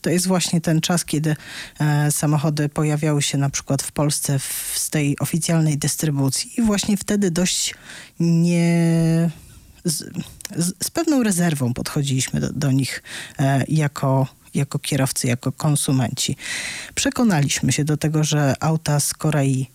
To 0.01 0.09
jest 0.09 0.27
właśnie 0.27 0.61
ten 0.61 0.81
czas, 0.81 1.05
kiedy 1.05 1.35
e, 1.79 2.11
samochody 2.11 2.69
pojawiały 2.69 3.21
się 3.21 3.37
na 3.37 3.49
przykład 3.49 3.81
w 3.81 3.91
Polsce 3.91 4.39
w, 4.39 4.73
z 4.75 4.89
tej 4.89 5.19
oficjalnej 5.19 5.77
dystrybucji. 5.77 6.51
I 6.59 6.61
właśnie 6.61 6.97
wtedy 6.97 7.31
dość 7.31 7.75
nie. 8.19 9.29
Z, 9.83 10.03
z, 10.55 10.73
z 10.83 10.89
pewną 10.89 11.23
rezerwą 11.23 11.73
podchodziliśmy 11.73 12.39
do, 12.39 12.53
do 12.53 12.71
nich 12.71 13.03
e, 13.39 13.63
jako, 13.67 14.27
jako 14.53 14.79
kierowcy, 14.79 15.27
jako 15.27 15.51
konsumenci. 15.51 16.35
Przekonaliśmy 16.95 17.71
się 17.71 17.83
do 17.85 17.97
tego, 17.97 18.23
że 18.23 18.55
auta 18.59 18.99
z 18.99 19.13
Korei 19.13 19.67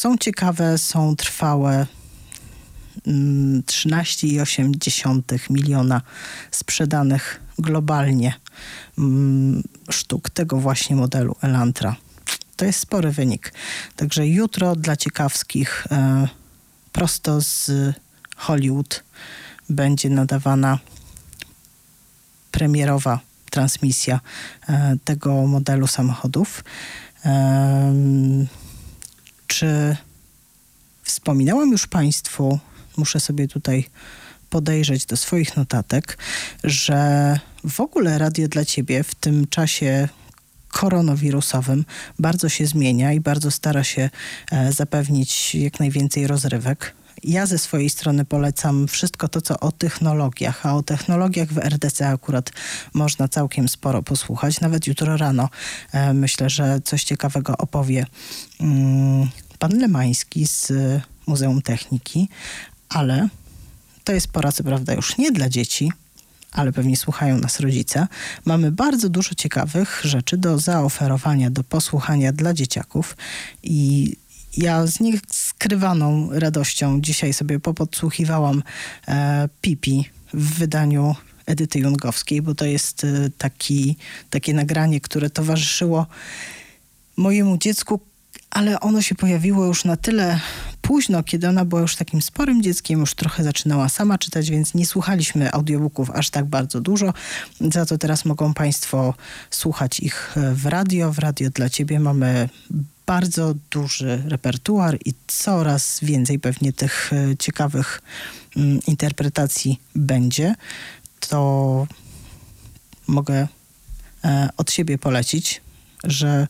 są 0.00 0.18
ciekawe, 0.18 0.78
są 0.78 1.16
trwałe. 1.16 1.86
Mm, 3.06 3.62
13,8 3.62 5.50
miliona 5.50 6.02
sprzedanych 6.50 7.40
globalnie 7.58 8.34
mm, 8.98 9.62
sztuk 9.90 10.30
tego 10.30 10.56
właśnie 10.56 10.96
modelu 10.96 11.36
Elantra. 11.40 11.96
To 12.56 12.64
jest 12.64 12.78
spory 12.78 13.10
wynik. 13.12 13.52
Także 13.96 14.26
jutro 14.26 14.76
dla 14.76 14.96
ciekawskich 14.96 15.86
e, 15.90 16.28
prosto 16.92 17.40
z 17.40 17.70
Hollywood 18.36 19.04
będzie 19.68 20.10
nadawana 20.10 20.78
premierowa 22.50 23.20
transmisja 23.50 24.20
e, 24.68 24.96
tego 25.04 25.46
modelu 25.46 25.86
samochodów. 25.86 26.64
Czy 29.50 29.96
wspominałam 31.02 31.70
już 31.70 31.86
Państwu, 31.86 32.58
muszę 32.96 33.20
sobie 33.20 33.48
tutaj 33.48 33.84
podejrzeć 34.50 35.06
do 35.06 35.16
swoich 35.16 35.56
notatek, 35.56 36.18
że 36.64 37.38
w 37.64 37.80
ogóle 37.80 38.18
radio 38.18 38.48
dla 38.48 38.64
Ciebie 38.64 39.02
w 39.02 39.14
tym 39.14 39.46
czasie 39.46 40.08
koronawirusowym 40.68 41.84
bardzo 42.18 42.48
się 42.48 42.66
zmienia 42.66 43.12
i 43.12 43.20
bardzo 43.20 43.50
stara 43.50 43.84
się 43.84 44.10
e, 44.50 44.72
zapewnić 44.72 45.54
jak 45.54 45.80
najwięcej 45.80 46.26
rozrywek. 46.26 46.94
Ja 47.24 47.46
ze 47.46 47.58
swojej 47.58 47.90
strony 47.90 48.24
polecam 48.24 48.88
wszystko 48.88 49.28
to, 49.28 49.40
co 49.40 49.60
o 49.60 49.72
technologiach, 49.72 50.66
a 50.66 50.74
o 50.74 50.82
technologiach 50.82 51.48
w 51.48 51.58
RDC 51.58 52.08
akurat 52.08 52.50
można 52.94 53.28
całkiem 53.28 53.68
sporo 53.68 54.02
posłuchać. 54.02 54.60
Nawet 54.60 54.86
jutro 54.86 55.16
rano 55.16 55.48
e, 55.92 56.12
myślę, 56.12 56.50
że 56.50 56.80
coś 56.84 57.04
ciekawego 57.04 57.56
opowie 57.56 58.06
mm, 58.60 59.28
pan 59.58 59.78
Lemański 59.78 60.46
z 60.46 60.70
y, 60.70 61.00
Muzeum 61.26 61.62
Techniki, 61.62 62.28
ale 62.88 63.28
to 64.04 64.12
jest 64.12 64.28
pora, 64.28 64.52
co 64.52 64.64
prawda, 64.64 64.94
już 64.94 65.18
nie 65.18 65.32
dla 65.32 65.48
dzieci, 65.48 65.92
ale 66.52 66.72
pewnie 66.72 66.96
słuchają 66.96 67.38
nas 67.38 67.60
rodzice. 67.60 68.06
Mamy 68.44 68.72
bardzo 68.72 69.08
dużo 69.08 69.34
ciekawych 69.34 70.00
rzeczy 70.04 70.36
do 70.36 70.58
zaoferowania, 70.58 71.50
do 71.50 71.64
posłuchania 71.64 72.32
dla 72.32 72.54
dzieciaków 72.54 73.16
i 73.62 74.16
ja 74.56 74.86
z 74.86 75.00
nieskrywaną 75.60 76.28
radością 76.32 77.00
dzisiaj 77.00 77.32
sobie 77.32 77.60
popodsłuchiwałam 77.60 78.62
e, 79.08 79.48
Pipi 79.60 80.10
w 80.34 80.58
wydaniu 80.58 81.16
Edyty 81.46 81.78
Jungowskiej, 81.78 82.42
bo 82.42 82.54
to 82.54 82.64
jest 82.64 83.04
e, 83.04 83.30
taki, 83.38 83.96
takie 84.30 84.54
nagranie, 84.54 85.00
które 85.00 85.30
towarzyszyło 85.30 86.06
mojemu 87.16 87.58
dziecku, 87.58 88.00
ale 88.50 88.80
ono 88.80 89.02
się 89.02 89.14
pojawiło 89.14 89.66
już 89.66 89.84
na 89.84 89.96
tyle 89.96 90.40
późno, 90.82 91.22
kiedy 91.22 91.48
ona 91.48 91.64
była 91.64 91.80
już 91.80 91.96
takim 91.96 92.22
sporym 92.22 92.62
dzieckiem, 92.62 93.00
już 93.00 93.14
trochę 93.14 93.44
zaczynała 93.44 93.88
sama 93.88 94.18
czytać, 94.18 94.50
więc 94.50 94.74
nie 94.74 94.86
słuchaliśmy 94.86 95.52
audiobooków 95.52 96.10
aż 96.10 96.30
tak 96.30 96.44
bardzo 96.44 96.80
dużo. 96.80 97.14
Za 97.60 97.86
to 97.86 97.98
teraz 97.98 98.24
mogą 98.24 98.54
Państwo 98.54 99.14
słuchać 99.50 100.00
ich 100.00 100.34
w 100.54 100.66
radio. 100.66 101.12
W 101.12 101.18
radio 101.18 101.50
dla 101.50 101.68
Ciebie 101.68 102.00
mamy 102.00 102.48
bardzo 103.10 103.54
duży 103.70 104.22
repertuar 104.26 104.98
i 105.04 105.14
coraz 105.26 105.98
więcej 106.02 106.38
pewnie 106.38 106.72
tych 106.72 107.12
e, 107.12 107.36
ciekawych 107.36 108.02
mm, 108.56 108.80
interpretacji 108.86 109.80
będzie. 109.94 110.54
To 111.20 111.86
mogę 113.06 113.48
e, 114.24 114.48
od 114.56 114.72
siebie 114.72 114.98
polecić, 114.98 115.60
że 116.04 116.46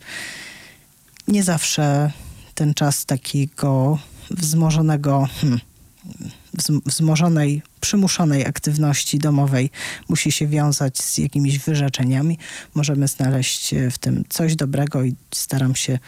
nie 1.29 1.43
zawsze 1.43 2.13
ten 2.55 2.75
czas 2.75 3.07
takiego 3.07 3.99
wzmożonego, 4.31 5.29
hmm, 5.41 5.61
wzmożonej, 6.87 7.63
przymuszonej 7.81 8.47
aktywności 8.47 9.19
domowej 9.19 9.71
musi 10.09 10.33
się 10.33 10.47
wiązać 10.47 10.99
z 10.99 11.19
jakimiś 11.19 11.59
wyrzeczeniami. 11.59 12.39
Możemy 12.75 13.09
znaleźć 13.09 13.75
e, 13.75 13.91
w 13.91 13.99
tym 13.99 14.25
coś 14.29 14.57
dobrego 14.57 15.05
i 15.05 15.15
staram 15.35 15.75
się 15.75 15.99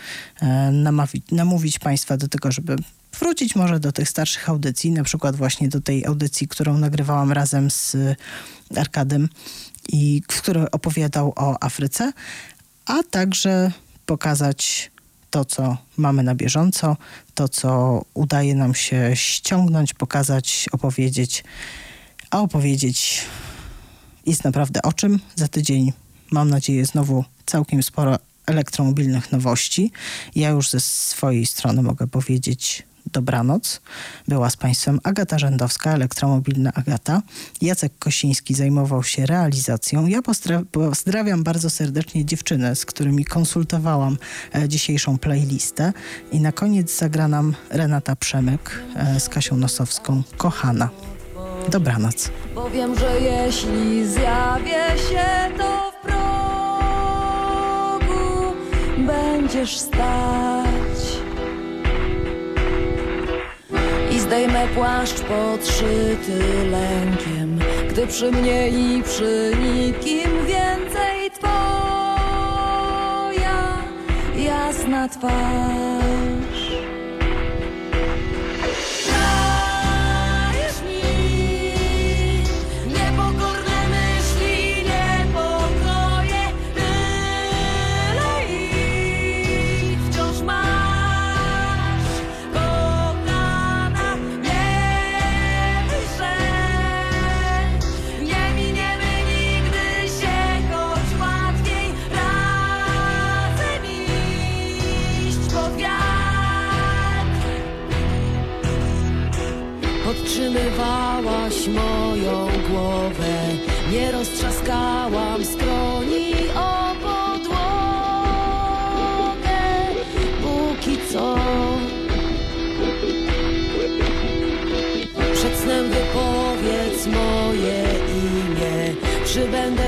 e, 0.41 0.71
namawić, 0.71 1.25
namówić 1.31 1.79
Państwa 1.79 2.17
do 2.17 2.29
tego, 2.29 2.53
żeby 2.53 2.77
wrócić 3.21 3.57
może 3.57 3.81
do 3.81 3.93
tych 3.93 4.09
starszych 4.09 4.49
audycji, 4.49 4.91
na 4.91 5.05
przykład 5.05 5.37
właśnie 5.37 5.69
do 5.69 5.81
tej 5.81 6.07
audycji, 6.07 6.49
którą 6.49 6.79
nagrywałam 6.79 7.33
razem 7.33 7.71
z 7.71 7.97
Arkadem 8.77 9.29
i 9.89 10.23
w 10.31 10.43
której 10.43 10.71
opowiadał 10.71 11.33
o 11.37 11.65
Afryce, 11.65 12.13
a 12.87 13.03
także 13.03 13.73
pokazać 14.07 14.92
to, 15.33 15.45
co 15.45 15.77
mamy 15.97 16.23
na 16.23 16.35
bieżąco, 16.35 16.97
to, 17.35 17.49
co 17.49 18.03
udaje 18.15 18.55
nam 18.55 18.75
się 18.75 19.11
ściągnąć, 19.15 19.95
pokazać, 19.95 20.69
opowiedzieć. 20.73 21.45
A 22.31 22.41
opowiedzieć 22.41 23.25
jest 24.27 24.45
naprawdę 24.45 24.83
o 24.83 24.93
czym. 24.93 25.21
Za 25.35 25.49
tydzień, 25.49 25.93
mam 26.31 26.51
nadzieję, 26.51 26.87
znowu 26.87 27.25
całkiem 27.47 27.83
sporo 27.83 28.19
elektromobilnych 28.47 29.33
nowości. 29.33 29.93
Ja 30.35 30.51
już 30.51 30.71
ze 30.71 30.81
swojej 30.81 31.47
strony 31.47 31.83
mogę 31.83 32.07
powiedzieć 32.07 32.83
dobranoc. 33.13 33.81
Była 34.29 34.51
z 34.51 34.57
Państwem 34.57 35.01
Agata 35.03 35.39
Rzędowska, 35.39 35.93
elektromobilna 35.95 36.73
Agata. 36.75 37.23
Jacek 37.61 37.93
Kosiński 37.99 38.55
zajmował 38.55 39.03
się 39.03 39.27
realizacją. 39.27 40.07
Ja 40.07 40.21
pozdrawiam 40.73 41.43
bardzo 41.43 41.71
serdecznie 41.71 42.25
dziewczyny, 42.25 42.77
z 42.77 42.87
którymi 42.87 43.25
konsultowałam 43.25 44.17
e, 44.55 44.69
dzisiejszą 44.69 45.19
playlistę. 45.19 45.93
I 46.33 46.41
na 46.41 46.53
koniec 46.53 46.99
zagra 46.99 47.29
nam 47.29 47.55
Renata 47.71 48.17
Przemyk 48.17 48.83
e, 48.97 49.21
z 49.21 49.29
Kasią 49.29 49.57
Nosowską. 49.57 50.23
Kochana. 50.37 50.89
Dobranoc. 51.69 52.31
Bo 52.55 52.71
wiem, 52.71 52.99
że 52.99 53.21
jeśli 53.21 54.09
zjawię 54.09 54.99
się, 55.11 55.51
to 55.59 55.93
w 55.93 55.95
progu 56.07 56.23
będziesz 59.07 59.79
stać. 59.79 60.92
Zdejmę 64.33 64.67
płaszcz 64.75 65.21
podszyty 65.21 66.39
lękiem, 66.71 67.59
gdy 67.91 68.07
przy 68.07 68.33
mnie 68.33 68.69
i 68.69 69.03
przy 69.03 69.53
nikim 69.63 70.47
więcej 70.47 71.31
twoja 71.31 71.53
jasna 74.37 75.09
twarz. 75.09 76.52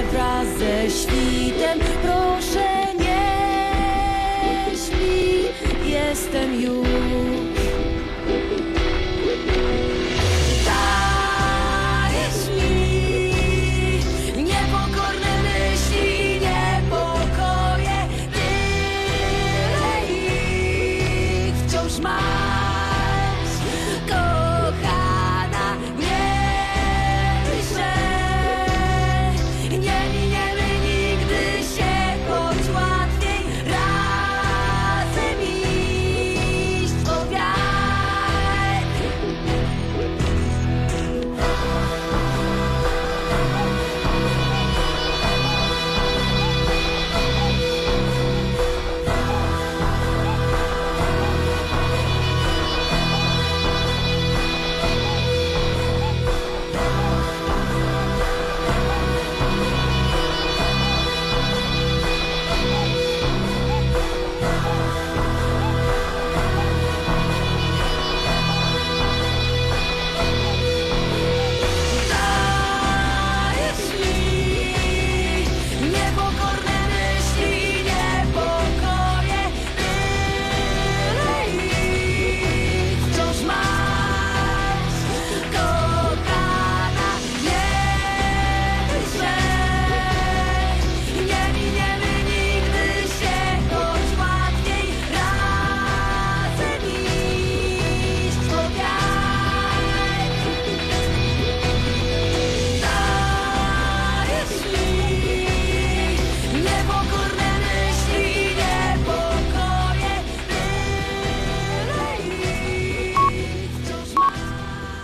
Wraz 0.03 0.49
ze 0.59 0.91
świtem. 0.91 1.79
Proszę 2.03 2.95
nie 2.99 4.77
śpi, 4.77 5.45
jestem 5.91 6.61
już 6.61 7.44